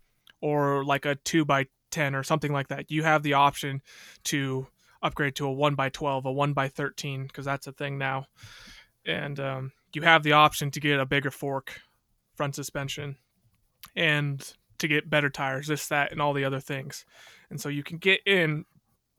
or 0.41 0.85
like 0.85 1.05
a 1.05 1.17
two 1.17 1.45
by 1.45 1.67
10 1.91 2.15
or 2.15 2.23
something 2.23 2.53
like 2.53 2.69
that, 2.69 2.91
you 2.91 3.03
have 3.03 3.23
the 3.23 3.33
option 3.33 3.81
to 4.25 4.67
upgrade 5.07 5.37
to 5.37 5.47
a 5.47 5.53
1 5.53 5.75
by 5.75 5.89
12 5.89 6.27
a 6.27 6.33
1 6.33 6.53
by 6.53 6.69
13 6.69 7.27
because 7.27 7.45
that's 7.45 7.67
a 7.67 7.73
thing 7.73 7.99
now. 7.99 8.27
And 9.07 9.39
um, 9.39 9.73
you 9.95 10.03
have 10.03 10.23
the 10.23 10.33
option 10.33 10.71
to 10.73 10.81
get 10.81 11.01
a 11.01 11.07
bigger 11.07 11.31
fork, 11.31 11.81
front 12.35 12.55
suspension, 12.55 13.17
and 13.95 14.55
to 14.79 14.89
get 14.89 15.09
better 15.09 15.31
tires, 15.31 15.69
this, 15.69 15.87
that, 15.89 16.13
and 16.13 16.21
all 16.21 16.33
the 16.33 16.45
other 16.45 16.61
things. 16.61 17.05
And 17.51 17.61
so 17.61 17.69
you 17.69 17.83
can 17.83 17.99
get 17.99 18.21
in 18.27 18.65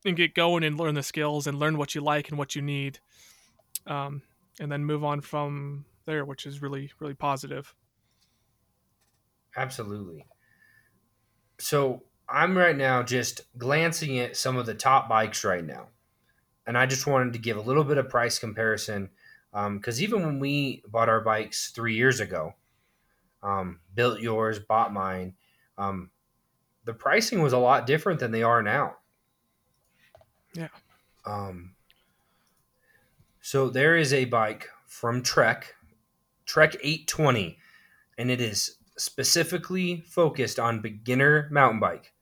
and 0.05 0.15
get 0.15 0.35
going 0.35 0.63
and 0.63 0.77
learn 0.77 0.95
the 0.95 1.03
skills 1.03 1.47
and 1.47 1.57
learn 1.57 1.77
what 1.77 1.95
you 1.95 2.01
like 2.01 2.29
and 2.29 2.37
what 2.37 2.55
you 2.55 2.61
need. 2.61 2.99
Um, 3.85 4.21
and 4.59 4.71
then 4.71 4.85
move 4.85 5.03
on 5.03 5.21
from 5.21 5.85
there, 6.05 6.25
which 6.25 6.45
is 6.45 6.61
really, 6.61 6.91
really 6.99 7.13
positive. 7.13 7.73
Absolutely. 9.55 10.25
So 11.59 12.03
I'm 12.29 12.57
right 12.57 12.75
now 12.75 13.03
just 13.03 13.41
glancing 13.57 14.19
at 14.19 14.35
some 14.35 14.57
of 14.57 14.65
the 14.65 14.73
top 14.73 15.07
bikes 15.07 15.43
right 15.43 15.65
now. 15.65 15.87
And 16.65 16.77
I 16.77 16.85
just 16.85 17.07
wanted 17.07 17.33
to 17.33 17.39
give 17.39 17.57
a 17.57 17.61
little 17.61 17.83
bit 17.83 17.97
of 17.97 18.09
price 18.09 18.37
comparison 18.37 19.09
because 19.51 19.99
um, 19.99 20.03
even 20.03 20.25
when 20.25 20.39
we 20.39 20.83
bought 20.87 21.09
our 21.09 21.21
bikes 21.21 21.71
three 21.71 21.95
years 21.95 22.19
ago, 22.19 22.53
um, 23.41 23.79
built 23.95 24.19
yours, 24.19 24.59
bought 24.59 24.91
mine, 24.91 25.33
um, 25.77 26.11
the 26.83 26.93
pricing 26.93 27.41
was 27.41 27.53
a 27.53 27.57
lot 27.57 27.87
different 27.87 28.19
than 28.19 28.31
they 28.31 28.43
are 28.43 28.61
now. 28.61 28.97
Yeah. 30.53 30.67
Um, 31.25 31.75
so 33.41 33.69
there 33.69 33.95
is 33.95 34.13
a 34.13 34.25
bike 34.25 34.69
from 34.85 35.21
Trek, 35.21 35.75
Trek 36.45 36.75
820, 36.75 37.57
and 38.17 38.29
it 38.29 38.41
is 38.41 38.77
specifically 38.97 40.03
focused 40.07 40.59
on 40.59 40.81
beginner 40.81 41.47
mountain 41.51 41.79
bike. 41.79 42.13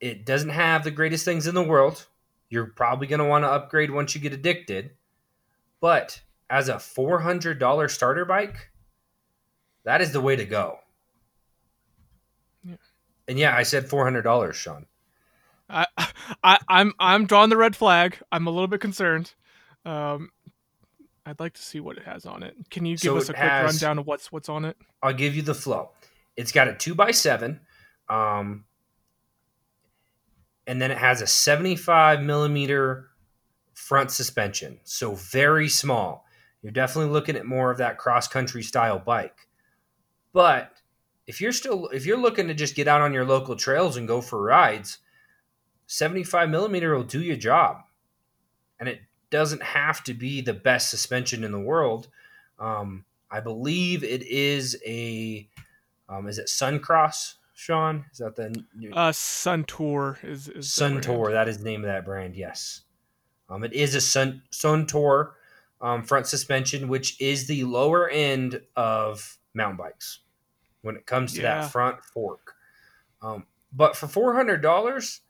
It 0.00 0.24
doesn't 0.24 0.50
have 0.50 0.84
the 0.84 0.90
greatest 0.90 1.24
things 1.24 1.46
in 1.46 1.54
the 1.54 1.62
world. 1.62 2.06
You're 2.48 2.66
probably 2.66 3.06
going 3.06 3.20
to 3.20 3.26
want 3.26 3.44
to 3.44 3.50
upgrade 3.50 3.90
once 3.90 4.14
you 4.14 4.20
get 4.20 4.32
addicted. 4.32 4.92
But 5.80 6.20
as 6.48 6.68
a 6.68 6.74
$400 6.74 7.90
starter 7.90 8.24
bike, 8.24 8.70
that 9.84 10.00
is 10.00 10.12
the 10.12 10.20
way 10.20 10.36
to 10.36 10.44
go. 10.44 10.78
Yeah. 12.64 12.76
And 13.28 13.38
yeah, 13.38 13.56
I 13.56 13.62
said 13.62 13.88
$400, 13.88 14.52
Sean. 14.52 14.86
I, 15.70 15.86
I, 16.44 16.58
I'm 16.68 16.92
I'm 16.98 17.26
drawing 17.26 17.50
the 17.50 17.56
red 17.56 17.76
flag. 17.76 18.18
I'm 18.32 18.46
a 18.46 18.50
little 18.50 18.66
bit 18.66 18.80
concerned. 18.80 19.34
Um, 19.84 20.30
I'd 21.24 21.40
like 21.40 21.54
to 21.54 21.62
see 21.62 21.80
what 21.80 21.96
it 21.96 22.04
has 22.04 22.26
on 22.26 22.42
it. 22.42 22.56
Can 22.70 22.84
you 22.84 22.96
give 22.96 23.12
so 23.12 23.16
us 23.16 23.28
a 23.28 23.32
quick 23.32 23.48
has, 23.48 23.74
rundown 23.74 23.98
of 23.98 24.06
what's 24.06 24.32
what's 24.32 24.48
on 24.48 24.64
it? 24.64 24.76
I'll 25.02 25.12
give 25.14 25.36
you 25.36 25.42
the 25.42 25.54
flow. 25.54 25.90
It's 26.36 26.52
got 26.52 26.68
a 26.68 26.74
two 26.74 26.94
by 26.94 27.12
seven. 27.12 27.60
Um, 28.08 28.64
and 30.70 30.80
then 30.80 30.92
it 30.92 30.98
has 30.98 31.20
a 31.20 31.26
75 31.26 32.22
millimeter 32.22 33.08
front 33.74 34.12
suspension. 34.12 34.78
So 34.84 35.16
very 35.16 35.68
small. 35.68 36.24
You're 36.62 36.70
definitely 36.70 37.10
looking 37.10 37.34
at 37.34 37.44
more 37.44 37.72
of 37.72 37.78
that 37.78 37.98
cross 37.98 38.28
country 38.28 38.62
style 38.62 39.00
bike. 39.00 39.48
But 40.32 40.70
if 41.26 41.40
you're 41.40 41.50
still 41.50 41.88
if 41.88 42.06
you're 42.06 42.20
looking 42.20 42.46
to 42.46 42.54
just 42.54 42.76
get 42.76 42.86
out 42.86 43.00
on 43.00 43.12
your 43.12 43.24
local 43.24 43.56
trails 43.56 43.96
and 43.96 44.06
go 44.06 44.20
for 44.20 44.40
rides, 44.40 44.98
75 45.88 46.48
millimeter 46.48 46.94
will 46.94 47.02
do 47.02 47.20
your 47.20 47.36
job. 47.36 47.78
And 48.78 48.88
it 48.88 49.00
doesn't 49.28 49.64
have 49.64 50.04
to 50.04 50.14
be 50.14 50.40
the 50.40 50.54
best 50.54 50.88
suspension 50.88 51.42
in 51.42 51.50
the 51.50 51.58
world. 51.58 52.06
Um, 52.60 53.06
I 53.28 53.40
believe 53.40 54.04
it 54.04 54.22
is 54.22 54.80
a 54.86 55.48
um, 56.08 56.28
is 56.28 56.38
it 56.38 56.46
Suncross 56.46 57.34
Sean? 57.60 58.06
Is 58.10 58.18
that 58.18 58.36
the 58.36 58.64
new... 58.74 58.90
uh 58.92 59.12
Suntour 59.12 60.24
is, 60.24 60.48
is 60.48 60.68
Suntour? 60.68 61.32
That 61.32 61.46
is 61.46 61.58
the 61.58 61.64
name 61.64 61.84
of 61.84 61.88
that 61.88 62.06
brand. 62.06 62.34
Yes, 62.34 62.82
um, 63.50 63.64
it 63.64 63.74
is 63.74 63.94
a 63.94 64.00
Sun 64.00 64.42
Suntour 64.50 65.32
um, 65.82 66.02
front 66.02 66.26
suspension, 66.26 66.88
which 66.88 67.20
is 67.20 67.46
the 67.46 67.64
lower 67.64 68.08
end 68.08 68.62
of 68.76 69.38
mountain 69.52 69.76
bikes 69.76 70.20
when 70.80 70.96
it 70.96 71.04
comes 71.04 71.34
to 71.34 71.42
yeah. 71.42 71.60
that 71.60 71.70
front 71.70 72.02
fork. 72.02 72.54
Um, 73.20 73.44
but 73.70 73.94
for 73.94 74.08
four 74.08 74.34
hundred 74.34 74.62
dollars, 74.62 75.20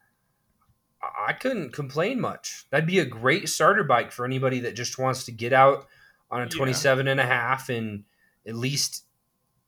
I 1.02 1.32
couldn't 1.32 1.72
complain 1.72 2.20
much. 2.20 2.66
That'd 2.70 2.86
be 2.86 3.00
a 3.00 3.04
great 3.04 3.48
starter 3.48 3.82
bike 3.82 4.12
for 4.12 4.24
anybody 4.24 4.60
that 4.60 4.76
just 4.76 5.00
wants 5.00 5.24
to 5.24 5.32
get 5.32 5.52
out 5.52 5.88
on 6.30 6.42
a 6.42 6.46
27 6.46 7.06
yeah. 7.06 7.10
and 7.10 7.20
a 7.20 7.26
half 7.26 7.68
and 7.68 8.04
at 8.46 8.54
least 8.54 9.04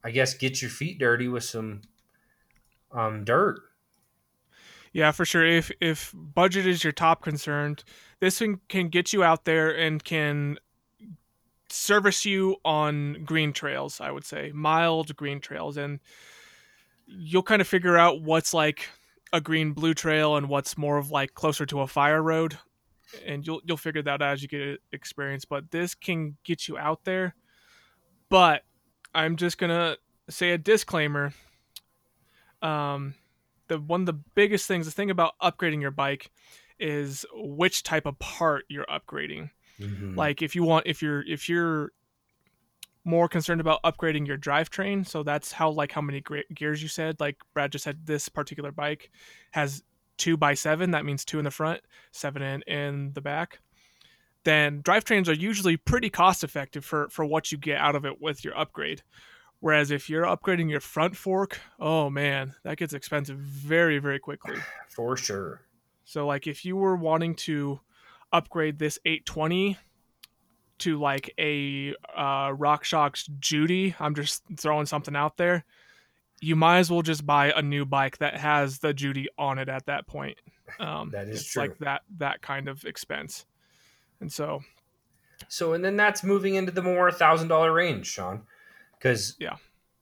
I 0.04 0.12
guess 0.12 0.34
get 0.34 0.62
your 0.62 0.70
feet 0.70 1.00
dirty 1.00 1.26
with 1.26 1.42
some 1.42 1.82
um, 2.92 3.24
dirt. 3.24 3.60
Yeah, 4.92 5.10
for 5.12 5.24
sure. 5.24 5.46
If 5.46 5.70
if 5.80 6.14
budget 6.14 6.66
is 6.66 6.84
your 6.84 6.92
top 6.92 7.22
concern, 7.22 7.76
this 8.20 8.38
thing 8.38 8.60
can 8.68 8.88
get 8.88 9.12
you 9.12 9.24
out 9.24 9.44
there 9.44 9.74
and 9.74 10.02
can 10.02 10.58
service 11.70 12.26
you 12.26 12.56
on 12.64 13.24
green 13.24 13.52
trails. 13.52 14.00
I 14.00 14.10
would 14.10 14.24
say 14.24 14.52
mild 14.54 15.16
green 15.16 15.40
trails, 15.40 15.78
and 15.78 16.00
you'll 17.06 17.42
kind 17.42 17.62
of 17.62 17.68
figure 17.68 17.96
out 17.96 18.22
what's 18.22 18.52
like 18.52 18.88
a 19.32 19.40
green 19.40 19.72
blue 19.72 19.94
trail 19.94 20.36
and 20.36 20.48
what's 20.48 20.76
more 20.76 20.98
of 20.98 21.10
like 21.10 21.34
closer 21.34 21.64
to 21.66 21.80
a 21.80 21.86
fire 21.86 22.22
road, 22.22 22.58
and 23.24 23.46
you'll 23.46 23.62
you'll 23.64 23.78
figure 23.78 24.02
that 24.02 24.20
out 24.20 24.22
as 24.22 24.42
you 24.42 24.48
get 24.48 24.80
experience. 24.92 25.46
But 25.46 25.70
this 25.70 25.94
can 25.94 26.36
get 26.44 26.68
you 26.68 26.76
out 26.76 27.04
there. 27.04 27.34
But 28.28 28.62
I'm 29.14 29.36
just 29.36 29.56
gonna 29.56 29.96
say 30.28 30.50
a 30.50 30.58
disclaimer 30.58 31.32
um, 32.62 33.14
the 33.68 33.78
one 33.78 34.00
of 34.00 34.06
the 34.06 34.20
biggest 34.34 34.66
things, 34.66 34.86
the 34.86 34.92
thing 34.92 35.10
about 35.10 35.34
upgrading 35.42 35.80
your 35.80 35.90
bike 35.90 36.30
is 36.78 37.24
which 37.32 37.82
type 37.82 38.06
of 38.06 38.18
part 38.18 38.64
you're 38.68 38.86
upgrading. 38.86 39.50
Mm-hmm. 39.80 40.16
Like 40.16 40.42
if 40.42 40.54
you 40.54 40.64
want, 40.64 40.86
if 40.86 41.02
you're 41.02 41.22
if 41.22 41.48
you're 41.48 41.92
more 43.04 43.28
concerned 43.28 43.60
about 43.60 43.82
upgrading 43.82 44.26
your 44.26 44.38
drivetrain, 44.38 45.06
so 45.06 45.22
that's 45.22 45.52
how 45.52 45.70
like 45.70 45.92
how 45.92 46.00
many 46.00 46.22
gears 46.54 46.82
you 46.82 46.88
said. 46.88 47.20
Like 47.20 47.36
Brad 47.54 47.72
just 47.72 47.84
said, 47.84 48.06
this 48.06 48.28
particular 48.28 48.72
bike 48.72 49.10
has 49.52 49.82
two 50.18 50.36
by 50.36 50.54
seven. 50.54 50.92
That 50.92 51.04
means 51.04 51.24
two 51.24 51.38
in 51.38 51.44
the 51.44 51.50
front, 51.50 51.80
seven 52.10 52.42
in 52.42 52.62
in 52.62 53.12
the 53.14 53.20
back. 53.20 53.60
Then 54.44 54.82
drivetrains 54.82 55.28
are 55.28 55.32
usually 55.32 55.76
pretty 55.76 56.10
cost 56.10 56.44
effective 56.44 56.84
for 56.84 57.08
for 57.08 57.24
what 57.24 57.52
you 57.52 57.58
get 57.58 57.78
out 57.78 57.94
of 57.96 58.04
it 58.04 58.20
with 58.20 58.44
your 58.44 58.56
upgrade. 58.58 59.02
Whereas 59.62 59.92
if 59.92 60.10
you're 60.10 60.24
upgrading 60.24 60.70
your 60.70 60.80
front 60.80 61.16
fork, 61.16 61.60
oh 61.78 62.10
man, 62.10 62.56
that 62.64 62.78
gets 62.78 62.94
expensive 62.94 63.38
very, 63.38 64.00
very 64.00 64.18
quickly. 64.18 64.56
For 64.88 65.16
sure. 65.16 65.60
So 66.02 66.26
like 66.26 66.48
if 66.48 66.64
you 66.64 66.74
were 66.74 66.96
wanting 66.96 67.36
to 67.36 67.78
upgrade 68.32 68.80
this 68.80 68.98
820 69.04 69.78
to 70.80 70.98
like 70.98 71.32
a 71.38 71.94
uh, 72.12 72.48
RockShox 72.50 73.30
Judy, 73.38 73.94
I'm 74.00 74.16
just 74.16 74.42
throwing 74.58 74.84
something 74.84 75.14
out 75.14 75.36
there. 75.36 75.64
You 76.40 76.56
might 76.56 76.80
as 76.80 76.90
well 76.90 77.02
just 77.02 77.24
buy 77.24 77.52
a 77.52 77.62
new 77.62 77.84
bike 77.84 78.18
that 78.18 78.36
has 78.38 78.80
the 78.80 78.92
Judy 78.92 79.28
on 79.38 79.60
it 79.60 79.68
at 79.68 79.86
that 79.86 80.08
point. 80.08 80.38
Um, 80.80 81.10
that 81.10 81.28
is 81.28 81.40
it's 81.40 81.52
true. 81.52 81.62
like 81.62 81.78
that 81.78 82.00
that 82.16 82.40
kind 82.40 82.66
of 82.66 82.86
expense, 82.86 83.44
and 84.20 84.32
so. 84.32 84.62
So 85.48 85.74
and 85.74 85.84
then 85.84 85.98
that's 85.98 86.24
moving 86.24 86.54
into 86.54 86.72
the 86.72 86.80
more 86.80 87.12
thousand 87.12 87.48
dollar 87.48 87.74
range, 87.74 88.06
Sean 88.06 88.46
because 89.02 89.34
yeah, 89.38 89.56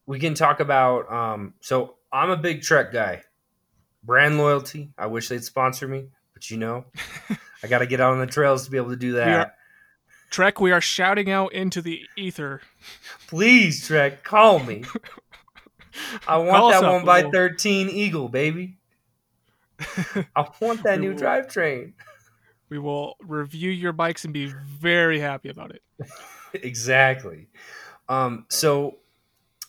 we 0.07 0.19
can 0.19 0.35
talk 0.35 0.61
about. 0.61 1.11
Um, 1.11 1.55
so 1.61 1.97
I'm 2.13 2.31
a 2.31 2.37
big 2.37 2.63
Trek 2.63 2.93
guy. 2.93 3.23
brand 4.05 4.39
loyalty. 4.39 4.91
I 4.99 5.07
wish 5.07 5.29
they'd 5.29 5.45
sponsor 5.45 5.89
me, 5.89 6.07
but 6.35 6.51
you 6.51 6.57
know, 6.59 6.85
I 7.63 7.67
got 7.69 7.79
to 7.79 7.87
get 7.87 8.01
out 8.01 8.13
on 8.13 8.19
the 8.21 8.27
trails 8.27 8.65
to 8.65 8.71
be 8.71 8.77
able 8.77 8.91
to 8.91 8.97
do 8.97 9.13
that. 9.13 9.27
We 9.27 9.33
are, 9.33 9.53
Trek, 10.31 10.61
we 10.61 10.73
are 10.73 10.81
shouting 10.81 11.31
out 11.31 11.53
into 11.53 11.81
the 11.83 12.03
ether. 12.17 12.61
Please, 13.29 13.87
Trek, 13.87 14.23
call 14.23 14.59
me. 14.61 14.85
I 16.29 16.37
want 16.39 16.51
Call 16.51 16.71
that 16.71 16.85
up, 16.85 16.93
one 16.93 17.05
by 17.05 17.23
13 17.31 17.89
Eagle, 17.89 18.29
baby. 18.29 18.77
I 20.37 20.47
want 20.61 20.83
that 20.85 21.01
We 21.01 21.07
new 21.07 21.15
will- 21.15 21.21
drivetrain. 21.21 21.93
We 22.69 22.79
will 22.79 23.17
review 23.21 23.71
your 23.71 23.93
bikes 23.93 24.25
and 24.25 24.33
be 24.33 24.47
very 24.47 25.19
happy 25.19 25.49
about 25.49 25.73
it. 25.73 25.83
exactly. 26.55 27.49
Um, 28.11 28.45
so 28.49 28.99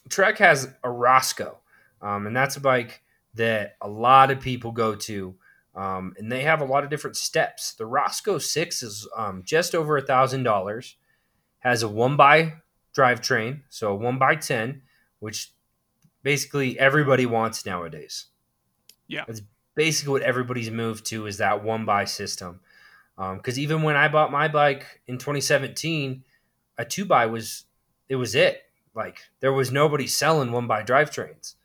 Trek 0.09 0.39
has 0.39 0.67
a 0.83 0.89
Roscoe, 0.89 1.59
um, 2.01 2.25
and 2.25 2.35
that's 2.35 2.57
a 2.57 2.59
bike 2.59 3.01
that 3.35 3.77
a 3.81 3.87
lot 3.87 4.31
of 4.31 4.41
people 4.41 4.71
go 4.71 4.95
to, 4.95 5.35
um, 5.75 6.15
and 6.17 6.29
they 6.29 6.41
have 6.41 6.59
a 6.59 6.65
lot 6.65 6.83
of 6.83 6.89
different 6.89 7.15
steps. 7.15 7.73
The 7.73 7.85
Roscoe 7.85 8.39
Six 8.39 8.81
is 8.81 9.07
um, 9.15 9.43
just 9.45 9.75
over 9.75 9.95
a 9.95 10.01
thousand 10.01 10.41
dollars, 10.43 10.97
has 11.59 11.83
a 11.83 11.87
one 11.87 12.17
by 12.17 12.55
drivetrain, 12.97 13.61
so 13.69 13.91
a 13.91 13.95
one 13.95 14.17
by 14.17 14.35
ten, 14.35 14.81
which 15.19 15.53
basically 16.23 16.79
everybody 16.79 17.27
wants 17.27 17.63
nowadays. 17.63 18.25
Yeah. 19.07 19.25
it's 19.27 19.41
basically 19.75 20.13
what 20.13 20.21
everybody's 20.21 20.71
moved 20.71 21.05
to 21.07 21.27
is 21.27 21.37
that 21.37 21.63
one 21.63 21.85
by 21.85 22.05
system. 22.05 22.61
Because 23.17 23.59
even 23.59 23.83
when 23.83 23.95
I 23.95 24.07
bought 24.07 24.31
my 24.31 24.47
bike 24.47 25.01
in 25.05 25.19
2017, 25.19 26.23
a 26.77 26.85
two 26.85 27.05
by 27.05 27.27
was 27.27 27.65
it 28.12 28.18
was 28.18 28.36
it. 28.36 28.64
Like 28.93 29.22
there 29.39 29.53
was 29.53 29.72
nobody 29.72 30.05
selling 30.05 30.51
one 30.51 30.68
by 30.68 30.84
drivetrains. 30.84 31.55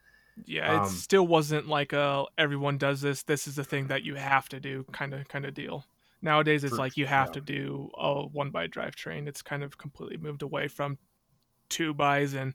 Yeah, 0.44 0.76
it 0.76 0.78
Um, 0.82 0.88
still 0.88 1.26
wasn't 1.26 1.66
like 1.66 1.92
a 1.92 2.24
everyone 2.38 2.78
does 2.78 3.00
this. 3.00 3.24
This 3.24 3.48
is 3.48 3.56
the 3.56 3.64
thing 3.64 3.88
that 3.88 4.04
you 4.04 4.14
have 4.14 4.48
to 4.50 4.60
do 4.60 4.84
kind 4.92 5.12
of 5.12 5.26
kind 5.28 5.44
of 5.44 5.54
deal. 5.54 5.86
Nowadays, 6.22 6.62
it's 6.62 6.74
For- 6.74 6.78
like 6.78 6.96
you 6.96 7.06
have 7.06 7.28
yeah. 7.28 7.32
to 7.32 7.40
do 7.40 7.90
a 7.98 8.26
one 8.26 8.50
by 8.50 8.68
drivetrain. 8.68 9.26
It's 9.26 9.42
kind 9.42 9.64
of 9.64 9.76
completely 9.76 10.18
moved 10.18 10.42
away 10.42 10.68
from 10.68 10.98
two 11.68 11.92
bys 11.92 12.32
and 12.32 12.54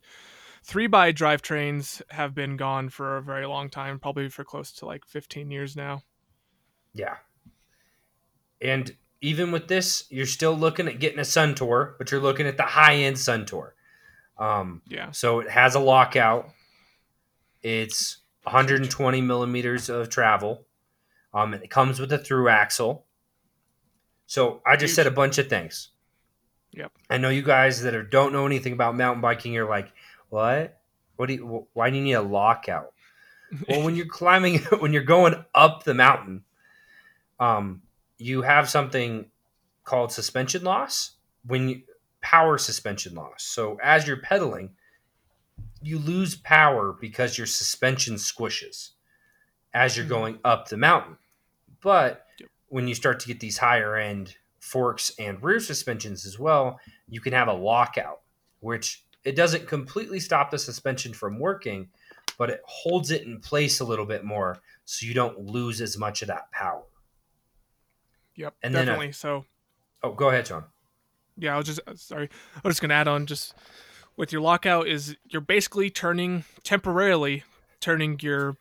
three 0.63 0.87
by 0.87 1.11
drivetrains 1.11 2.01
have 2.11 2.33
been 2.33 2.55
gone 2.55 2.87
for 2.89 3.17
a 3.17 3.21
very 3.21 3.45
long 3.45 3.69
time, 3.69 3.99
probably 3.99 4.29
for 4.29 4.45
close 4.45 4.71
to 4.71 4.85
like 4.85 5.05
15 5.05 5.51
years 5.51 5.75
now. 5.75 6.03
Yeah. 6.93 7.17
And 8.61 8.95
even 9.21 9.51
with 9.51 9.67
this, 9.67 10.05
you're 10.09 10.25
still 10.25 10.55
looking 10.55 10.87
at 10.87 10.99
getting 10.99 11.19
a 11.19 11.23
Suntour, 11.23 11.95
but 11.97 12.11
you're 12.11 12.21
looking 12.21 12.47
at 12.47 12.57
the 12.57 12.63
high 12.63 12.95
end 12.95 13.17
Suntour. 13.17 13.71
Um, 14.41 14.81
Yeah, 14.87 15.11
so 15.11 15.39
it 15.39 15.49
has 15.49 15.75
a 15.75 15.79
lockout. 15.79 16.49
It's 17.61 18.17
120 18.43 19.21
millimeters 19.21 19.87
of 19.87 20.09
travel. 20.09 20.65
Um, 21.33 21.53
and 21.53 21.63
it 21.63 21.69
comes 21.69 21.99
with 21.99 22.11
a 22.11 22.17
through 22.17 22.49
axle. 22.49 23.05
So 24.25 24.61
I 24.65 24.75
just 24.77 24.95
said 24.95 25.07
a 25.07 25.11
bunch 25.11 25.37
of 25.37 25.47
things. 25.47 25.89
Yep. 26.73 26.91
I 27.09 27.17
know 27.17 27.29
you 27.29 27.43
guys 27.43 27.83
that 27.83 27.93
are, 27.93 28.03
don't 28.03 28.33
know 28.33 28.45
anything 28.45 28.73
about 28.73 28.95
mountain 28.95 29.21
biking. 29.21 29.53
You're 29.53 29.69
like, 29.69 29.91
what? 30.29 30.79
What 31.17 31.27
do 31.27 31.33
you? 31.33 31.67
Why 31.73 31.89
do 31.89 31.97
you 31.97 32.03
need 32.03 32.13
a 32.13 32.21
lockout? 32.21 32.93
Well, 33.67 33.83
when 33.83 33.97
you're 33.97 34.05
climbing, 34.05 34.59
when 34.79 34.93
you're 34.93 35.03
going 35.03 35.35
up 35.53 35.83
the 35.83 35.93
mountain, 35.93 36.45
um, 37.37 37.81
you 38.17 38.43
have 38.43 38.69
something 38.69 39.25
called 39.83 40.13
suspension 40.13 40.63
loss. 40.63 41.17
When 41.45 41.67
you 41.67 41.81
power 42.21 42.57
suspension 42.57 43.15
loss. 43.15 43.43
So 43.43 43.77
as 43.81 44.07
you're 44.07 44.21
pedaling, 44.21 44.75
you 45.81 45.97
lose 45.99 46.35
power 46.35 46.93
because 46.93 47.37
your 47.37 47.47
suspension 47.47 48.15
squishes 48.15 48.91
as 49.73 49.95
you're 49.97 50.05
Mhm. 50.05 50.09
going 50.09 50.39
up 50.43 50.67
the 50.67 50.77
mountain. 50.77 51.17
But 51.81 52.27
when 52.67 52.87
you 52.87 52.95
start 52.95 53.19
to 53.21 53.27
get 53.27 53.39
these 53.39 53.57
higher 53.57 53.95
end 53.95 54.37
forks 54.59 55.11
and 55.17 55.41
rear 55.43 55.59
suspensions 55.59 56.25
as 56.25 56.37
well, 56.37 56.79
you 57.07 57.19
can 57.19 57.33
have 57.33 57.47
a 57.47 57.53
lockout, 57.53 58.21
which 58.59 59.03
it 59.23 59.35
doesn't 59.35 59.67
completely 59.67 60.19
stop 60.19 60.51
the 60.51 60.59
suspension 60.59 61.13
from 61.13 61.39
working, 61.39 61.91
but 62.37 62.49
it 62.49 62.61
holds 62.65 63.11
it 63.11 63.23
in 63.23 63.39
place 63.39 63.79
a 63.79 63.85
little 63.85 64.05
bit 64.05 64.23
more 64.23 64.61
so 64.85 65.05
you 65.05 65.13
don't 65.13 65.39
lose 65.39 65.81
as 65.81 65.97
much 65.97 66.21
of 66.21 66.27
that 66.27 66.51
power. 66.51 66.83
yep, 68.35 68.55
And 68.61 68.73
then 68.73 68.83
a- 68.83 68.91
definitely. 68.91 69.11
so 69.13 69.45
Oh, 70.03 70.13
go 70.13 70.29
ahead, 70.29 70.45
John. 70.47 70.70
Yeah, 71.41 71.55
I 71.55 71.57
was 71.57 71.65
just 71.65 71.81
uh, 71.85 71.95
sorry. 71.95 72.29
I 72.55 72.59
was 72.63 72.75
just 72.75 72.81
gonna 72.81 72.93
add 72.93 73.07
on 73.07 73.25
just 73.25 73.53
with 74.15 74.31
your 74.31 74.41
lockout 74.41 74.87
is 74.87 75.17
you're 75.29 75.41
basically 75.41 75.89
turning 75.89 76.43
temporarily 76.63 77.43
turning 77.81 78.19
your 78.21 78.55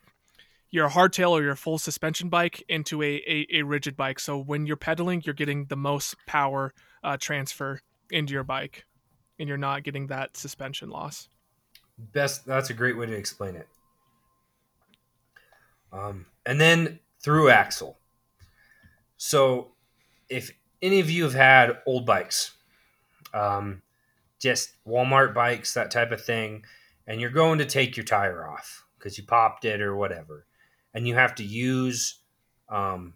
your 0.71 0.89
hardtail 0.89 1.31
or 1.31 1.43
your 1.43 1.55
full 1.55 1.77
suspension 1.77 2.29
bike 2.29 2.63
into 2.67 3.03
a, 3.03 3.21
a, 3.27 3.47
a 3.59 3.61
rigid 3.63 3.95
bike. 3.97 4.19
So 4.19 4.37
when 4.37 4.65
you're 4.65 4.77
pedaling, 4.77 5.21
you're 5.25 5.35
getting 5.35 5.65
the 5.65 5.75
most 5.75 6.15
power 6.25 6.73
uh, 7.03 7.17
transfer 7.17 7.81
into 8.09 8.33
your 8.33 8.45
bike, 8.45 8.85
and 9.37 9.47
you're 9.49 9.57
not 9.57 9.83
getting 9.83 10.07
that 10.07 10.37
suspension 10.37 10.89
loss. 10.89 11.27
Best. 11.97 12.45
That's 12.45 12.69
a 12.69 12.73
great 12.73 12.97
way 12.97 13.05
to 13.05 13.13
explain 13.13 13.55
it. 13.55 13.67
Um, 15.91 16.25
and 16.45 16.59
then 16.59 16.99
through 17.19 17.49
axle. 17.49 17.97
So, 19.17 19.73
if 20.29 20.51
any 20.81 20.99
of 20.99 21.09
you 21.09 21.23
have 21.25 21.33
had 21.33 21.77
old 21.85 22.05
bikes, 22.05 22.53
um, 23.33 23.81
just 24.39 24.71
Walmart 24.87 25.33
bikes, 25.33 25.73
that 25.73 25.91
type 25.91 26.11
of 26.11 26.23
thing, 26.23 26.63
and 27.07 27.21
you're 27.21 27.29
going 27.29 27.59
to 27.59 27.65
take 27.65 27.97
your 27.97 28.05
tire 28.05 28.47
off 28.47 28.85
because 28.97 29.17
you 29.17 29.23
popped 29.23 29.65
it 29.65 29.81
or 29.81 29.95
whatever, 29.95 30.45
and 30.93 31.07
you 31.07 31.15
have 31.15 31.35
to 31.35 31.43
use 31.43 32.19
um, 32.69 33.13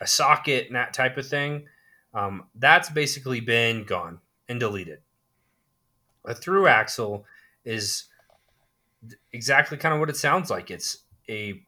a 0.00 0.06
socket 0.06 0.66
and 0.66 0.76
that 0.76 0.92
type 0.92 1.16
of 1.16 1.26
thing, 1.26 1.66
um, 2.12 2.44
that's 2.54 2.90
basically 2.90 3.40
been 3.40 3.84
gone 3.84 4.20
and 4.48 4.60
deleted. 4.60 5.00
A 6.24 6.34
through 6.34 6.68
axle 6.68 7.24
is 7.64 8.04
exactly 9.32 9.76
kind 9.76 9.94
of 9.94 10.00
what 10.00 10.10
it 10.10 10.16
sounds 10.16 10.50
like. 10.50 10.70
It's 10.70 10.98
a 11.28 11.62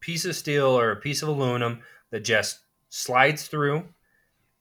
piece 0.00 0.24
of 0.24 0.34
steel 0.34 0.66
or 0.66 0.90
a 0.90 0.96
piece 0.96 1.22
of 1.22 1.28
aluminum 1.28 1.80
that 2.10 2.24
just 2.24 2.60
slides 2.88 3.46
through 3.46 3.84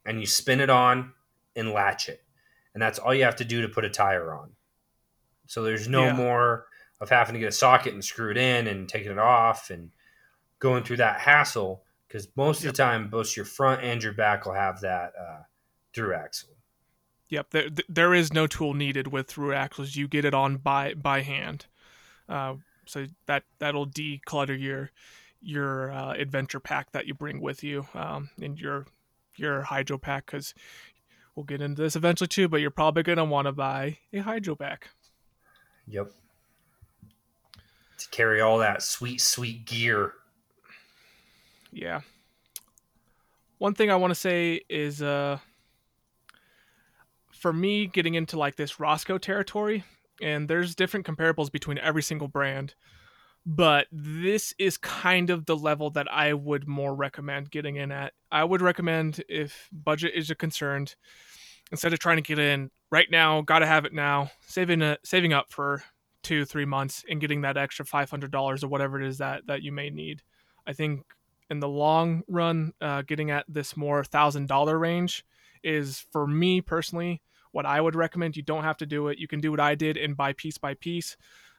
and 0.06 0.20
you 0.20 0.28
spin 0.28 0.60
it 0.60 0.70
on 0.70 1.14
and 1.56 1.72
latch 1.72 2.10
it. 2.10 2.24
And 2.74 2.82
that's 2.82 3.00
all 3.00 3.14
you 3.14 3.24
have 3.24 3.38
to 3.38 3.46
do 3.46 3.62
to 3.62 3.70
put 3.70 3.86
a 3.86 3.90
tire 3.90 4.34
on. 4.34 4.52
So 5.48 5.64
there's 5.64 5.88
no 5.88 6.06
Yeah. 6.06 6.16
more 6.16 6.68
of 7.02 7.10
having 7.10 7.34
to 7.34 7.40
get 7.40 7.50
a 7.50 7.52
socket 7.54 7.94
and 7.94 8.04
screw 8.04 8.32
it 8.32 8.38
in 8.38 8.68
and 8.68 8.88
taking 8.88 9.12
it 9.12 9.18
off 9.18 9.70
and 9.70 9.92
going 10.60 10.84
through 10.84 10.98
that 10.98 11.20
hassle 11.22 11.84
because 12.08 12.28
most 12.36 12.64
Yep. 12.64 12.70
of 12.70 12.76
the 12.76 12.84
time, 12.84 13.10
both 13.10 13.36
your 13.36 13.46
front 13.46 13.84
and 13.84 14.04
your 14.04 14.14
back 14.14 14.46
will 14.46 14.54
have 14.54 14.82
that 14.82 15.14
uh, 15.20 15.44
through 15.94 16.14
axle. 16.14 16.50
Yep, 17.30 17.52
there, 17.52 17.70
there 17.88 18.14
is 18.14 18.34
no 18.34 18.48
tool 18.48 18.74
needed 18.74 19.08
with 19.08 19.28
through 19.28 19.54
axles. 19.54 19.96
You 19.96 20.08
get 20.08 20.26
it 20.26 20.34
on 20.34 20.58
by 20.58 20.96
by 20.96 21.22
hand, 21.22 21.68
uh, 22.28 22.56
so 22.88 23.06
that 23.28 23.44
that'll 23.60 23.86
declutter 23.86 24.60
your 24.60 24.90
your 25.40 25.92
uh, 25.92 26.14
adventure 26.14 26.60
pack 26.60 26.92
that 26.92 27.06
you 27.06 27.14
bring 27.14 27.40
with 27.40 27.64
you 27.64 27.88
um, 27.94 28.32
and 28.42 28.60
your 28.60 28.88
your 29.36 29.62
hydro 29.62 30.00
pack 30.00 30.26
because 30.26 30.56
we'll 31.40 31.46
get 31.46 31.62
into 31.62 31.82
this 31.82 31.96
eventually 31.96 32.28
too. 32.28 32.50
But 32.50 32.58
you're 32.58 32.70
probably 32.70 33.02
gonna 33.02 33.24
want 33.24 33.46
to 33.46 33.54
buy 33.54 33.98
a 34.12 34.20
hydro 34.20 34.56
pack. 34.56 34.90
Yep. 35.88 36.12
To 37.98 38.10
carry 38.10 38.42
all 38.42 38.58
that 38.58 38.84
sweet, 38.84 39.22
sweet 39.22 39.66
gear. 39.66 40.14
Yeah. 41.72 42.02
One 43.58 43.74
thing 43.74 43.90
I 43.90 43.96
want 43.96 44.12
to 44.12 44.16
say 44.16 44.62
is, 44.70 45.02
uh, 45.02 45.38
for 47.32 47.54
me, 47.54 47.88
getting 47.88 48.16
into 48.16 48.38
like 48.38 48.58
this 48.58 48.80
Roscoe 48.80 49.18
territory, 49.18 49.86
and 50.22 50.50
there's 50.50 50.76
different 50.76 51.06
comparables 51.06 51.50
between 51.52 51.78
every 51.78 52.02
single 52.02 52.28
brand, 52.28 52.76
but 53.52 53.88
this 53.92 54.54
is 54.60 54.78
kind 54.78 55.32
of 55.32 55.48
the 55.48 55.58
level 55.58 55.90
that 55.90 56.08
I 56.12 56.34
would 56.34 56.68
more 56.68 56.94
recommend 56.94 57.50
getting 57.50 57.78
in 57.78 57.92
at. 57.92 58.14
I 58.32 58.44
would 58.44 58.62
recommend 58.62 59.24
if 59.28 59.68
budget 59.72 60.14
is 60.14 60.30
a 60.30 60.36
concern, 60.36 60.86
instead 61.72 61.92
of 61.92 61.98
trying 61.98 62.18
to 62.18 62.22
get 62.22 62.38
in 62.38 62.70
right 62.92 63.10
now, 63.10 63.42
gotta 63.42 63.66
have 63.66 63.86
it 63.86 63.94
now, 63.94 64.30
saving 64.46 64.84
a, 64.84 65.00
saving 65.04 65.34
up 65.34 65.52
for 65.52 65.82
two 66.22 66.46
three 66.46 66.66
months 66.66 67.04
and 67.10 67.20
getting 67.20 67.42
that 67.42 67.58
extra 67.58 67.84
five 67.84 68.12
hundred 68.12 68.30
dollars 68.30 68.64
or 68.64 68.68
whatever 68.68 69.02
it 69.02 69.08
is 69.08 69.18
that 69.18 69.48
that 69.48 69.64
you 69.64 69.72
may 69.72 69.90
need. 69.90 70.22
I 70.68 70.74
think 70.74 71.02
in 71.50 71.60
the 71.60 71.68
long 71.68 72.22
run, 72.28 72.74
uh, 72.80 73.02
getting 73.02 73.32
at 73.32 73.46
this 73.50 73.76
more 73.76 74.04
thousand 74.04 74.48
dollar 74.48 74.78
range 74.78 75.26
is 75.64 76.06
for 76.12 76.28
me 76.28 76.62
personally 76.62 77.24
what 77.52 77.66
I 77.66 77.82
would 77.82 77.96
recommend. 77.96 78.38
You 78.38 78.44
don't 78.44 78.64
have 78.64 78.78
to 78.78 78.86
do 78.86 79.08
it. 79.08 79.18
You 79.18 79.28
can 79.28 79.42
do 79.42 79.50
what 79.50 79.60
I 79.60 79.74
did 79.74 79.98
and 79.98 80.16
buy 80.16 80.34
piece 80.34 80.60
by 80.60 80.76
piece, 80.76 81.18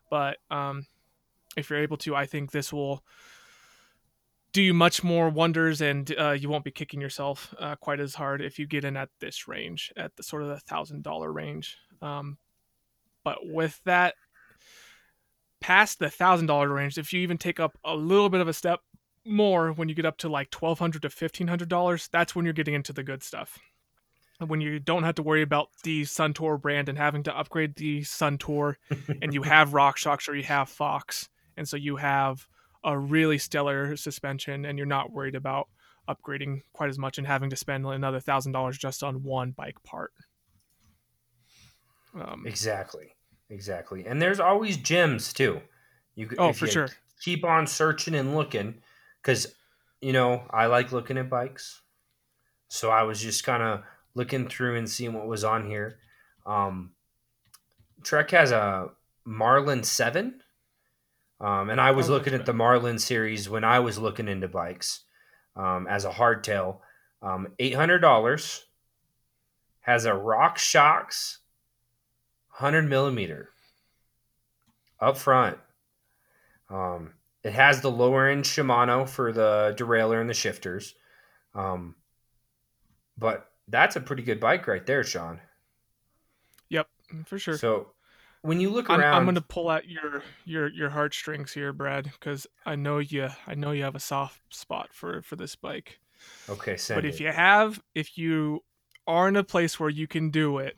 but 0.09 0.37
um, 0.53 0.87
if 1.57 1.71
you're 1.71 1.81
able 1.81 1.97
to, 1.99 2.15
I 2.15 2.27
think 2.27 2.51
this 2.51 2.73
will 2.73 3.05
do 4.53 4.63
you 4.63 4.75
much 4.75 5.05
more 5.05 5.29
wonders, 5.29 5.81
and 5.81 6.13
uh, 6.19 6.33
you 6.33 6.49
won't 6.49 6.65
be 6.65 6.71
kicking 6.71 7.01
yourself 7.01 7.55
uh, 7.59 7.77
quite 7.77 8.01
as 8.01 8.15
hard 8.15 8.43
if 8.43 8.59
you 8.59 8.67
get 8.67 8.85
in 8.85 8.97
at 8.97 9.09
this 9.21 9.47
range, 9.47 9.93
at 9.97 10.17
the 10.17 10.23
sort 10.23 10.43
of 10.43 10.49
the 10.49 10.59
thousand 10.59 11.03
dollar 11.03 11.33
range. 11.33 11.79
Um, 12.03 12.39
but 13.23 13.39
with 13.43 13.81
that, 13.85 14.15
past 15.61 15.99
the 15.99 16.11
thousand 16.11 16.47
dollar 16.47 16.69
range, 16.69 16.99
if 16.99 17.13
you 17.13 17.21
even 17.21 17.39
take 17.39 17.61
up 17.61 17.79
a 17.85 17.95
little 17.95 18.29
bit 18.29 18.41
of 18.41 18.49
a 18.49 18.53
step 18.53 18.81
more 19.25 19.73
when 19.73 19.89
you 19.89 19.95
get 19.95 20.07
up 20.07 20.19
to 20.19 20.29
like 20.29 20.51
twelve 20.51 20.79
hundred 20.79 21.03
to 21.03 21.11
fifteen 21.11 21.49
hundred 21.49 21.69
dollars. 21.69 22.09
That's 22.13 22.35
when 22.35 22.45
you're 22.45 22.55
getting 22.55 22.75
into 22.75 22.93
the 22.93 23.03
good 23.03 23.23
stuff. 23.23 23.59
When 24.45 24.61
you 24.63 24.79
don't 24.79 25.03
have 25.03 25.17
to 25.17 25.23
worry 25.23 25.43
about 25.43 25.69
the 25.85 26.03
Suntour 26.03 26.61
brand 26.61 26.89
and 26.89 26.97
having 26.97 27.23
to 27.25 27.39
upgrade 27.39 27.77
the 27.77 28.01
Suntour, 28.01 28.77
and 29.21 29.35
you 29.35 29.43
have 29.43 29.71
RockShox 29.71 30.29
or 30.29 30.35
you 30.35 30.45
have 30.45 30.71
Fox, 30.71 31.29
and 31.61 31.69
so 31.69 31.77
you 31.77 31.97
have 31.97 32.49
a 32.83 32.99
really 32.99 33.37
stellar 33.37 33.95
suspension, 33.95 34.65
and 34.65 34.79
you're 34.79 34.87
not 34.87 35.13
worried 35.13 35.35
about 35.35 35.69
upgrading 36.09 36.63
quite 36.73 36.89
as 36.89 36.99
much 36.99 37.19
and 37.19 37.27
having 37.27 37.51
to 37.51 37.57
spend 37.57 37.85
another 37.85 38.19
thousand 38.19 38.53
dollars 38.53 38.79
just 38.79 39.03
on 39.03 39.23
one 39.23 39.51
bike 39.51 39.77
part. 39.85 40.13
Um, 42.15 42.45
exactly, 42.47 43.15
exactly, 43.51 44.07
and 44.07 44.23
there's 44.23 44.41
always 44.41 44.79
gems 44.79 45.35
too. 45.35 45.61
You 46.15 46.31
oh 46.39 46.55
for 46.55 46.67
sure 46.67 46.89
keep 47.21 47.45
on 47.45 47.67
searching 47.67 48.15
and 48.15 48.35
looking 48.35 48.81
because 49.23 49.55
you 50.01 50.15
know 50.15 50.43
I 50.51 50.65
like 50.65 50.93
looking 50.93 51.19
at 51.19 51.29
bikes, 51.29 51.83
so 52.69 52.91
I 52.91 53.03
was 53.03 53.21
just 53.21 53.45
kind 53.45 53.63
of 53.63 53.83
looking 54.15 54.49
through 54.49 54.79
and 54.79 54.89
seeing 54.89 55.13
what 55.13 55.27
was 55.27 55.45
on 55.45 55.67
here. 55.67 55.99
Um, 56.47 56.93
Trek 58.03 58.31
has 58.31 58.51
a 58.51 58.93
Marlin 59.27 59.83
Seven. 59.83 60.43
Um, 61.41 61.71
and 61.71 61.81
I 61.81 61.93
was 61.93 62.11
oh, 62.11 62.13
looking 62.13 62.35
at 62.35 62.45
the 62.45 62.53
Marlin 62.53 62.99
series 62.99 63.49
when 63.49 63.65
I 63.65 63.79
was 63.81 63.99
looking 63.99 64.29
into 64.29 64.49
bikes 64.49 65.05
um, 65.57 65.87
as 65.87 66.05
a 66.05 66.11
hardtail. 66.11 66.79
Um, 67.23 67.49
$800 67.59 68.61
has 69.81 70.05
a 70.05 70.11
RockShox 70.11 71.39
100 72.51 72.89
millimeter 72.89 73.51
up 75.01 75.17
front. 75.17 75.57
Um, 76.69 77.15
it 77.43 77.55
has 77.55 77.81
the 77.81 77.91
lower 77.91 78.29
end 78.29 78.45
Shimano 78.45 79.09
for 79.09 79.33
the 79.33 79.75
derailleur 79.79 80.21
and 80.21 80.29
the 80.29 80.35
shifters. 80.35 80.95
Um, 81.55 81.95
but 83.17 83.51
that's 83.69 83.97
a 83.97 84.01
pretty 84.01 84.23
good 84.23 84.41
bike 84.41 84.67
right 84.67 84.85
there, 84.85 85.03
Sean. 85.05 85.41
Yep, 86.69 86.87
for 87.25 87.39
sure. 87.39 87.57
So 87.57 87.89
when 88.43 88.61
you 88.61 88.71
look 88.71 88.89
around, 88.89 89.03
I'm, 89.03 89.15
I'm 89.15 89.25
going 89.25 89.35
to 89.35 89.41
pull 89.41 89.69
out 89.69 89.89
your 89.89 90.23
your 90.45 90.69
your 90.69 90.91
heartstrings 90.91 91.53
here, 91.53 91.73
Brad, 91.73 92.05
because 92.05 92.47
I 92.65 92.77
know 92.77 92.99
you 92.99 93.29
I 93.47 93.55
know 93.55 93.73
you 93.73 93.85
have 93.85 93.95
a 93.95 94.01
soft 94.01 94.41
spot 94.55 94.91
for 94.93 95.23
for 95.23 95.37
this 95.37 95.57
bike. 95.57 96.01
Okay, 96.49 96.77
but 96.89 97.05
it. 97.05 97.09
if 97.09 97.21
you 97.21 97.29
have, 97.29 97.83
if 97.95 98.19
you 98.19 98.61
are 99.07 99.29
in 99.29 99.37
a 99.37 99.45
place 99.45 99.81
where 99.81 99.91
you 99.91 100.07
can 100.07 100.31
do 100.31 100.59
it, 100.59 100.77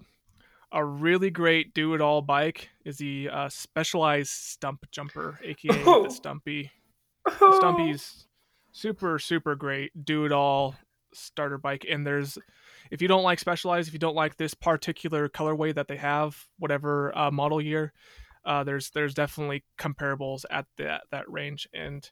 a 0.70 0.84
really 0.84 1.30
great 1.30 1.74
do 1.74 1.94
it 1.94 2.00
all 2.00 2.22
bike 2.22 2.70
is 2.84 2.98
the 2.98 3.28
uh, 3.28 3.48
Specialized 3.48 4.30
Stumpjumper, 4.30 5.36
aka 5.42 5.82
oh. 5.86 6.02
the 6.04 6.10
Stumpy. 6.10 6.70
The 7.24 7.56
Stumpy's 7.58 8.26
super 8.72 9.18
super 9.18 9.54
great 9.54 10.04
do 10.04 10.24
it 10.24 10.32
all 10.32 10.74
starter 11.14 11.58
bike, 11.58 11.86
and 11.88 12.06
there's 12.06 12.38
if 12.92 13.00
you 13.00 13.08
don't 13.08 13.22
like 13.22 13.40
Specialized, 13.40 13.88
if 13.88 13.94
you 13.94 13.98
don't 13.98 14.14
like 14.14 14.36
this 14.36 14.52
particular 14.52 15.26
colorway 15.26 15.74
that 15.74 15.88
they 15.88 15.96
have, 15.96 16.36
whatever 16.58 17.16
uh, 17.16 17.30
model 17.30 17.60
year, 17.60 17.94
uh, 18.44 18.64
there's 18.64 18.90
there's 18.90 19.14
definitely 19.14 19.64
comparables 19.78 20.44
at 20.50 20.66
that 20.76 21.04
that 21.10 21.28
range. 21.30 21.66
And 21.72 22.08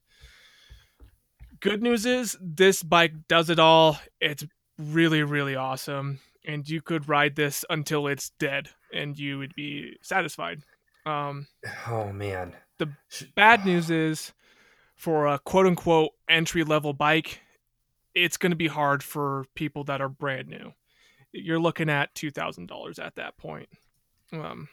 good 1.61 1.83
news 1.83 2.07
is 2.07 2.35
this 2.41 2.83
bike 2.83 3.13
does 3.29 3.51
it 3.51 3.59
all. 3.59 3.99
It's 4.23 4.47
really 4.79 5.23
really 5.23 5.55
awesome, 5.55 6.21
and 6.47 6.67
you 6.67 6.81
could 6.81 7.11
ride 7.11 7.37
this 7.37 7.63
until 7.69 8.07
it's 8.07 8.31
dead, 8.39 8.71
and 8.91 9.19
you 9.19 9.37
would 9.37 9.55
be 9.55 9.99
satisfied. 10.01 10.63
Um, 11.05 11.47
oh 11.89 12.11
man. 12.11 12.55
The 12.79 12.89
bad 13.37 13.67
news 13.67 13.91
is 13.91 14.33
for 14.97 15.27
a 15.27 15.39
quote 15.39 15.67
unquote 15.67 16.13
entry 16.27 16.65
level 16.65 16.95
bike, 16.95 17.43
it's 18.15 18.37
going 18.37 18.51
to 18.51 18.57
be 18.57 18.69
hard 18.69 19.03
for 19.03 19.45
people 19.55 19.85
that 19.85 20.01
are 20.01 20.09
brand 20.09 20.49
new. 20.49 20.73
You're 21.33 21.61
looking 21.61 21.89
at 21.89 22.15
two 22.15 22.31
thousand 22.31 22.67
dollars 22.67 22.99
at 22.99 23.17
that 23.17 23.37
point. 23.37 23.69
Um, 24.33 24.69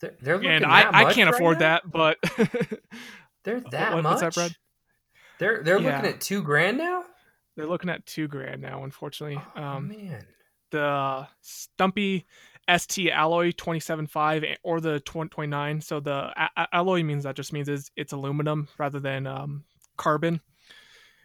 they're, 0.00 0.16
they're 0.20 0.42
and 0.42 0.64
I, 0.64 1.06
I 1.06 1.12
can't 1.12 1.30
right 1.30 1.34
afford 1.34 1.60
now? 1.60 1.80
that, 1.82 1.90
but 1.90 2.18
they're 3.44 3.60
that 3.70 3.94
what, 3.94 4.02
much. 4.02 4.20
What's 4.20 4.20
that, 4.22 4.34
Brad? 4.34 4.56
They're 5.38 5.62
they're 5.62 5.80
yeah. 5.80 5.96
looking 5.96 6.10
at 6.10 6.20
two 6.20 6.42
grand 6.42 6.78
now. 6.78 7.04
They're 7.56 7.66
looking 7.66 7.90
at 7.90 8.04
two 8.06 8.28
grand 8.28 8.62
now. 8.62 8.84
Unfortunately, 8.84 9.40
oh, 9.56 9.62
um, 9.62 9.88
man, 9.88 10.26
the 10.70 11.28
Stumpy 11.40 12.26
ST 12.68 13.10
alloy 13.10 13.50
27.5 13.52 14.56
or 14.62 14.80
the 14.80 15.00
29. 15.00 15.80
So 15.80 16.00
the 16.00 16.32
a- 16.36 16.50
a- 16.56 16.68
alloy 16.72 17.02
means 17.02 17.24
that 17.24 17.36
just 17.36 17.52
means 17.52 17.68
it's, 17.68 17.90
it's 17.96 18.12
aluminum 18.12 18.68
rather 18.78 19.00
than 19.00 19.26
um, 19.26 19.64
carbon 19.96 20.40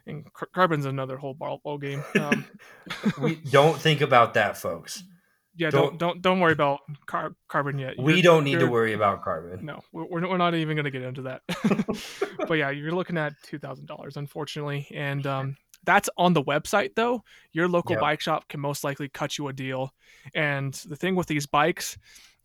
and 0.08 0.26
carbon's 0.54 0.86
another 0.86 1.18
whole 1.18 1.34
ball, 1.34 1.62
ball 1.64 1.78
game. 1.78 2.04
Um, 2.20 2.46
we 3.22 3.36
don't 3.36 3.80
think 3.80 4.02
about 4.02 4.34
that, 4.36 4.58
folks. 4.58 5.04
Yeah, 5.56 5.72
don't 5.72 5.98
don't 5.98 6.22
don't 6.22 6.40
worry 6.40 6.54
about 6.54 6.82
car- 7.08 7.36
carbon 7.48 7.80
yet. 7.80 7.96
You're, 7.98 8.06
we 8.06 8.22
don't 8.22 8.44
need 8.44 8.60
to 8.60 8.68
worry 8.68 8.94
about 8.94 9.24
carbon. 9.24 9.66
No, 9.66 9.82
we're 9.92 10.06
we're 10.06 10.38
not 10.38 10.54
even 10.54 10.76
going 10.76 10.86
to 10.86 10.92
get 10.92 11.02
into 11.02 11.24
that. 11.24 11.42
but 12.48 12.54
yeah, 12.56 12.70
you're 12.70 12.92
looking 12.92 13.18
at 13.18 13.34
two 13.42 13.58
thousand 13.58 13.88
dollars, 13.88 14.18
unfortunately, 14.18 14.88
and 14.94 15.26
um, 15.26 15.58
that's 15.84 16.10
on 16.16 16.34
the 16.34 16.44
website 16.44 16.94
though. 16.96 17.24
Your 17.54 17.68
local 17.68 17.94
yep. 17.94 18.02
bike 18.02 18.22
shop 18.22 18.48
can 18.50 18.60
most 18.60 18.84
likely 18.84 19.10
cut 19.10 19.40
you 19.40 19.48
a 19.48 19.54
deal. 19.54 19.94
And 20.36 20.74
the 20.74 20.96
thing 20.96 21.16
with 21.16 21.28
these 21.28 21.48
bikes, 21.48 21.98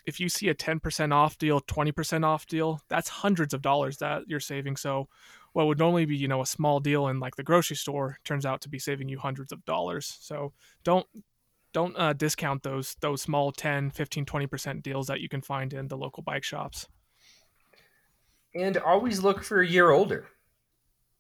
if 0.05 0.19
you 0.19 0.29
see 0.29 0.49
a 0.49 0.55
10% 0.55 1.13
off 1.13 1.39
deal, 1.39 1.61
20% 1.61 2.25
off 2.25 2.47
deal, 2.47 2.81
that's 2.89 3.09
hundreds 3.09 3.55
of 3.55 3.63
dollars 3.63 3.99
that 3.99 4.23
you're 4.27 4.41
saving. 4.41 4.77
So 4.77 5.09
what 5.53 5.67
would 5.67 5.79
normally 5.79 6.05
be 6.05 6.17
you 6.17 6.29
know 6.29 6.43
a 6.43 6.47
small 6.47 6.81
deal 6.81 7.09
in 7.09 7.21
like 7.21 7.37
the 7.37 7.43
grocery 7.43 7.77
store 7.77 8.19
turns 8.25 8.47
out 8.47 8.61
to 8.61 8.69
be 8.69 8.79
saving 8.79 9.09
you 9.09 9.19
hundreds 9.19 9.53
of 9.53 9.65
dollars 9.65 10.19
so 10.21 10.53
don't 10.85 11.07
don't 11.73 11.97
uh, 11.99 12.13
discount 12.13 12.63
those 12.63 12.97
those 13.01 13.23
small 13.23 13.53
10 13.53 13.91
15 13.91 14.25
20% 14.25 14.83
deals 14.83 15.07
that 15.07 15.21
you 15.21 15.29
can 15.29 15.41
find 15.41 15.73
in 15.73 15.89
the 15.89 15.97
local 15.97 16.23
bike 16.23 16.45
shops 16.45 16.89
and 18.55 18.77
always 18.77 19.21
look 19.21 19.43
for 19.43 19.61
a 19.61 19.67
year 19.67 19.91
older 19.91 20.29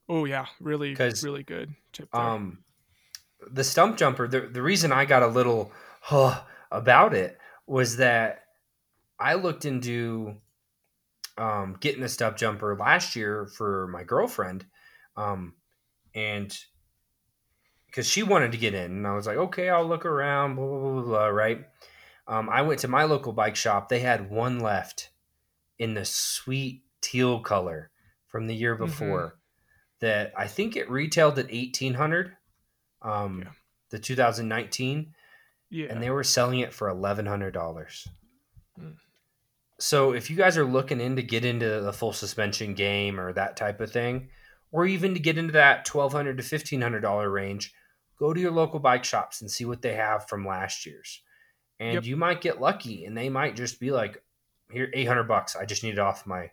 oh 0.08 0.24
yeah 0.24 0.46
really 0.60 0.94
really 1.22 1.42
good 1.42 1.74
tip 1.92 2.08
there. 2.12 2.20
um 2.20 2.58
the 3.50 3.62
Stumpjumper 3.62 4.30
the, 4.30 4.42
the 4.42 4.62
reason 4.62 4.92
i 4.92 5.04
got 5.04 5.22
a 5.22 5.26
little 5.26 5.72
huh, 6.00 6.42
about 6.70 7.14
it 7.14 7.38
was 7.66 7.96
that 7.96 8.41
i 9.22 9.34
looked 9.34 9.64
into 9.64 10.36
um, 11.38 11.76
getting 11.80 12.02
a 12.02 12.06
Stumpjumper 12.06 12.78
last 12.78 13.16
year 13.16 13.46
for 13.46 13.88
my 13.88 14.04
girlfriend, 14.04 14.66
um, 15.16 15.54
and 16.14 16.56
because 17.86 18.08
she 18.08 18.22
wanted 18.22 18.52
to 18.52 18.58
get 18.58 18.74
in, 18.74 18.90
and 18.90 19.06
I 19.06 19.14
was 19.14 19.26
like, 19.26 19.36
okay, 19.36 19.68
I'll 19.68 19.86
look 19.86 20.04
around, 20.04 20.56
blah 20.56 20.66
blah 20.66 20.92
blah, 20.92 21.02
blah 21.02 21.26
right. 21.26 21.64
Um, 22.26 22.48
I 22.48 22.62
went 22.62 22.80
to 22.80 22.88
my 22.88 23.04
local 23.04 23.32
bike 23.32 23.56
shop. 23.56 23.88
They 23.88 24.00
had 24.00 24.30
one 24.30 24.60
left 24.60 25.10
in 25.78 25.94
the 25.94 26.04
sweet 26.04 26.82
teal 27.00 27.40
color 27.40 27.90
from 28.28 28.46
the 28.46 28.54
year 28.54 28.74
mm-hmm. 28.74 28.84
before. 28.84 29.26
Mm-hmm. 29.26 29.36
That 30.00 30.32
I 30.36 30.48
think 30.48 30.76
it 30.76 30.90
retailed 30.90 31.38
at 31.38 31.46
eighteen 31.50 31.94
hundred. 31.94 32.36
Um, 33.02 33.42
yeah. 33.44 33.50
the 33.90 33.98
2019. 33.98 35.12
Yeah. 35.70 35.86
And 35.90 36.00
they 36.00 36.10
were 36.10 36.22
selling 36.22 36.60
it 36.60 36.72
for 36.72 36.88
eleven 36.88 37.26
hundred 37.26 37.52
dollars. 37.52 38.06
So 39.82 40.12
if 40.12 40.30
you 40.30 40.36
guys 40.36 40.56
are 40.56 40.64
looking 40.64 41.00
in 41.00 41.16
to 41.16 41.24
get 41.24 41.44
into 41.44 41.80
the 41.80 41.92
full 41.92 42.12
suspension 42.12 42.74
game 42.74 43.18
or 43.18 43.32
that 43.32 43.56
type 43.56 43.80
of 43.80 43.90
thing, 43.90 44.28
or 44.70 44.86
even 44.86 45.12
to 45.14 45.18
get 45.18 45.36
into 45.36 45.54
that 45.54 45.84
twelve 45.84 46.12
hundred 46.12 46.36
to 46.36 46.44
fifteen 46.44 46.80
hundred 46.80 47.00
dollar 47.00 47.28
range, 47.28 47.74
go 48.16 48.32
to 48.32 48.40
your 48.40 48.52
local 48.52 48.78
bike 48.78 49.02
shops 49.02 49.40
and 49.40 49.50
see 49.50 49.64
what 49.64 49.82
they 49.82 49.94
have 49.94 50.28
from 50.28 50.46
last 50.46 50.86
year's. 50.86 51.20
And 51.80 51.94
yep. 51.94 52.04
you 52.04 52.16
might 52.16 52.40
get 52.40 52.60
lucky, 52.60 53.06
and 53.06 53.16
they 53.18 53.28
might 53.28 53.56
just 53.56 53.80
be 53.80 53.90
like, 53.90 54.22
"Here, 54.70 54.88
eight 54.94 55.08
hundred 55.08 55.24
bucks. 55.24 55.56
I 55.56 55.64
just 55.64 55.82
need 55.82 55.94
it 55.94 55.98
off 55.98 56.28
my 56.28 56.52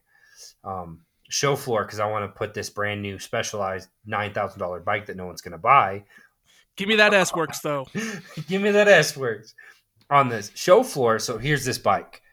um, 0.64 1.02
show 1.30 1.56
floor 1.56 1.86
because 1.86 2.00
I 2.00 2.10
want 2.10 2.26
to 2.26 2.36
put 2.36 2.56
this 2.56 2.72
brand 2.72 3.04
new 3.04 3.20
specialized 3.20 3.90
nine 4.08 4.34
thousand 4.34 4.58
dollar 4.58 4.80
bike 4.80 5.06
that 5.06 5.18
no 5.18 5.28
one's 5.28 5.42
going 5.42 5.52
to 5.52 5.60
buy." 5.60 6.04
Give 6.76 6.90
me 6.90 6.96
that 6.96 7.14
S 7.14 7.32
works 7.36 7.60
though. 7.60 7.86
Give 8.48 8.60
me 8.60 8.72
that 8.72 8.88
S 8.88 9.16
works 9.16 9.54
on 10.10 10.30
the 10.30 10.50
show 10.56 10.82
floor. 10.82 11.20
So 11.20 11.38
here's 11.38 11.64
this 11.64 11.78
bike 11.78 12.24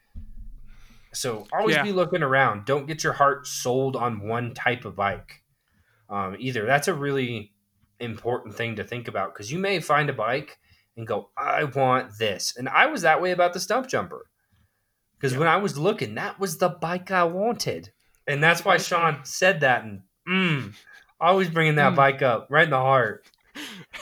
so 1.16 1.46
always 1.52 1.76
yeah. 1.76 1.82
be 1.82 1.92
looking 1.92 2.22
around. 2.22 2.64
Don't 2.64 2.86
get 2.86 3.02
your 3.02 3.14
heart 3.14 3.46
sold 3.46 3.96
on 3.96 4.26
one 4.26 4.54
type 4.54 4.84
of 4.84 4.96
bike 4.96 5.42
um, 6.08 6.36
either. 6.38 6.66
That's 6.66 6.88
a 6.88 6.94
really 6.94 7.52
important 7.98 8.54
thing 8.54 8.76
to 8.76 8.84
think 8.84 9.08
about 9.08 9.32
because 9.32 9.50
you 9.50 9.58
may 9.58 9.80
find 9.80 10.10
a 10.10 10.12
bike 10.12 10.58
and 10.96 11.06
go, 11.06 11.30
I 11.36 11.64
want 11.64 12.18
this. 12.18 12.54
And 12.56 12.68
I 12.68 12.86
was 12.86 13.02
that 13.02 13.20
way 13.20 13.32
about 13.32 13.52
the 13.52 13.58
Stumpjumper 13.58 14.20
because 15.18 15.32
yeah. 15.32 15.38
when 15.38 15.48
I 15.48 15.56
was 15.56 15.78
looking, 15.78 16.14
that 16.14 16.38
was 16.38 16.58
the 16.58 16.68
bike 16.68 17.10
I 17.10 17.24
wanted. 17.24 17.90
And 18.26 18.42
that's 18.42 18.64
why 18.64 18.76
Sean 18.78 19.20
said 19.24 19.60
that. 19.60 19.84
And 19.84 20.02
mm, 20.28 20.74
always 21.20 21.48
bringing 21.48 21.76
that 21.76 21.92
mm. 21.92 21.96
bike 21.96 22.22
up 22.22 22.48
right 22.50 22.64
in 22.64 22.70
the 22.70 22.76
heart. 22.76 23.26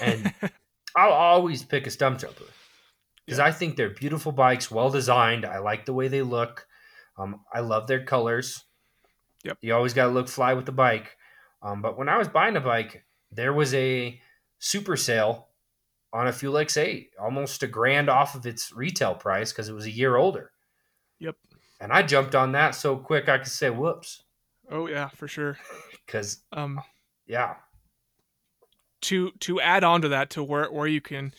And 0.01 0.33
I'll 0.97 1.13
always 1.13 1.63
pick 1.63 1.87
a 1.87 1.91
Stumpjumper 1.91 2.49
because 3.27 3.39
yeah. 3.39 3.45
I 3.45 3.53
think 3.53 3.77
they're 3.77 3.91
beautiful 3.91 4.33
bikes, 4.33 4.71
well 4.71 4.91
designed. 4.91 5.45
I 5.45 5.59
like 5.59 5.85
the 5.85 5.93
way 5.93 6.09
they 6.09 6.23
look. 6.23 6.67
Um, 7.17 7.41
I 7.53 7.61
love 7.61 7.87
their 7.87 8.05
colors. 8.05 8.65
Yep. 9.45 9.59
You 9.61 9.75
always 9.75 9.95
got 9.95 10.07
to 10.07 10.13
look 10.13 10.29
fly 10.29 10.55
with 10.55 10.67
the 10.67 10.73
bike. 10.73 11.17
Um, 11.63 11.83
but 11.83 11.97
when 11.99 12.09
I 12.09 12.19
was 12.19 12.29
buying 12.29 12.57
a 12.57 12.61
bike, 12.61 13.05
there 13.31 13.53
was 13.53 13.75
a 13.75 14.21
super 14.59 14.97
sale 14.97 15.49
on 16.13 16.29
a 16.29 16.33
Fuel 16.33 16.59
EX 16.59 16.77
8, 16.77 17.11
almost 17.21 17.63
a 17.63 17.67
grand 17.67 18.09
off 18.09 18.35
of 18.35 18.47
its 18.47 18.73
retail 18.73 19.15
price 19.15 19.53
because 19.53 19.69
it 19.69 19.75
was 19.75 19.87
a 19.87 19.91
year 19.91 20.17
older. 20.17 20.53
Yep. 21.19 21.37
And 21.81 21.93
I 21.93 22.03
jumped 22.03 22.35
on 22.35 22.53
that 22.53 22.75
so 22.75 22.97
quick 22.97 23.29
I 23.29 23.39
could 23.39 23.49
say 23.49 23.71
whoops. 23.71 24.23
Oh 24.71 24.87
yeah, 24.87 25.09
for 25.09 25.29
sure. 25.29 25.59
Because 26.07 26.43
Um, 26.53 26.83
yeah, 27.27 27.55
to 29.05 29.31
to 29.41 29.61
add 29.61 29.85
on 29.85 30.03
to 30.03 30.09
that 30.09 30.31
to 30.31 30.43
where 30.43 30.71
where 30.71 30.87
you 30.87 31.01
can 31.01 31.33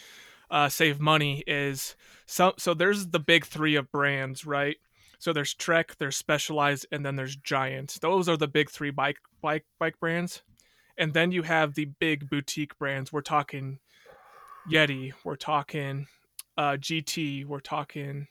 uh, 0.49 0.69
save 0.69 0.99
money 0.99 1.43
is 1.45 1.95
so 2.25 2.53
so 2.57 2.73
there's 2.73 3.07
the 3.07 3.19
big 3.19 3.45
three 3.45 3.75
of 3.75 3.91
brands 3.91 4.43
right 4.43 4.77
so 5.19 5.33
there's 5.33 5.53
trek 5.53 5.95
there's 5.97 6.17
specialized 6.17 6.85
and 6.91 7.05
then 7.05 7.15
there's 7.15 7.35
giant. 7.35 7.97
Those 8.01 8.29
are 8.29 8.37
the 8.37 8.47
big 8.47 8.69
three 8.69 8.91
bike 8.91 9.17
bike 9.41 9.65
bike 9.79 9.99
brands. 9.99 10.43
And 10.97 11.13
then 11.13 11.31
you 11.31 11.43
have 11.43 11.75
the 11.75 11.85
big 11.85 12.29
boutique 12.29 12.77
brands. 12.77 13.11
We're 13.11 13.21
talking 13.21 13.79
yeti 14.69 15.13
we're 15.23 15.35
talking 15.35 16.07
uh, 16.57 16.77
gt 16.77 17.45
we're 17.45 17.59
talking 17.59 18.27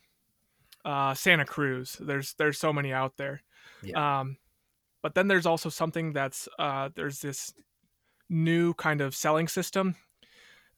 uh, 0.84 1.14
santa 1.14 1.44
cruz. 1.44 1.96
There's 2.00 2.34
there's 2.34 2.58
so 2.58 2.72
many 2.72 2.92
out 2.92 3.16
there. 3.16 3.42
Yeah. 3.82 4.20
um, 4.20 4.38
but 5.02 5.14
then 5.14 5.28
there's 5.28 5.46
also 5.46 5.68
something 5.68 6.12
that's 6.12 6.48
uh, 6.58 6.88
there's 6.94 7.20
this 7.20 7.52
new 8.30 8.72
kind 8.74 9.00
of 9.00 9.14
selling 9.14 9.48
system 9.48 9.96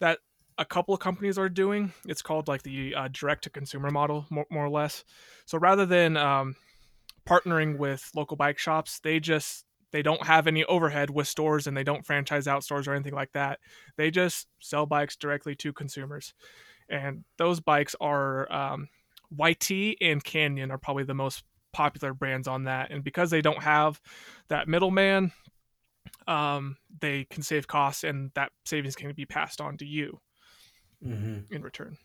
that 0.01 0.19
a 0.59 0.65
couple 0.65 0.95
of 0.95 1.01
companies 1.01 1.39
are 1.39 1.49
doing. 1.49 1.93
It's 2.07 2.23
called 2.23 2.49
like 2.49 2.63
the 2.63 2.95
uh, 2.95 3.09
direct 3.13 3.45
to 3.45 3.51
consumer 3.51 3.91
model, 3.91 4.27
more, 4.31 4.47
more 4.51 4.65
or 4.65 4.71
less. 4.71 5.05
So 5.45 5.59
rather 5.59 5.87
than 5.87 6.17
um, 6.17 6.57
partnering 7.29 7.79
with 7.79 8.11
local 8.15 8.37
bike 8.37 8.59
shops, 8.59 9.01
they 9.01 9.21
just 9.21 9.65
they 9.93 10.03
don't 10.03 10.27
have 10.27 10.47
any 10.47 10.65
overhead 10.65 11.11
with 11.11 11.29
stores 11.29 11.67
and 11.67 11.77
they 11.77 11.85
don't 11.85 12.05
franchise 12.05 12.49
out 12.49 12.65
stores 12.65 12.89
or 12.89 12.95
anything 12.95 13.15
like 13.15 13.33
that. 13.33 13.61
They 13.97 14.11
just 14.11 14.47
sell 14.61 14.87
bikes 14.87 15.17
directly 15.17 15.55
to 15.57 15.73
consumers, 15.73 16.35
and 16.89 17.25
those 17.39 17.61
bikes 17.61 17.95
are 18.01 18.51
um, 18.53 18.89
YT 19.37 19.71
and 20.01 20.23
Canyon 20.25 20.71
are 20.71 20.79
probably 20.79 21.05
the 21.05 21.15
most 21.15 21.45
popular 21.73 22.15
brands 22.15 22.49
on 22.49 22.65
that. 22.65 22.91
And 22.91 23.05
because 23.05 23.31
they 23.31 23.43
don't 23.43 23.63
have 23.63 24.01
that 24.49 24.69
middleman, 24.69 25.33
um, 26.27 26.77
they 27.01 27.25
can 27.25 27.43
save 27.43 27.67
costs 27.67 28.03
and 28.03 28.31
that 28.35 28.51
savings 28.65 28.97
can 28.97 29.13
be 29.13 29.27
passed 29.27 29.61
on 29.61 29.77
to 29.79 29.85
you 29.85 30.19
hmm 31.15 31.39
in 31.51 31.63
return. 31.63 31.97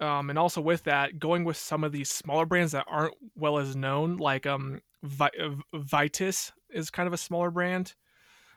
Um, 0.00 0.30
and 0.30 0.38
also 0.38 0.62
with 0.62 0.84
that, 0.84 1.18
going 1.18 1.44
with 1.44 1.58
some 1.58 1.84
of 1.84 1.92
these 1.92 2.10
smaller 2.10 2.46
brands 2.46 2.72
that 2.72 2.86
aren't 2.88 3.14
well 3.36 3.58
as 3.58 3.76
known, 3.76 4.16
like 4.16 4.46
um, 4.46 4.80
Vi- 5.02 5.30
uh, 5.38 5.50
Vitus 5.74 6.52
is 6.70 6.90
kind 6.90 7.06
of 7.06 7.12
a 7.12 7.18
smaller 7.18 7.50
brand. 7.50 7.94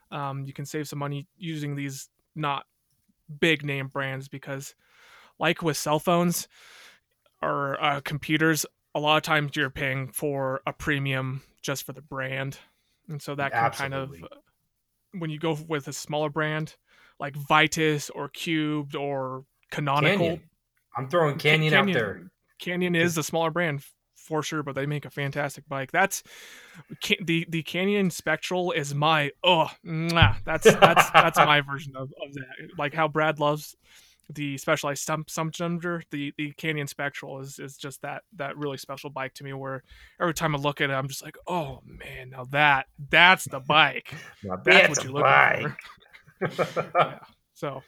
Um, 0.09 0.45
you 0.45 0.53
can 0.53 0.65
save 0.65 0.87
some 0.87 0.99
money 0.99 1.27
using 1.35 1.75
these 1.75 2.09
not 2.33 2.65
big 3.39 3.65
name 3.65 3.87
brands 3.87 4.29
because, 4.29 4.73
like 5.37 5.61
with 5.61 5.75
cell 5.75 5.99
phones 5.99 6.47
or 7.41 7.81
uh, 7.83 7.99
computers, 8.01 8.65
a 8.95 8.99
lot 8.99 9.17
of 9.17 9.23
times 9.23 9.51
you're 9.55 9.69
paying 9.69 10.07
for 10.11 10.61
a 10.65 10.71
premium 10.71 11.41
just 11.61 11.83
for 11.83 11.91
the 11.91 12.01
brand, 12.01 12.57
and 13.09 13.21
so 13.21 13.35
that 13.35 13.51
can 13.51 13.71
kind 13.71 13.93
of 13.93 14.13
when 15.11 15.29
you 15.29 15.39
go 15.39 15.57
with 15.67 15.87
a 15.87 15.93
smaller 15.93 16.29
brand 16.29 16.75
like 17.23 17.37
Vitus 17.37 18.09
or 18.09 18.27
Cubed 18.27 18.97
or 18.97 19.45
Canonical. 19.71 20.17
Canyon. 20.17 20.41
I'm 20.97 21.09
throwing 21.09 21.35
Ca- 21.35 21.51
Canyon, 21.51 21.73
out 21.73 21.93
there. 21.93 22.29
Canyon 22.59 22.95
is 22.95 23.17
a 23.17 23.23
smaller 23.23 23.49
brand 23.49 23.81
for 24.17 24.43
sure, 24.43 24.61
but 24.61 24.75
they 24.75 24.85
make 24.85 25.05
a 25.05 25.09
fantastic 25.09 25.67
bike. 25.69 25.89
That's 25.93 26.21
the 27.23 27.45
the 27.47 27.63
Canyon 27.63 28.11
Spectral 28.11 28.73
is 28.73 28.93
my 28.93 29.31
oh 29.41 29.69
mwah, 29.85 30.35
that's 30.43 30.65
that's 30.65 31.09
that's 31.11 31.37
my 31.37 31.61
version 31.71 31.95
of, 31.95 32.11
of 32.21 32.33
that. 32.33 32.77
Like 32.77 32.93
how 32.93 33.07
Brad 33.07 33.39
loves 33.39 33.77
the 34.29 34.57
specialized 34.57 35.01
stump 35.01 35.29
sump 35.29 35.53
jumper, 35.53 36.03
the 36.11 36.33
the 36.37 36.51
Canyon 36.51 36.87
Spectral 36.87 37.39
is 37.39 37.57
is 37.57 37.77
just 37.77 38.01
that 38.01 38.23
that 38.35 38.57
really 38.57 38.77
special 38.77 39.09
bike 39.09 39.33
to 39.35 39.45
me. 39.45 39.53
Where 39.53 39.81
every 40.19 40.33
time 40.33 40.57
I 40.57 40.59
look 40.59 40.81
at 40.81 40.89
it, 40.89 40.93
I'm 40.93 41.07
just 41.07 41.23
like, 41.23 41.37
oh 41.47 41.79
man, 41.85 42.31
now 42.31 42.43
that 42.51 42.87
that's 43.09 43.45
the 43.45 43.61
bike. 43.61 44.13
That's 44.43 44.89
what 44.89 44.97
looking 44.97 45.11
for. 45.11 45.21
bike. 45.21 45.77
Yeah. 46.41 47.19
So 47.55 47.83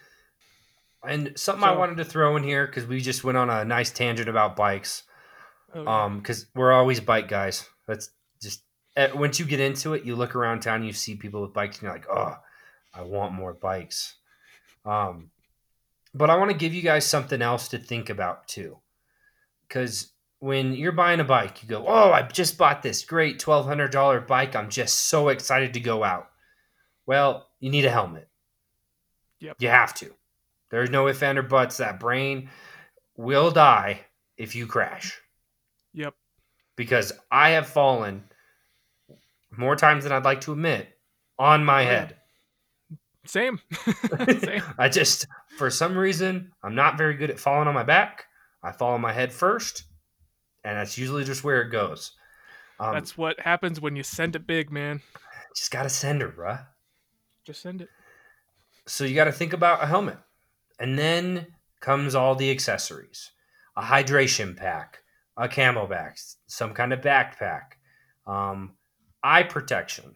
and 1.07 1.33
something 1.35 1.63
I 1.63 1.75
wanted 1.75 1.97
to 1.97 2.05
throw 2.05 2.35
in 2.35 2.43
here 2.43 2.65
because 2.65 2.85
we 2.85 2.99
just 3.01 3.23
went 3.23 3.37
on 3.37 3.49
a 3.49 3.65
nice 3.65 3.91
tangent 3.91 4.29
about 4.29 4.55
bikes. 4.55 5.03
oh, 5.73 5.83
yeah. 5.83 6.03
Um, 6.03 6.19
because 6.19 6.47
we're 6.55 6.73
always 6.73 6.99
bike 6.99 7.27
guys. 7.27 7.67
That's 7.87 8.09
just 8.41 8.63
eh, 8.95 9.09
once 9.13 9.39
you 9.39 9.45
get 9.45 9.59
into 9.59 9.93
it, 9.93 10.03
you 10.03 10.15
look 10.15 10.35
around 10.35 10.61
town, 10.61 10.83
you 10.83 10.93
see 10.93 11.15
people 11.15 11.41
with 11.41 11.53
bikes, 11.53 11.77
and 11.77 11.83
you're 11.83 11.93
like, 11.93 12.07
oh, 12.09 12.37
I 12.93 13.01
want 13.03 13.33
more 13.33 13.53
bikes. 13.53 14.15
Um, 14.85 15.31
but 16.13 16.29
I 16.29 16.37
want 16.37 16.51
to 16.51 16.57
give 16.57 16.73
you 16.73 16.81
guys 16.81 17.05
something 17.05 17.41
else 17.41 17.67
to 17.69 17.77
think 17.77 18.09
about 18.09 18.47
too, 18.47 18.77
because 19.67 20.11
when 20.39 20.73
you're 20.73 20.91
buying 20.91 21.19
a 21.19 21.25
bike, 21.25 21.63
you 21.63 21.69
go, 21.69 21.85
oh, 21.87 22.11
I 22.11 22.23
just 22.23 22.57
bought 22.57 22.83
this 22.83 23.03
great 23.03 23.39
twelve 23.39 23.65
hundred 23.65 23.91
dollar 23.91 24.21
bike. 24.21 24.55
I'm 24.55 24.69
just 24.69 25.07
so 25.07 25.29
excited 25.29 25.73
to 25.73 25.79
go 25.79 26.03
out. 26.03 26.29
Well, 27.05 27.47
you 27.59 27.69
need 27.69 27.85
a 27.85 27.91
helmet. 27.91 28.27
Yep. 29.45 29.57
You 29.59 29.69
have 29.69 29.93
to. 29.95 30.11
There's 30.71 30.89
no 30.89 31.07
if 31.07 31.21
and 31.23 31.37
or 31.37 31.43
buts. 31.43 31.77
That 31.77 31.99
brain 31.99 32.49
will 33.15 33.51
die 33.51 34.01
if 34.37 34.55
you 34.55 34.65
crash 34.67 35.19
yep. 35.93 36.13
because 36.75 37.13
I 37.31 37.51
have 37.51 37.67
fallen 37.67 38.23
more 39.55 39.75
times 39.75 40.03
than 40.03 40.11
I'd 40.11 40.25
like 40.25 40.41
to 40.41 40.51
admit 40.51 40.87
on 41.39 41.63
my 41.63 41.81
Oh, 41.81 41.85
yeah. 41.85 41.89
head. 41.89 42.15
Same. 43.25 43.59
Same. 44.39 44.61
I 44.77 44.89
just, 44.89 45.27
for 45.57 45.69
some 45.69 45.97
reason, 45.97 46.51
I'm 46.63 46.75
not 46.75 46.97
very 46.97 47.13
good 47.15 47.29
at 47.29 47.39
falling 47.39 47.67
on 47.67 47.73
my 47.73 47.83
back. 47.83 48.25
I 48.63 48.71
fall 48.71 48.93
on 48.93 49.01
my 49.01 49.13
head 49.13 49.31
first, 49.31 49.83
and 50.63 50.75
that's 50.77 50.97
usually 50.97 51.23
just 51.23 51.43
where 51.43 51.61
it 51.61 51.69
goes. 51.69 52.11
Um, 52.79 52.93
That's 52.93 53.17
what 53.17 53.39
happens 53.39 53.79
when 53.79 53.95
you 53.95 54.03
send 54.03 54.35
it 54.35 54.45
big, 54.45 54.69
man. 54.69 55.01
just 55.55 55.71
got 55.71 55.83
to 55.83 55.89
send 55.89 56.21
her, 56.21 56.29
bruh. 56.29 56.65
Just 57.45 57.61
send 57.61 57.81
it. 57.81 57.89
So 58.87 59.03
you 59.03 59.15
got 59.15 59.25
to 59.25 59.31
think 59.31 59.53
about 59.53 59.83
a 59.83 59.87
helmet. 59.87 60.17
And 60.79 60.97
then 60.97 61.47
comes 61.79 62.15
all 62.15 62.35
the 62.35 62.51
accessories 62.51 63.31
a 63.77 63.81
hydration 63.81 64.55
pack, 64.55 64.99
a 65.37 65.47
CamelBak, 65.47 66.35
some 66.47 66.73
kind 66.73 66.93
of 66.93 67.01
backpack, 67.01 67.73
um, 68.25 68.73
eye 69.21 69.43
protection, 69.43 70.15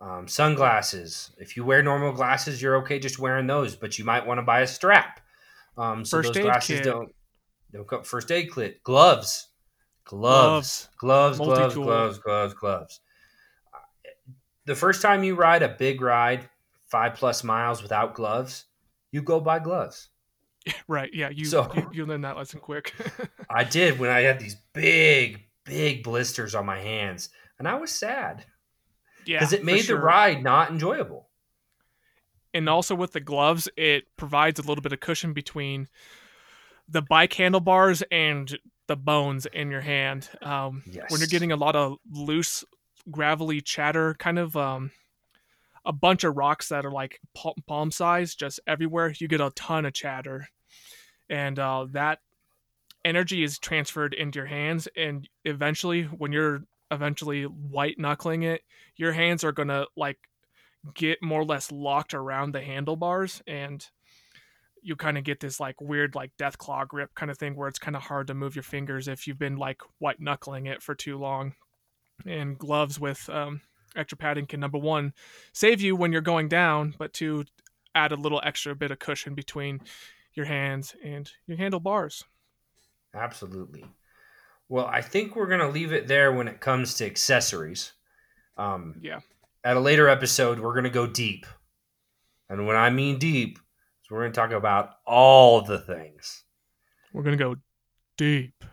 um, 0.00 0.26
sunglasses. 0.26 1.30
If 1.38 1.56
you 1.56 1.64
wear 1.64 1.82
normal 1.82 2.12
glasses, 2.12 2.60
you're 2.60 2.76
okay 2.78 2.98
just 2.98 3.18
wearing 3.18 3.46
those, 3.46 3.76
but 3.76 3.98
you 3.98 4.04
might 4.04 4.26
want 4.26 4.38
to 4.38 4.42
buy 4.42 4.60
a 4.60 4.66
strap. 4.66 5.20
Um, 5.78 6.04
so 6.04 6.18
First 6.18 6.34
those 6.34 6.36
aid 6.38 6.42
glasses 6.44 6.78
kit. 6.78 6.84
don't, 6.84 7.14
don't 7.72 7.86
go 7.86 8.02
first 8.02 8.32
aid 8.32 8.52
kit, 8.52 8.82
gloves, 8.82 9.48
gloves, 10.04 10.88
gloves, 10.98 11.38
gloves, 11.38 11.74
gloves, 11.74 12.18
gloves, 12.18 12.54
gloves. 12.54 13.00
The 14.64 14.74
first 14.74 15.00
time 15.00 15.22
you 15.22 15.36
ride 15.36 15.62
a 15.62 15.68
big 15.68 16.00
ride, 16.00 16.48
five 16.88 17.14
plus 17.14 17.42
miles 17.44 17.82
without 17.82 18.14
gloves, 18.14 18.64
you 19.12 19.22
go 19.22 19.40
buy 19.40 19.58
gloves. 19.58 20.08
Right. 20.88 21.10
Yeah. 21.14 21.28
You 21.30 21.44
So- 21.44 21.70
you, 21.74 21.90
you 21.92 22.06
learn 22.06 22.22
that 22.22 22.36
lesson 22.36 22.58
quick. 22.60 22.92
I 23.50 23.62
did 23.62 23.98
when 24.00 24.10
I 24.10 24.20
had 24.22 24.40
these 24.40 24.56
big, 24.72 25.44
big 25.64 26.02
blisters 26.02 26.54
on 26.56 26.66
my 26.66 26.80
hands, 26.80 27.28
and 27.60 27.68
I 27.68 27.74
was 27.76 27.92
sad 27.92 28.44
yeah. 29.24 29.38
because 29.38 29.52
it 29.52 29.64
made 29.64 29.86
the 29.86 29.96
ride 29.96 30.42
not 30.42 30.70
enjoyable. 30.70 31.28
And 32.52 32.68
also 32.68 32.94
with 32.96 33.12
the 33.12 33.20
gloves, 33.20 33.68
it 33.76 34.04
provides 34.16 34.58
a 34.58 34.62
little 34.62 34.82
bit 34.82 34.92
of 34.92 34.98
cushion 34.98 35.32
between 35.32 35.88
the 36.88 37.02
bike 37.02 37.34
handlebars 37.34 38.02
and 38.10 38.58
the 38.88 38.96
bones 38.96 39.46
in 39.46 39.70
your 39.70 39.82
hand. 39.82 40.28
Um, 40.42 40.82
Yes. 40.86 41.10
when 41.10 41.20
you're 41.20 41.28
getting 41.28 41.52
a 41.52 41.56
lot 41.56 41.76
of 41.76 41.98
loose, 42.10 42.64
gravelly 43.10 43.60
chatter, 43.60 44.14
kind 44.14 44.38
of 44.38 44.56
um, 44.56 44.90
a 45.86 45.92
bunch 45.92 46.24
of 46.24 46.36
rocks 46.36 46.68
that 46.68 46.84
are 46.84 46.90
like 46.90 47.20
palm 47.66 47.90
size 47.90 48.34
just 48.34 48.60
everywhere, 48.66 49.14
you 49.18 49.28
get 49.28 49.40
a 49.40 49.52
ton 49.54 49.86
of 49.86 49.94
chatter, 49.94 50.48
and 51.30 51.58
uh, 51.58 51.86
that 51.92 52.18
energy 53.04 53.42
is 53.42 53.58
transferred 53.58 54.12
into 54.12 54.40
your 54.40 54.46
hands, 54.46 54.88
and 54.96 55.28
eventually, 55.44 56.02
when 56.02 56.32
you're 56.32 56.64
eventually 56.90 57.44
white 57.44 57.98
knuckling 57.98 58.42
it, 58.42 58.62
your 58.96 59.12
hands 59.12 59.44
are 59.44 59.52
gonna 59.52 59.86
like 59.96 60.18
get 60.94 61.22
more 61.22 61.40
or 61.40 61.44
less 61.44 61.72
locked 61.72 62.14
around 62.14 62.52
the 62.52 62.60
handlebars 62.60 63.42
and 63.46 63.88
you 64.82 64.94
kind 64.94 65.18
of 65.18 65.24
get 65.24 65.40
this 65.40 65.58
like 65.58 65.80
weird 65.80 66.14
like 66.14 66.30
death 66.38 66.56
claw 66.58 66.84
grip 66.84 67.12
kind 67.16 67.30
of 67.30 67.38
thing 67.38 67.56
where 67.56 67.68
it's 67.68 67.78
kind 67.78 67.96
of 67.96 68.02
hard 68.02 68.28
to 68.28 68.34
move 68.34 68.54
your 68.54 68.62
fingers 68.62 69.08
if 69.08 69.26
you've 69.26 69.38
been 69.38 69.56
like 69.56 69.82
white 69.98 70.20
knuckling 70.20 70.66
it 70.66 70.80
for 70.80 70.94
too 70.94 71.18
long. 71.18 71.54
And 72.24 72.56
gloves 72.56 72.98
with 72.98 73.28
um, 73.28 73.60
extra 73.96 74.16
padding 74.16 74.46
can 74.46 74.60
number 74.60 74.78
one 74.78 75.12
save 75.52 75.80
you 75.80 75.96
when 75.96 76.12
you're 76.12 76.20
going 76.20 76.48
down 76.48 76.94
but 76.98 77.12
two 77.12 77.44
add 77.94 78.12
a 78.12 78.16
little 78.16 78.40
extra 78.44 78.74
bit 78.74 78.90
of 78.90 78.98
cushion 78.98 79.34
between 79.34 79.80
your 80.34 80.46
hands 80.46 80.94
and 81.04 81.32
your 81.46 81.56
handlebars 81.56 82.24
Absolutely. 83.14 83.82
Well, 84.68 84.84
I 84.84 85.00
think 85.00 85.34
we're 85.34 85.46
gonna 85.46 85.70
leave 85.70 85.92
it 85.92 86.06
there 86.06 86.32
when 86.32 86.48
it 86.48 86.60
comes 86.60 86.94
to 86.94 87.06
accessories. 87.06 87.92
Um, 88.58 88.96
yeah 89.00 89.20
at 89.64 89.76
a 89.76 89.80
later 89.80 90.08
episode, 90.08 90.60
we're 90.60 90.74
gonna 90.74 90.90
go 90.90 91.06
deep 91.06 91.46
And 92.50 92.66
when 92.66 92.76
I 92.76 92.90
mean 92.90 93.18
deep, 93.18 93.58
we're 94.10 94.20
going 94.20 94.32
to 94.32 94.40
talk 94.40 94.52
about 94.52 94.90
all 95.04 95.62
the 95.62 95.78
things. 95.78 96.44
We're 97.12 97.22
going 97.22 97.36
to 97.36 97.44
go 97.44 97.56
deep. 98.16 98.64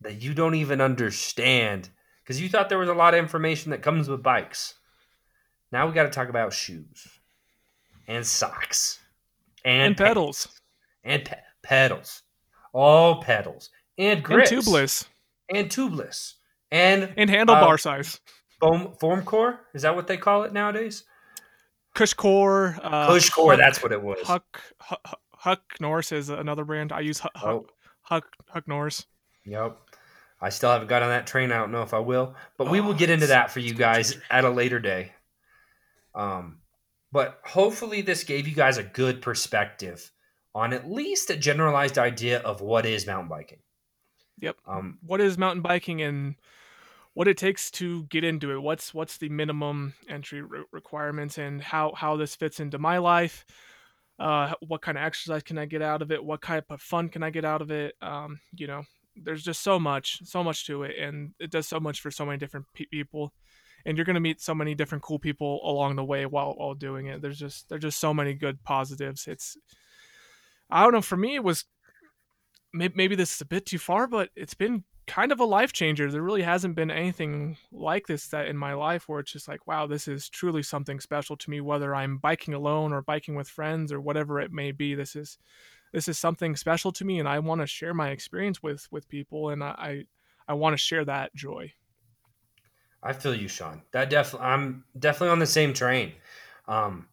That 0.00 0.22
you 0.22 0.32
don't 0.32 0.54
even 0.54 0.80
understand 0.80 1.90
because 2.28 2.42
you 2.42 2.48
thought 2.50 2.68
there 2.68 2.78
was 2.78 2.90
a 2.90 2.94
lot 2.94 3.14
of 3.14 3.20
information 3.20 3.70
that 3.70 3.80
comes 3.80 4.06
with 4.06 4.22
bikes. 4.22 4.74
Now 5.72 5.86
we 5.86 5.94
got 5.94 6.02
to 6.02 6.10
talk 6.10 6.28
about 6.28 6.52
shoes 6.52 7.08
and 8.06 8.24
socks 8.26 9.00
and, 9.64 9.86
and 9.88 9.96
pedals 9.96 10.60
and 11.02 11.24
pe- 11.24 11.38
pedals, 11.62 12.22
all 12.74 13.22
pedals 13.22 13.70
and 13.96 14.22
grips 14.22 14.52
and 14.52 14.60
tubeless 14.60 15.06
and 15.48 15.70
tubeless 15.70 16.34
and 16.70 17.14
and 17.16 17.30
handlebar 17.30 17.74
uh, 17.74 17.76
size. 17.78 18.20
Foam 18.60 18.92
form 19.00 19.22
core 19.22 19.60
is 19.72 19.80
that 19.80 19.96
what 19.96 20.06
they 20.06 20.18
call 20.18 20.42
it 20.42 20.52
nowadays? 20.52 21.04
CushCore. 21.96 22.78
Uh, 22.82 23.08
CushCore. 23.08 23.52
Huck, 23.52 23.58
that's 23.58 23.82
what 23.82 23.92
it 23.92 24.02
was. 24.02 24.18
Huck, 24.22 24.60
Huck, 24.80 25.18
Huck 25.32 25.62
Norris 25.80 26.12
is 26.12 26.28
another 26.28 26.66
brand. 26.66 26.92
I 26.92 27.00
use 27.00 27.20
Huck, 27.20 27.32
oh. 27.42 27.66
Huck, 28.02 28.26
Huck 28.48 28.68
Norris. 28.68 29.06
Yep. 29.46 29.78
I 30.40 30.50
still 30.50 30.70
haven't 30.70 30.88
got 30.88 31.02
on 31.02 31.08
that 31.08 31.26
train. 31.26 31.50
I 31.50 31.58
don't 31.58 31.72
know 31.72 31.82
if 31.82 31.94
I 31.94 31.98
will, 31.98 32.34
but 32.56 32.68
oh, 32.68 32.70
we 32.70 32.80
will 32.80 32.94
get 32.94 33.10
into 33.10 33.26
that 33.28 33.50
for 33.50 33.60
you 33.60 33.74
guys 33.74 34.16
at 34.30 34.44
a 34.44 34.50
later 34.50 34.78
day. 34.78 35.12
Um, 36.14 36.58
but 37.10 37.40
hopefully, 37.44 38.02
this 38.02 38.24
gave 38.24 38.46
you 38.46 38.54
guys 38.54 38.78
a 38.78 38.82
good 38.82 39.20
perspective 39.20 40.12
on 40.54 40.72
at 40.72 40.90
least 40.90 41.30
a 41.30 41.36
generalized 41.36 41.98
idea 41.98 42.40
of 42.40 42.60
what 42.60 42.86
is 42.86 43.06
mountain 43.06 43.28
biking. 43.28 43.58
Yep. 44.40 44.56
Um, 44.66 44.98
what 45.02 45.20
is 45.20 45.38
mountain 45.38 45.62
biking 45.62 46.02
and 46.02 46.36
what 47.14 47.26
it 47.28 47.36
takes 47.36 47.70
to 47.72 48.04
get 48.04 48.24
into 48.24 48.52
it? 48.52 48.62
What's 48.62 48.94
what's 48.94 49.16
the 49.18 49.28
minimum 49.28 49.94
entry 50.08 50.42
re- 50.42 50.64
requirements 50.70 51.38
and 51.38 51.60
how 51.60 51.92
how 51.94 52.16
this 52.16 52.36
fits 52.36 52.60
into 52.60 52.78
my 52.78 52.98
life? 52.98 53.44
Uh, 54.18 54.54
what 54.66 54.82
kind 54.82 54.98
of 54.98 55.04
exercise 55.04 55.42
can 55.42 55.58
I 55.58 55.66
get 55.66 55.82
out 55.82 56.02
of 56.02 56.10
it? 56.12 56.24
What 56.24 56.40
kind 56.40 56.62
of 56.68 56.80
fun 56.80 57.08
can 57.08 57.22
I 57.22 57.30
get 57.30 57.44
out 57.44 57.62
of 57.62 57.70
it? 57.70 57.94
Um, 58.02 58.40
you 58.54 58.66
know, 58.66 58.82
there's 59.22 59.42
just 59.42 59.62
so 59.62 59.78
much, 59.78 60.20
so 60.24 60.42
much 60.42 60.66
to 60.66 60.82
it, 60.82 60.96
and 60.98 61.32
it 61.38 61.50
does 61.50 61.66
so 61.66 61.80
much 61.80 62.00
for 62.00 62.10
so 62.10 62.26
many 62.26 62.38
different 62.38 62.66
pe- 62.74 62.86
people 62.86 63.32
and 63.86 63.96
you're 63.96 64.04
going 64.04 64.14
to 64.14 64.20
meet 64.20 64.40
so 64.40 64.54
many 64.54 64.74
different 64.74 65.02
cool 65.02 65.18
people 65.18 65.60
along 65.64 65.96
the 65.96 66.04
way 66.04 66.26
while 66.26 66.54
while 66.56 66.74
doing 66.74 67.06
it. 67.06 67.22
There's 67.22 67.38
just 67.38 67.68
there's 67.68 67.82
just 67.82 68.00
so 68.00 68.12
many 68.12 68.34
good 68.34 68.62
positives. 68.64 69.26
It's 69.26 69.56
I 70.70 70.82
don't 70.82 70.92
know. 70.92 71.00
For 71.00 71.16
me, 71.16 71.36
it 71.36 71.44
was 71.44 71.64
maybe, 72.72 72.94
maybe 72.96 73.14
this 73.16 73.34
is 73.34 73.40
a 73.40 73.46
bit 73.46 73.66
too 73.66 73.78
far, 73.78 74.06
but 74.06 74.30
it's 74.36 74.54
been 74.54 74.84
kind 75.06 75.32
of 75.32 75.40
a 75.40 75.44
life 75.44 75.72
changer. 75.72 76.10
There 76.10 76.22
really 76.22 76.42
hasn't 76.42 76.74
been 76.74 76.90
anything 76.90 77.56
like 77.72 78.06
this 78.06 78.28
that 78.28 78.46
in 78.46 78.58
my 78.58 78.74
life 78.74 79.08
where 79.08 79.20
it's 79.20 79.32
just 79.32 79.48
like, 79.48 79.66
wow, 79.66 79.86
this 79.86 80.06
is 80.06 80.28
truly 80.28 80.62
something 80.62 81.00
special 81.00 81.36
to 81.38 81.50
me. 81.50 81.62
Whether 81.62 81.94
I'm 81.94 82.18
biking 82.18 82.52
alone 82.52 82.92
or 82.92 83.00
biking 83.00 83.34
with 83.34 83.48
friends 83.48 83.90
or 83.90 84.00
whatever 84.00 84.38
it 84.38 84.52
may 84.52 84.72
be, 84.72 84.94
this 84.94 85.16
is 85.16 85.38
this 85.92 86.08
is 86.08 86.18
something 86.18 86.56
special 86.56 86.92
to 86.92 87.04
me, 87.04 87.18
and 87.18 87.28
I 87.28 87.38
want 87.38 87.60
to 87.60 87.66
share 87.66 87.94
my 87.94 88.10
experience 88.10 88.62
with 88.62 88.88
with 88.90 89.08
people, 89.08 89.50
and 89.50 89.62
I 89.62 90.04
I 90.46 90.54
want 90.54 90.74
to 90.74 90.78
share 90.78 91.04
that 91.04 91.34
joy. 91.34 91.72
I 93.02 93.12
feel 93.12 93.34
you, 93.34 93.48
Sean. 93.48 93.82
That 93.92 94.10
definitely, 94.10 94.48
I'm 94.48 94.84
definitely 94.98 95.30
on 95.30 95.38
the 95.38 95.46
same 95.46 95.72
train. 95.72 96.12
Um, 96.66 97.08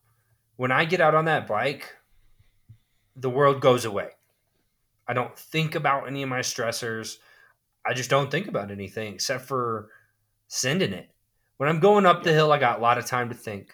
when 0.55 0.71
I 0.71 0.85
get 0.85 1.01
out 1.01 1.15
on 1.15 1.25
that 1.25 1.47
bike, 1.47 1.95
the 3.15 3.29
world 3.29 3.61
goes 3.61 3.85
away. 3.85 4.09
I 5.07 5.13
don't 5.13 5.37
think 5.37 5.75
about 5.75 6.07
any 6.07 6.23
of 6.23 6.29
my 6.29 6.39
stressors. 6.39 7.17
I 7.85 7.93
just 7.93 8.09
don't 8.09 8.31
think 8.31 8.47
about 8.47 8.71
anything 8.71 9.13
except 9.13 9.45
for 9.45 9.89
sending 10.47 10.93
it. 10.93 11.09
When 11.57 11.69
I'm 11.69 11.79
going 11.79 12.05
up 12.05 12.23
the 12.23 12.33
hill, 12.33 12.51
I 12.51 12.57
got 12.57 12.79
a 12.79 12.81
lot 12.81 12.97
of 12.97 13.05
time 13.05 13.29
to 13.29 13.35
think, 13.35 13.73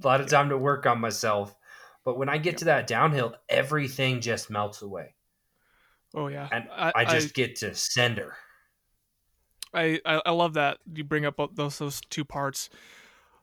a 0.00 0.06
lot 0.06 0.20
of 0.20 0.28
time 0.28 0.48
to 0.50 0.56
work 0.56 0.86
on 0.86 1.00
myself. 1.00 1.54
But 2.04 2.18
when 2.18 2.28
I 2.28 2.38
get 2.38 2.58
to 2.58 2.64
that 2.66 2.86
downhill, 2.86 3.34
everything 3.48 4.20
just 4.20 4.50
melts 4.50 4.82
away. 4.82 5.14
Oh 6.14 6.28
yeah, 6.28 6.48
and 6.50 6.68
I, 6.72 6.92
I 6.94 7.04
just 7.04 7.28
I, 7.28 7.32
get 7.34 7.56
to 7.56 7.74
send 7.74 8.18
her. 8.18 8.34
I, 9.72 10.00
I 10.04 10.32
love 10.32 10.54
that 10.54 10.78
you 10.92 11.04
bring 11.04 11.24
up 11.24 11.40
those 11.54 11.78
those 11.78 12.00
two 12.10 12.24
parts. 12.24 12.70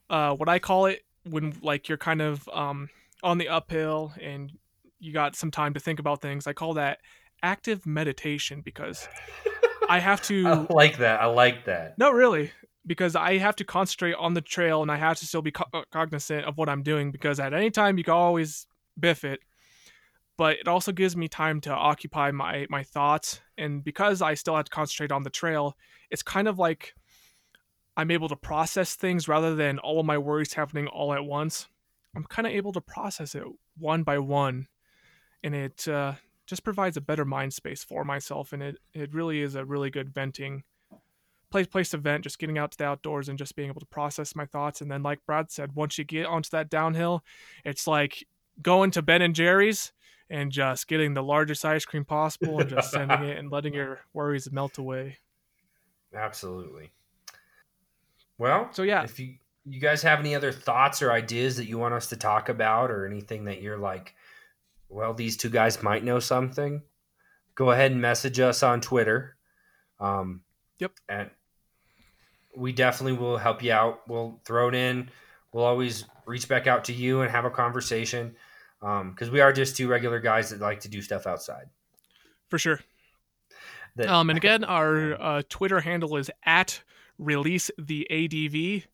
Uh, 0.09 0.35
what 0.35 0.49
I 0.49 0.59
call 0.59 0.85
it 0.87 1.03
when 1.23 1.53
like 1.61 1.87
you're 1.87 1.97
kind 1.97 2.21
of 2.21 2.47
um, 2.51 2.89
on 3.23 3.37
the 3.37 3.49
uphill 3.49 4.13
and 4.21 4.51
you 4.99 5.13
got 5.13 5.35
some 5.35 5.51
time 5.51 5.73
to 5.73 5.79
think 5.79 5.99
about 5.99 6.21
things. 6.21 6.47
I 6.47 6.53
call 6.53 6.73
that 6.75 6.99
active 7.43 7.85
meditation 7.85 8.61
because 8.61 9.07
I 9.89 9.99
have 9.99 10.21
to. 10.23 10.47
I 10.69 10.73
like 10.73 10.97
that. 10.97 11.21
I 11.21 11.25
like 11.27 11.65
that. 11.65 11.97
No, 11.97 12.11
really, 12.11 12.51
because 12.87 13.15
I 13.15 13.37
have 13.37 13.55
to 13.57 13.63
concentrate 13.63 14.15
on 14.15 14.33
the 14.33 14.41
trail 14.41 14.81
and 14.81 14.91
I 14.91 14.95
have 14.95 15.17
to 15.17 15.27
still 15.27 15.41
be 15.41 15.51
co- 15.51 15.65
uh, 15.73 15.83
cognizant 15.91 16.45
of 16.45 16.57
what 16.57 16.69
I'm 16.69 16.81
doing 16.81 17.11
because 17.11 17.39
at 17.39 17.53
any 17.53 17.69
time 17.69 17.97
you 17.97 18.03
can 18.03 18.13
always 18.13 18.65
biff 18.99 19.23
it 19.23 19.41
but 20.37 20.57
it 20.59 20.67
also 20.67 20.91
gives 20.91 21.17
me 21.17 21.27
time 21.27 21.59
to 21.61 21.71
occupy 21.71 22.31
my 22.31 22.67
my 22.69 22.83
thoughts. 22.83 23.41
And 23.57 23.83
because 23.83 24.21
i 24.21 24.35
still 24.35 24.55
have 24.55 24.65
to 24.65 24.71
concentrate 24.71 25.11
on 25.11 25.23
the 25.23 25.29
trail 25.29 25.75
it's 26.11 26.23
kind 26.23 26.47
of 26.47 26.59
like 26.59 26.93
i'm 27.97 28.11
able 28.11 28.29
to 28.29 28.35
process 28.35 28.95
things 28.95 29.27
rather 29.27 29.55
than 29.55 29.79
all 29.79 29.99
of 29.99 30.05
my 30.05 30.17
worries 30.17 30.53
happening 30.53 30.87
all 30.87 31.13
at 31.13 31.25
once. 31.25 31.67
I'm 32.15 32.23
kind 32.23 32.47
of 32.47 32.53
able 32.53 32.71
to 32.73 32.81
process 32.81 33.35
it 33.35 33.43
one 33.77 34.03
by 34.03 34.17
one 34.17 34.67
and 35.43 35.53
it 35.53 35.87
uh, 35.87 36.13
just 36.47 36.63
provides 36.63 36.97
a 36.97 37.01
better 37.01 37.25
mind 37.25 37.53
space 37.53 37.83
for 37.83 38.03
myself 38.03 38.53
and 38.53 38.63
it, 38.63 38.77
it 38.93 39.13
really 39.13 39.41
is 39.41 39.55
a 39.55 39.65
really 39.65 39.91
good 39.91 40.13
venting 40.13 40.63
place 41.49 41.67
place 41.67 41.89
to 41.89 41.97
vent 41.97 42.23
just 42.23 42.39
getting 42.39 42.57
out 42.57 42.71
to 42.71 42.77
the 42.77 42.83
outdoors 42.83 43.29
and 43.29 43.37
just 43.37 43.55
being 43.55 43.69
able 43.69 43.79
to 43.79 43.85
process 43.87 44.35
my 44.35 44.45
thoughts 44.45 44.81
and 44.81 44.91
then 44.91 45.01
like 45.01 45.19
brad 45.25 45.49
said 45.49 45.73
once 45.75 45.97
you 45.97 46.03
get 46.03 46.25
onto 46.25 46.49
that 46.49 46.69
downhill 46.69 47.23
it's 47.63 47.87
like 47.87 48.25
going 48.61 48.91
to 48.91 49.01
ben 49.01 49.21
and 49.21 49.33
jerry's 49.33 49.93
and 50.29 50.51
just 50.51 50.87
getting 50.87 51.13
the 51.13 51.23
largest 51.23 51.63
ice 51.63 51.85
cream 51.85 52.05
possible 52.05 52.59
and 52.59 52.69
just 52.69 52.91
sending 52.91 53.23
it 53.23 53.37
and 53.37 53.51
letting 53.51 53.73
your 53.73 53.99
worries 54.13 54.51
melt 54.51 54.77
away. 54.77 55.17
Absolutely. 56.13 56.91
Well, 58.37 58.69
so 58.71 58.83
yeah, 58.83 59.03
if 59.03 59.19
you 59.19 59.35
you 59.65 59.81
guys 59.81 60.01
have 60.01 60.19
any 60.19 60.33
other 60.33 60.51
thoughts 60.51 61.01
or 61.01 61.11
ideas 61.11 61.57
that 61.57 61.67
you 61.67 61.77
want 61.77 61.93
us 61.93 62.07
to 62.07 62.15
talk 62.15 62.49
about 62.49 62.89
or 62.89 63.05
anything 63.05 63.45
that 63.45 63.61
you're 63.61 63.77
like, 63.77 64.15
well, 64.87 65.13
these 65.13 65.35
two 65.35 65.49
guys 65.49 65.83
might 65.83 66.05
know 66.05 66.19
something, 66.19 66.81
go 67.55 67.71
ahead 67.71 67.91
and 67.91 68.01
message 68.01 68.39
us 68.39 68.63
on 68.63 68.79
Twitter. 68.79 69.35
Um, 69.99 70.41
yep. 70.79 70.93
And 71.09 71.29
we 72.57 72.71
definitely 72.71 73.17
will 73.17 73.37
help 73.37 73.63
you 73.63 73.71
out. 73.71 74.01
We'll 74.07 74.41
throw 74.43 74.69
it 74.69 74.75
in. 74.75 75.09
We'll 75.53 75.65
always 75.65 76.05
reach 76.25 76.47
back 76.47 76.67
out 76.67 76.85
to 76.85 76.93
you 76.93 77.21
and 77.21 77.31
have 77.31 77.45
a 77.45 77.49
conversation 77.49 78.35
because 78.79 79.27
um, 79.27 79.31
we 79.31 79.39
are 79.39 79.53
just 79.53 79.77
two 79.77 79.87
regular 79.87 80.19
guys 80.19 80.49
that 80.49 80.59
like 80.59 80.81
to 80.81 80.89
do 80.89 81.01
stuff 81.01 81.25
outside. 81.27 81.65
For 82.49 82.59
sure. 82.59 82.79
That, 83.95 84.07
um, 84.07 84.29
and 84.29 84.37
again, 84.43 84.63
our 84.63 85.13
uh, 85.21 85.41
Twitter 85.49 85.79
handle 85.79 86.17
is 86.17 86.29
at 86.45 86.81
release 87.17 87.71
the 87.77 88.07
ADV. 88.09 88.87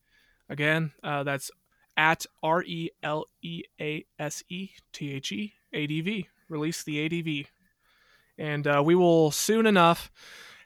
Again, 0.49 0.91
uh, 1.01 1.24
that's 1.24 1.49
at 1.95 2.26
R 2.41 2.64
E 2.64 2.89
L 3.01 3.26
E 3.41 3.64
A 3.80 4.05
S 4.20 4.43
E 4.49 4.70
T 4.91 5.11
H 5.14 5.32
E 5.32 5.53
A 5.72 5.88
D 5.88 6.01
V. 6.01 6.28
Release 6.49 6.84
the 6.84 7.05
ADV. 7.05 7.47
And 8.38 8.68
uh, 8.68 8.82
we 8.86 8.95
will 8.95 9.32
soon 9.32 9.66
enough 9.66 10.11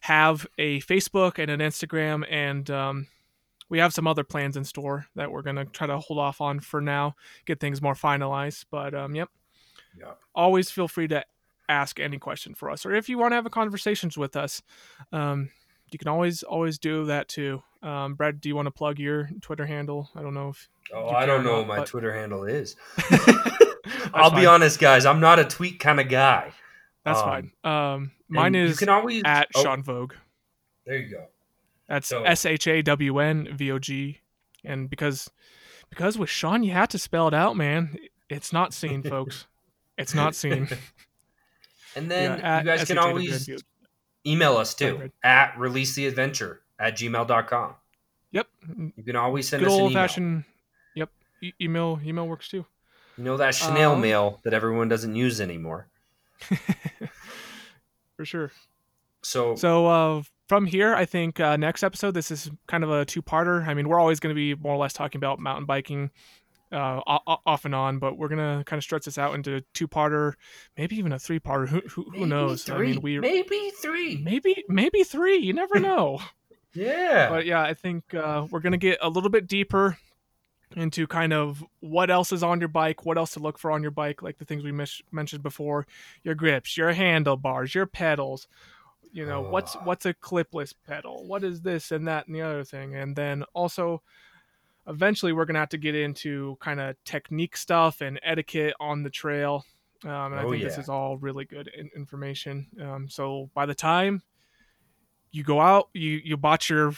have 0.02 0.48
a 0.58 0.80
Facebook 0.82 1.40
and 1.40 1.50
an 1.50 1.60
Instagram 1.60 2.26
and 2.30 2.70
um, 2.70 3.08
we 3.70 3.80
have 3.80 3.94
some 3.94 4.08
other 4.08 4.24
plans 4.24 4.58
in 4.58 4.64
store 4.64 5.08
that 5.16 5.32
we're 5.32 5.42
gonna 5.42 5.66
try 5.66 5.88
to 5.88 5.98
hold 6.00 6.20
off 6.20 6.42
on 6.42 6.60
for 6.60 6.82
now, 6.82 7.16
get 7.46 7.60
things 7.60 7.82
more 7.82 7.96
finalized. 7.96 8.66
But 8.72 8.94
um, 8.94 9.16
yep. 9.16 9.30
Yeah. 10.00 10.14
Always 10.36 10.70
feel 10.70 10.88
free 10.88 11.08
to 11.10 11.24
ask 11.70 12.00
any 12.00 12.18
question 12.18 12.54
for 12.54 12.70
us, 12.70 12.86
or 12.86 12.94
if 12.94 13.10
you 13.10 13.18
want 13.18 13.32
to 13.32 13.36
have 13.36 13.46
a 13.46 13.50
conversations 13.50 14.18
with 14.18 14.36
us, 14.36 14.62
um, 15.12 15.50
you 15.92 16.00
can 16.00 16.08
always 16.08 16.44
always 16.44 16.78
do 16.78 17.06
that 17.06 17.28
too. 17.28 17.62
Um, 17.82 18.16
Brad, 18.16 18.42
do 18.42 18.50
you 18.50 18.56
want 18.56 18.68
to 18.68 18.72
plug 18.72 19.00
your 19.00 19.30
Twitter 19.42 19.66
handle? 19.66 20.10
I 20.16 20.22
don't 20.22 20.34
know 20.34 20.50
if. 20.50 20.70
Oh, 20.94 21.10
I 21.10 21.26
don't 21.26 21.44
know 21.44 21.60
what 21.60 21.68
my 21.68 21.78
but... 21.78 21.88
Twitter 21.88 22.14
handle 22.14 22.46
is. 22.46 22.76
I'll 24.14 24.32
fine. 24.32 24.42
be 24.42 24.46
honest, 24.46 24.80
guys. 24.80 25.06
I'm 25.06 25.20
not 25.20 25.40
a 25.40 25.44
tweet 25.44 25.80
kind 25.80 26.00
of 26.00 26.10
guy. 26.10 26.54
That's 27.04 27.20
um, 27.20 27.26
fine. 27.26 27.52
Um, 27.64 28.12
mine 28.30 28.56
is 28.56 28.72
you 28.72 28.78
can 28.78 28.90
always 28.90 29.24
at 29.26 29.48
oh, 29.56 29.64
Sean 29.64 29.84
Vogue. 29.84 30.14
There 30.86 30.98
you 30.98 31.10
go. 31.10 31.26
That's 31.88 32.12
S 32.12 32.46
H 32.46 32.68
A 32.68 32.82
W 32.82 33.20
N 33.20 33.50
V 33.54 33.72
O 33.72 33.80
G, 33.80 34.20
and 34.64 34.90
because 34.90 35.30
because 35.90 36.18
with 36.18 36.30
Sean 36.30 36.64
you 36.64 36.72
have 36.72 36.90
to 36.90 37.00
spell 37.00 37.28
it 37.28 37.34
out, 37.34 37.56
man. 37.56 37.98
It's 38.30 38.52
not 38.52 38.74
seen, 38.74 39.04
folks. 39.10 39.46
It's 39.98 40.14
not 40.14 40.36
seen. 40.36 40.68
and 41.96 42.12
then 42.12 42.40
yeah, 42.40 42.60
you 42.60 42.66
guys 42.66 42.86
can 42.86 42.98
always 42.98 43.50
email 44.26 44.58
us 44.58 44.74
too 44.74 45.12
at 45.24 45.58
release 45.58 45.96
the 45.96 46.08
adventure 46.08 46.62
at 46.80 46.98
gmail.com. 46.98 47.76
Yep. 48.32 48.48
You 48.96 49.04
can 49.04 49.16
always 49.16 49.48
send 49.48 49.64
Good 49.64 49.72
us 49.72 49.76
an 49.76 49.82
old 49.82 49.94
fashioned. 49.94 50.44
Yep. 50.96 51.10
E- 51.42 51.54
email 51.62 52.00
email 52.06 52.28
works 52.28 52.50
too. 52.50 52.66
You 53.18 53.24
know 53.24 53.38
that 53.38 53.56
Chanel 53.56 53.94
um, 53.94 54.02
mail 54.02 54.40
that 54.44 54.54
everyone 54.54 54.90
doesn't 54.90 55.16
use 55.16 55.42
anymore. 55.42 55.88
For 58.18 58.26
sure. 58.26 58.52
So 59.24 59.56
so 59.56 59.88
uh, 59.88 60.24
from 60.50 60.66
here, 60.66 60.94
I 60.94 61.06
think 61.06 61.40
uh, 61.40 61.56
next 61.58 61.84
episode, 61.84 62.14
this 62.14 62.32
is 62.32 62.52
kind 62.68 62.84
of 62.84 62.92
a 62.92 63.06
two-parter. 63.06 63.66
I 63.68 63.74
mean, 63.74 63.88
we're 63.88 64.00
always 64.00 64.20
going 64.20 64.36
to 64.36 64.36
be 64.36 64.56
more 64.56 64.74
or 64.74 64.78
less 64.78 64.94
talking 64.94 65.20
about 65.20 65.40
mountain 65.40 65.66
biking 65.66 66.12
uh, 66.72 67.00
off 67.46 67.66
and 67.66 67.74
on, 67.74 68.00
but 68.00 68.18
we're 68.18 68.28
gonna 68.28 68.64
kind 68.66 68.78
of 68.78 68.84
stretch 68.84 69.06
this 69.06 69.18
out 69.18 69.36
into 69.36 69.62
two 69.74 69.88
parter, 69.88 70.34
maybe 70.78 70.98
even 70.98 71.12
a 71.14 71.20
three 71.20 71.40
parter. 71.40 71.68
Who, 71.68 71.82
who, 71.88 72.10
who 72.12 72.26
knows? 72.26 72.64
Three. 72.64 72.90
I 72.90 72.92
mean, 72.92 73.02
we 73.02 73.20
maybe 73.20 73.72
three, 73.82 74.18
maybe 74.18 74.64
maybe 74.68 75.04
three. 75.04 75.38
You 75.38 75.54
never 75.54 75.80
know. 75.80 76.20
yeah, 76.74 77.30
but 77.30 77.46
yeah, 77.46 77.62
I 77.62 77.74
think 77.74 78.14
uh, 78.14 78.48
we're 78.52 78.60
gonna 78.60 78.78
get 78.78 78.98
a 79.02 79.10
little 79.10 79.30
bit 79.30 79.48
deeper 79.48 79.98
into 80.78 81.08
kind 81.08 81.34
of 81.34 81.64
what 81.80 82.10
else 82.10 82.32
is 82.32 82.44
on 82.44 82.60
your 82.60 82.70
bike, 82.70 83.06
what 83.06 83.18
else 83.18 83.32
to 83.32 83.40
look 83.40 83.58
for 83.58 83.72
on 83.72 83.82
your 83.82 83.92
bike, 83.92 84.22
like 84.22 84.38
the 84.38 84.46
things 84.46 84.64
we 84.64 84.72
mis- 84.72 85.02
mentioned 85.12 85.42
before, 85.42 85.88
your 86.24 86.36
grips, 86.36 86.78
your 86.78 86.94
handlebars, 86.94 87.74
your 87.74 87.88
pedals. 87.88 88.48
You 89.12 89.26
know, 89.26 89.46
oh. 89.46 89.50
what's 89.50 89.74
what's 89.84 90.06
a 90.06 90.14
clipless 90.14 90.74
pedal? 90.86 91.26
What 91.26 91.44
is 91.44 91.62
this 91.62 91.92
and 91.92 92.08
that 92.08 92.28
and 92.28 92.36
the 92.36 92.42
other 92.42 92.64
thing? 92.64 92.96
And 92.96 93.16
then 93.16 93.44
also 93.54 94.04
eventually 94.86 95.34
we're 95.34 95.46
gonna 95.46 95.60
have 95.60 95.70
to 95.70 95.78
get 95.78 95.96
into 95.96 96.58
kind 96.60 96.80
of 96.80 96.96
technique 97.04 97.58
stuff 97.58 98.02
and 98.02 98.20
etiquette 98.24 98.76
on 98.80 99.04
the 99.04 99.10
trail. 99.10 99.66
Um, 100.04 100.12
and 100.12 100.36
oh, 100.36 100.38
I 100.38 100.44
think 100.44 100.62
yeah. 100.62 100.68
this 100.68 100.78
is 100.78 100.90
all 100.90 101.18
really 101.18 101.46
good 101.46 101.72
in- 101.76 101.90
information. 101.96 102.68
Um, 102.80 103.10
so 103.10 103.50
by 103.56 103.66
the 103.66 103.74
time 103.74 104.22
you 105.32 105.44
go 105.44 105.60
out, 105.60 105.90
you 105.94 106.22
you 106.24 106.38
bought 106.38 106.70
your 106.70 106.94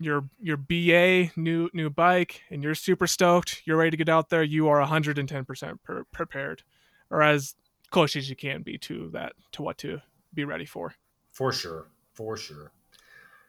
your 0.00 0.28
your 0.40 0.56
BA 0.56 1.30
new 1.36 1.68
new 1.72 1.90
bike, 1.90 2.42
and 2.50 2.62
you're 2.62 2.74
super 2.74 3.06
stoked. 3.06 3.62
You're 3.64 3.76
ready 3.76 3.90
to 3.90 3.96
get 3.96 4.08
out 4.08 4.28
there. 4.28 4.42
You 4.42 4.68
are 4.68 4.78
110 4.78 5.44
percent 5.44 5.80
prepared, 6.12 6.62
or 7.10 7.22
as 7.22 7.54
close 7.90 8.16
as 8.16 8.28
you 8.28 8.36
can 8.36 8.62
be 8.62 8.78
to 8.78 9.10
that 9.10 9.32
to 9.52 9.62
what 9.62 9.78
to 9.78 10.00
be 10.34 10.44
ready 10.44 10.66
for. 10.66 10.94
For 11.32 11.52
sure, 11.52 11.88
for 12.12 12.36
sure. 12.36 12.72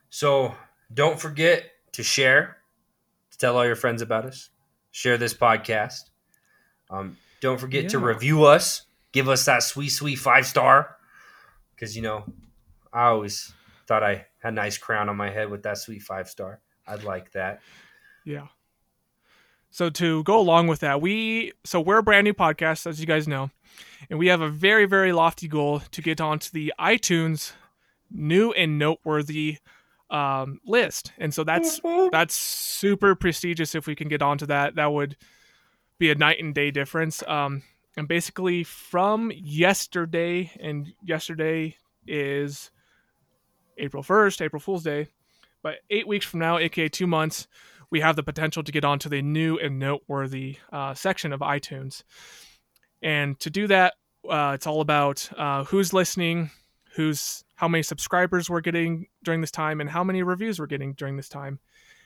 So 0.09 0.55
don't 0.93 1.19
forget 1.19 1.65
to 1.93 2.03
share 2.03 2.57
to 3.31 3.37
tell 3.37 3.57
all 3.57 3.65
your 3.65 3.75
friends 3.75 4.01
about 4.01 4.25
us, 4.25 4.49
share 4.91 5.17
this 5.17 5.33
podcast. 5.33 6.09
Um, 6.89 7.17
don't 7.41 7.59
forget 7.59 7.83
yeah. 7.83 7.89
to 7.89 7.99
review 7.99 8.45
us, 8.45 8.83
give 9.11 9.29
us 9.29 9.45
that 9.45 9.63
sweet, 9.63 9.89
sweet 9.89 10.15
five 10.15 10.45
star. 10.45 10.95
Because, 11.75 11.95
you 11.95 12.01
know, 12.01 12.25
I 12.91 13.07
always 13.07 13.53
thought 13.89 14.03
I 14.03 14.27
had 14.37 14.53
a 14.53 14.55
nice 14.55 14.77
crown 14.77 15.09
on 15.09 15.17
my 15.17 15.31
head 15.31 15.49
with 15.49 15.63
that 15.63 15.79
sweet 15.79 16.03
five 16.03 16.29
star. 16.29 16.61
I'd 16.87 17.03
like 17.03 17.31
that. 17.31 17.59
Yeah. 18.23 18.47
So 19.71 19.89
to 19.89 20.23
go 20.23 20.39
along 20.39 20.67
with 20.67 20.81
that, 20.81 21.01
we 21.01 21.53
so 21.65 21.81
we're 21.81 21.97
a 21.97 22.03
brand 22.03 22.25
new 22.25 22.35
podcast, 22.35 22.85
as 22.85 22.99
you 22.99 23.07
guys 23.07 23.27
know, 23.27 23.49
and 24.09 24.19
we 24.19 24.27
have 24.27 24.41
a 24.41 24.49
very, 24.49 24.85
very 24.85 25.11
lofty 25.11 25.47
goal 25.47 25.81
to 25.91 26.01
get 26.03 26.21
onto 26.21 26.51
the 26.51 26.71
iTunes 26.79 27.53
new 28.11 28.51
and 28.51 28.77
noteworthy 28.77 29.57
um, 30.11 30.59
list, 30.65 31.11
and 31.17 31.33
so 31.33 31.43
that's 31.43 31.79
mm-hmm. 31.79 32.09
that's 32.11 32.35
super 32.35 33.15
prestigious. 33.15 33.73
If 33.73 33.87
we 33.87 33.95
can 33.95 34.07
get 34.07 34.21
onto 34.21 34.45
that, 34.45 34.75
that 34.75 34.91
would 34.91 35.17
be 35.97 36.11
a 36.11 36.15
night 36.15 36.39
and 36.39 36.53
day 36.53 36.69
difference. 36.69 37.23
Um, 37.27 37.63
and 37.97 38.07
basically, 38.07 38.63
from 38.63 39.31
yesterday, 39.35 40.51
and 40.59 40.93
yesterday 41.03 41.75
is 42.07 42.71
April 43.79 44.03
first, 44.03 44.41
April 44.41 44.59
Fool's 44.59 44.83
Day, 44.83 45.07
but 45.63 45.75
eight 45.89 46.07
weeks 46.07 46.25
from 46.25 46.39
now, 46.39 46.57
aka 46.57 46.89
two 46.89 47.07
months, 47.07 47.47
we 47.89 48.01
have 48.01 48.15
the 48.15 48.23
potential 48.23 48.63
to 48.63 48.71
get 48.71 48.85
onto 48.85 49.09
the 49.09 49.21
new 49.21 49.57
and 49.57 49.79
noteworthy 49.79 50.57
uh, 50.71 50.93
section 50.93 51.33
of 51.33 51.39
iTunes. 51.39 52.03
And 53.01 53.39
to 53.39 53.49
do 53.49 53.67
that, 53.67 53.95
uh, 54.29 54.51
it's 54.55 54.67
all 54.67 54.81
about 54.81 55.29
uh, 55.37 55.63
who's 55.63 55.93
listening, 55.93 56.51
who's 56.95 57.43
how 57.55 57.67
many 57.67 57.83
subscribers 57.83 58.49
we're 58.49 58.61
getting 58.61 59.07
during 59.23 59.41
this 59.41 59.51
time 59.51 59.81
and 59.81 59.89
how 59.89 60.03
many 60.03 60.23
reviews 60.23 60.59
we're 60.59 60.65
getting 60.65 60.93
during 60.93 61.17
this 61.17 61.29
time. 61.29 61.59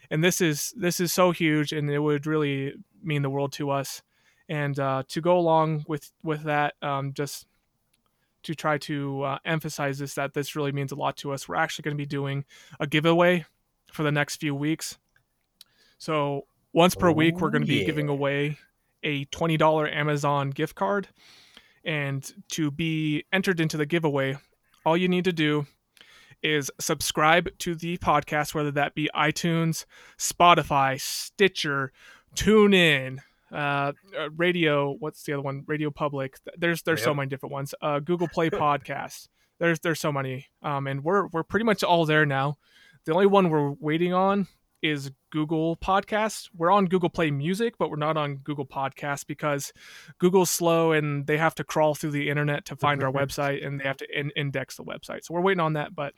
And 0.09 0.23
this 0.23 0.41
is 0.41 0.73
this 0.77 0.99
is 0.99 1.13
so 1.13 1.31
huge 1.31 1.71
and 1.71 1.89
it 1.89 1.99
would 1.99 2.27
really 2.27 2.73
mean 3.01 3.21
the 3.21 3.29
world 3.29 3.51
to 3.53 3.69
us. 3.69 4.01
And 4.49 4.77
uh, 4.79 5.03
to 5.09 5.21
go 5.21 5.37
along 5.37 5.85
with 5.87 6.11
with 6.23 6.43
that 6.43 6.75
um, 6.81 7.13
just 7.13 7.47
to 8.43 8.55
try 8.55 8.77
to 8.79 9.23
uh, 9.23 9.37
emphasize 9.45 9.99
this 9.99 10.15
that 10.15 10.33
this 10.33 10.55
really 10.55 10.71
means 10.71 10.91
a 10.91 10.95
lot 10.95 11.17
to 11.17 11.31
us. 11.31 11.47
We're 11.47 11.55
actually 11.55 11.83
going 11.83 11.97
to 11.97 12.01
be 12.01 12.05
doing 12.05 12.45
a 12.79 12.87
giveaway 12.87 13.45
for 13.91 14.03
the 14.03 14.11
next 14.11 14.37
few 14.37 14.55
weeks. 14.55 14.97
So 15.97 16.45
once 16.73 16.95
per 16.95 17.09
oh, 17.09 17.13
week 17.13 17.39
we're 17.39 17.51
going 17.51 17.61
to 17.61 17.67
be 17.67 17.79
yeah. 17.79 17.85
giving 17.85 18.09
away 18.09 18.57
a 19.03 19.25
$20 19.25 19.93
amazon 19.93 20.49
gift 20.49 20.75
card. 20.75 21.07
And 21.85 22.31
to 22.51 22.71
be 22.71 23.25
entered 23.33 23.59
into 23.59 23.75
the 23.75 23.85
giveaway 23.85 24.37
all 24.85 24.97
you 24.97 25.07
need 25.07 25.25
to 25.25 25.33
do 25.33 25.65
is 26.41 26.69
subscribe 26.79 27.49
to 27.59 27.75
the 27.75 27.97
podcast, 27.97 28.53
whether 28.53 28.71
that 28.71 28.95
be 28.95 29.09
iTunes, 29.15 29.85
Spotify, 30.17 30.99
Stitcher, 30.99 31.91
TuneIn, 32.35 33.19
uh, 33.53 33.91
uh, 34.17 34.29
Radio. 34.31 34.95
What's 34.99 35.23
the 35.23 35.33
other 35.33 35.41
one? 35.41 35.63
Radio 35.67 35.91
Public. 35.91 36.37
There's 36.57 36.81
there's 36.81 36.99
yep. 36.99 37.05
so 37.05 37.13
many 37.13 37.29
different 37.29 37.53
ones. 37.53 37.75
Uh, 37.81 37.99
Google 37.99 38.27
Play 38.27 38.49
Podcasts. 38.51 39.27
There's 39.59 39.79
there's 39.79 39.99
so 39.99 40.11
many. 40.11 40.47
Um, 40.61 40.87
and 40.87 41.03
we're 41.03 41.27
we're 41.27 41.43
pretty 41.43 41.65
much 41.65 41.83
all 41.83 42.05
there 42.05 42.25
now. 42.25 42.57
The 43.05 43.13
only 43.13 43.27
one 43.27 43.49
we're 43.49 43.71
waiting 43.71 44.13
on 44.13 44.47
is 44.81 45.11
Google 45.31 45.77
Podcasts. 45.77 46.49
We're 46.55 46.71
on 46.71 46.87
Google 46.87 47.09
Play 47.09 47.31
Music, 47.31 47.75
but 47.77 47.89
we're 47.89 47.95
not 47.95 48.17
on 48.17 48.37
Google 48.37 48.65
Podcasts 48.65 49.25
because 49.25 49.71
Google's 50.19 50.49
slow 50.49 50.91
and 50.91 51.25
they 51.25 51.37
have 51.37 51.55
to 51.55 51.63
crawl 51.63 51.95
through 51.95 52.11
the 52.11 52.29
internet 52.29 52.65
to 52.65 52.75
find 52.75 53.01
our 53.01 53.11
website 53.13 53.65
and 53.65 53.79
they 53.79 53.85
have 53.85 53.97
to 53.97 54.07
in- 54.19 54.31
index 54.35 54.75
the 54.75 54.83
website. 54.83 55.23
So 55.23 55.33
we're 55.33 55.41
waiting 55.41 55.61
on 55.61 55.73
that. 55.73 55.95
But 55.95 56.13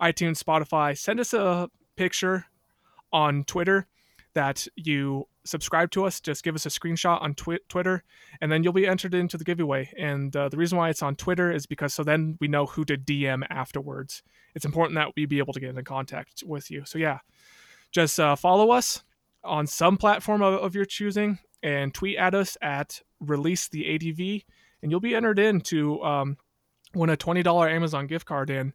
iTunes, 0.00 0.42
Spotify, 0.42 0.96
send 0.96 1.18
us 1.18 1.34
a 1.34 1.68
picture 1.96 2.46
on 3.12 3.44
Twitter 3.44 3.88
that 4.36 4.68
you 4.76 5.26
subscribe 5.46 5.90
to 5.90 6.04
us. 6.04 6.20
Just 6.20 6.44
give 6.44 6.54
us 6.54 6.66
a 6.66 6.68
screenshot 6.68 7.22
on 7.22 7.34
twi- 7.34 7.58
Twitter, 7.70 8.04
and 8.42 8.52
then 8.52 8.62
you'll 8.62 8.74
be 8.74 8.86
entered 8.86 9.14
into 9.14 9.38
the 9.38 9.44
giveaway. 9.44 9.90
And 9.98 10.36
uh, 10.36 10.50
the 10.50 10.58
reason 10.58 10.76
why 10.76 10.90
it's 10.90 11.02
on 11.02 11.16
Twitter 11.16 11.50
is 11.50 11.64
because 11.64 11.94
so 11.94 12.04
then 12.04 12.36
we 12.38 12.46
know 12.46 12.66
who 12.66 12.84
to 12.84 12.98
DM 12.98 13.46
afterwards. 13.48 14.22
It's 14.54 14.66
important 14.66 14.96
that 14.96 15.12
we 15.16 15.24
be 15.24 15.38
able 15.38 15.54
to 15.54 15.60
get 15.60 15.74
in 15.74 15.84
contact 15.84 16.44
with 16.46 16.70
you. 16.70 16.84
So 16.84 16.98
yeah, 16.98 17.20
just 17.92 18.20
uh, 18.20 18.36
follow 18.36 18.72
us 18.72 19.02
on 19.42 19.66
some 19.66 19.96
platform 19.96 20.42
of, 20.42 20.54
of, 20.54 20.74
your 20.74 20.84
choosing 20.84 21.38
and 21.62 21.94
tweet 21.94 22.18
at 22.18 22.34
us 22.34 22.58
at 22.60 23.00
release 23.20 23.68
the 23.68 23.94
ADV, 23.94 24.42
and 24.82 24.90
you'll 24.90 25.00
be 25.00 25.14
entered 25.14 25.38
in 25.38 25.62
to 25.62 26.02
um, 26.02 26.36
win 26.94 27.08
a 27.08 27.16
twenty 27.16 27.42
dollar 27.42 27.70
Amazon 27.70 28.06
gift 28.06 28.26
card. 28.26 28.50
And 28.50 28.74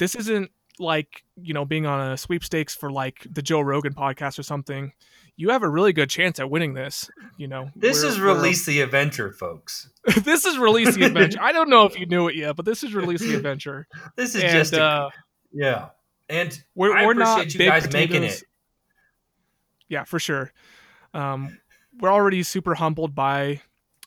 this 0.00 0.16
isn't 0.16 0.50
like 0.78 1.24
you 1.40 1.54
know 1.54 1.64
being 1.64 1.86
on 1.86 2.12
a 2.12 2.16
sweepstakes 2.16 2.74
for 2.74 2.90
like 2.90 3.26
the 3.30 3.42
Joe 3.42 3.60
Rogan 3.60 3.94
podcast 3.94 4.38
or 4.38 4.42
something. 4.42 4.92
You 5.36 5.48
have 5.50 5.62
a 5.62 5.68
really 5.68 5.92
good 5.92 6.10
chance 6.10 6.38
at 6.38 6.50
winning 6.50 6.74
this. 6.74 7.10
You 7.38 7.48
know, 7.48 7.70
this 7.74 8.02
is 8.02 8.20
release 8.20 8.66
the 8.66 8.80
adventure, 8.82 9.32
folks. 9.32 9.88
this 10.24 10.44
is 10.44 10.58
release 10.58 10.94
the 10.94 11.04
adventure. 11.04 11.38
I 11.42 11.52
don't 11.52 11.70
know 11.70 11.86
if 11.86 11.98
you 11.98 12.06
knew 12.06 12.28
it 12.28 12.36
yet, 12.36 12.56
but 12.56 12.66
this 12.66 12.84
is 12.84 12.94
release 12.94 13.20
the 13.20 13.34
adventure. 13.34 13.86
This 14.16 14.34
is 14.34 14.42
and, 14.42 14.52
just 14.52 14.74
a, 14.74 14.82
uh, 14.82 15.10
yeah. 15.52 15.88
And 16.28 16.62
we're, 16.74 16.96
I 16.96 17.06
we're 17.06 17.14
not 17.14 17.52
you 17.52 17.60
guys 17.60 17.86
potatoes. 17.86 17.92
making 17.92 18.24
it. 18.24 18.42
Yeah, 19.88 20.04
for 20.04 20.18
sure. 20.18 20.52
Um, 21.14 21.58
we're 22.00 22.12
already 22.12 22.42
super 22.42 22.74
humbled 22.74 23.14
by 23.14 23.60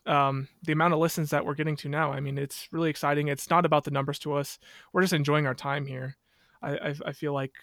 um, 0.05 0.47
the 0.63 0.71
amount 0.71 0.93
of 0.93 0.99
listens 0.99 1.31
that 1.31 1.45
we're 1.45 1.55
getting 1.55 1.75
to 1.77 1.89
now. 1.89 2.11
I 2.11 2.19
mean, 2.19 2.37
it's 2.37 2.67
really 2.71 2.89
exciting. 2.89 3.27
It's 3.27 3.49
not 3.49 3.65
about 3.65 3.83
the 3.83 3.91
numbers 3.91 4.19
to 4.19 4.33
us. 4.33 4.59
We're 4.93 5.01
just 5.01 5.13
enjoying 5.13 5.45
our 5.45 5.55
time 5.55 5.85
here. 5.85 6.17
I, 6.65 6.89
I, 6.89 6.95
I 7.07 7.11
feel 7.13 7.33
like, 7.33 7.53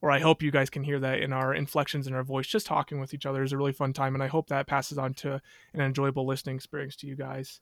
or 0.00 0.10
I 0.10 0.18
hope 0.18 0.42
you 0.42 0.50
guys 0.50 0.70
can 0.70 0.82
hear 0.82 0.98
that 1.00 1.20
in 1.20 1.32
our 1.32 1.54
inflections 1.54 2.06
in 2.06 2.14
our 2.14 2.22
voice. 2.22 2.46
Just 2.46 2.66
talking 2.66 3.00
with 3.00 3.12
each 3.12 3.26
other 3.26 3.42
is 3.42 3.52
a 3.52 3.56
really 3.56 3.72
fun 3.72 3.92
time, 3.92 4.14
and 4.14 4.22
I 4.22 4.28
hope 4.28 4.48
that 4.48 4.66
passes 4.66 4.98
on 4.98 5.14
to 5.14 5.40
an 5.74 5.80
enjoyable 5.80 6.26
listening 6.26 6.56
experience 6.56 6.96
to 6.96 7.06
you 7.06 7.16
guys. 7.16 7.60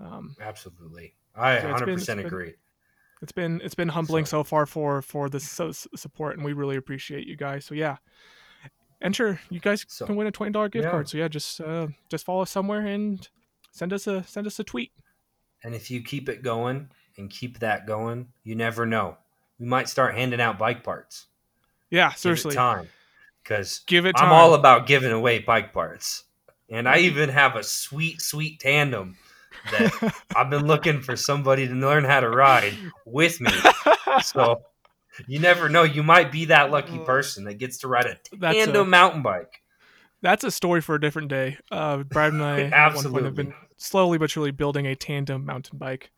Um, 0.00 0.34
Absolutely, 0.40 1.14
I 1.36 1.60
so 1.60 1.74
100% 1.74 2.06
been, 2.06 2.18
agree. 2.26 2.44
Been, 2.46 2.54
it's 3.22 3.32
been 3.32 3.60
it's 3.62 3.74
been 3.74 3.88
humbling 3.88 4.24
so, 4.24 4.38
so 4.38 4.44
far 4.44 4.66
for 4.66 5.02
for 5.02 5.28
the 5.28 5.40
so, 5.40 5.70
support, 5.72 6.36
and 6.36 6.44
we 6.44 6.52
really 6.54 6.76
appreciate 6.76 7.26
you 7.26 7.36
guys. 7.36 7.64
So 7.66 7.74
yeah, 7.74 7.98
enter. 9.02 9.40
You 9.50 9.60
guys 9.60 9.84
so, 9.88 10.06
can 10.06 10.16
win 10.16 10.26
a 10.26 10.32
twenty 10.32 10.52
dollar 10.52 10.68
gift 10.68 10.84
yeah. 10.84 10.90
card. 10.90 11.08
So 11.08 11.18
yeah, 11.18 11.28
just 11.28 11.60
uh, 11.60 11.88
just 12.08 12.24
follow 12.24 12.42
us 12.42 12.50
somewhere 12.50 12.86
and 12.86 13.28
send 13.72 13.92
us 13.92 14.06
a 14.06 14.24
send 14.24 14.46
us 14.46 14.58
a 14.58 14.64
tweet. 14.64 14.92
And 15.62 15.74
if 15.74 15.90
you 15.90 16.02
keep 16.02 16.28
it 16.28 16.42
going 16.42 16.88
and 17.18 17.30
keep 17.30 17.58
that 17.58 17.86
going, 17.86 18.28
you 18.42 18.54
never 18.54 18.86
know. 18.86 19.18
We 19.60 19.66
might 19.66 19.88
start 19.88 20.14
handing 20.14 20.40
out 20.40 20.58
bike 20.58 20.82
parts. 20.82 21.26
Yeah, 21.90 22.12
seriously. 22.14 22.54
time, 22.54 22.88
because 23.42 23.80
give 23.86 24.06
it. 24.06 24.16
Time. 24.16 24.26
I'm 24.26 24.32
all 24.32 24.54
about 24.54 24.86
giving 24.86 25.12
away 25.12 25.40
bike 25.40 25.72
parts, 25.72 26.24
and 26.70 26.88
I 26.88 26.98
even 26.98 27.28
have 27.28 27.56
a 27.56 27.62
sweet, 27.62 28.20
sweet 28.22 28.58
tandem 28.58 29.16
that 29.70 30.14
I've 30.36 30.50
been 30.50 30.66
looking 30.66 31.02
for 31.02 31.16
somebody 31.16 31.68
to 31.68 31.74
learn 31.74 32.04
how 32.04 32.20
to 32.20 32.30
ride 32.30 32.74
with 33.04 33.40
me. 33.40 33.52
So 34.22 34.60
you 35.28 35.38
never 35.38 35.68
know. 35.68 35.84
You 35.84 36.02
might 36.02 36.32
be 36.32 36.46
that 36.46 36.70
lucky 36.70 36.98
person 36.98 37.44
that 37.44 37.54
gets 37.54 37.78
to 37.78 37.88
ride 37.88 38.06
a 38.06 38.52
tandem 38.52 38.86
a, 38.86 38.90
mountain 38.90 39.22
bike. 39.22 39.62
That's 40.20 40.42
a 40.42 40.50
story 40.50 40.80
for 40.80 40.96
a 40.96 41.00
different 41.00 41.28
day. 41.28 41.58
Uh, 41.70 41.98
Brad 41.98 42.32
and 42.32 42.42
I 42.42 42.62
Absolutely. 42.72 43.24
have 43.24 43.36
been 43.36 43.54
slowly 43.76 44.18
but 44.18 44.30
surely 44.30 44.50
building 44.50 44.86
a 44.86 44.96
tandem 44.96 45.46
mountain 45.46 45.78
bike, 45.78 46.10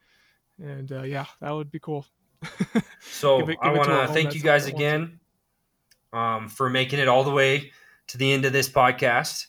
and 0.59 0.91
uh, 0.91 1.03
yeah, 1.03 1.27
that 1.41 1.51
would 1.51 1.71
be 1.71 1.81
cool. 1.81 2.07
so 3.01 3.39
give 3.41 3.51
it, 3.51 3.59
give 3.63 3.73
I 3.73 3.73
want 3.73 3.89
to 3.89 4.09
thank 4.09 4.35
you 4.35 4.41
guys 4.41 4.67
again 4.67 5.21
um, 6.13 6.49
for 6.49 6.69
making 6.69 6.99
it 6.99 7.09
all 7.09 7.25
the 7.25 7.31
way 7.31 7.73
to 8.09 8.19
the 8.19 8.33
end 8.33 8.45
of 8.45 8.53
this 8.53 8.69
podcast. 8.69 9.47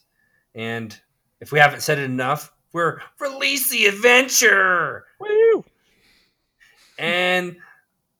And 0.56 0.98
if 1.40 1.52
we 1.52 1.60
haven't 1.60 1.82
said 1.82 2.00
it 2.00 2.04
enough, 2.04 2.52
we're 2.72 3.00
release 3.20 3.70
the 3.70 3.86
adventure. 3.86 5.06
Woo! 5.20 5.64
And 6.98 7.58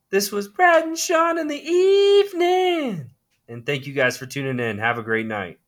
this 0.10 0.32
was 0.32 0.48
Brad 0.48 0.84
and 0.84 0.98
Sean 0.98 1.38
in 1.38 1.48
the 1.48 1.62
evening. 1.62 3.10
And 3.48 3.66
thank 3.66 3.88
you 3.88 3.94
guys 3.94 4.18
for 4.18 4.26
tuning 4.26 4.60
in. 4.60 4.78
Have 4.78 4.98
a 4.98 5.04
great 5.04 5.26
night. 5.26 5.60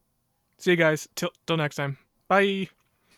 See 0.57 0.71
you 0.71 0.77
guys. 0.77 1.07
Till 1.15 1.31
till 1.45 1.57
next 1.57 1.75
time. 1.75 1.97
Bye. 2.27 2.69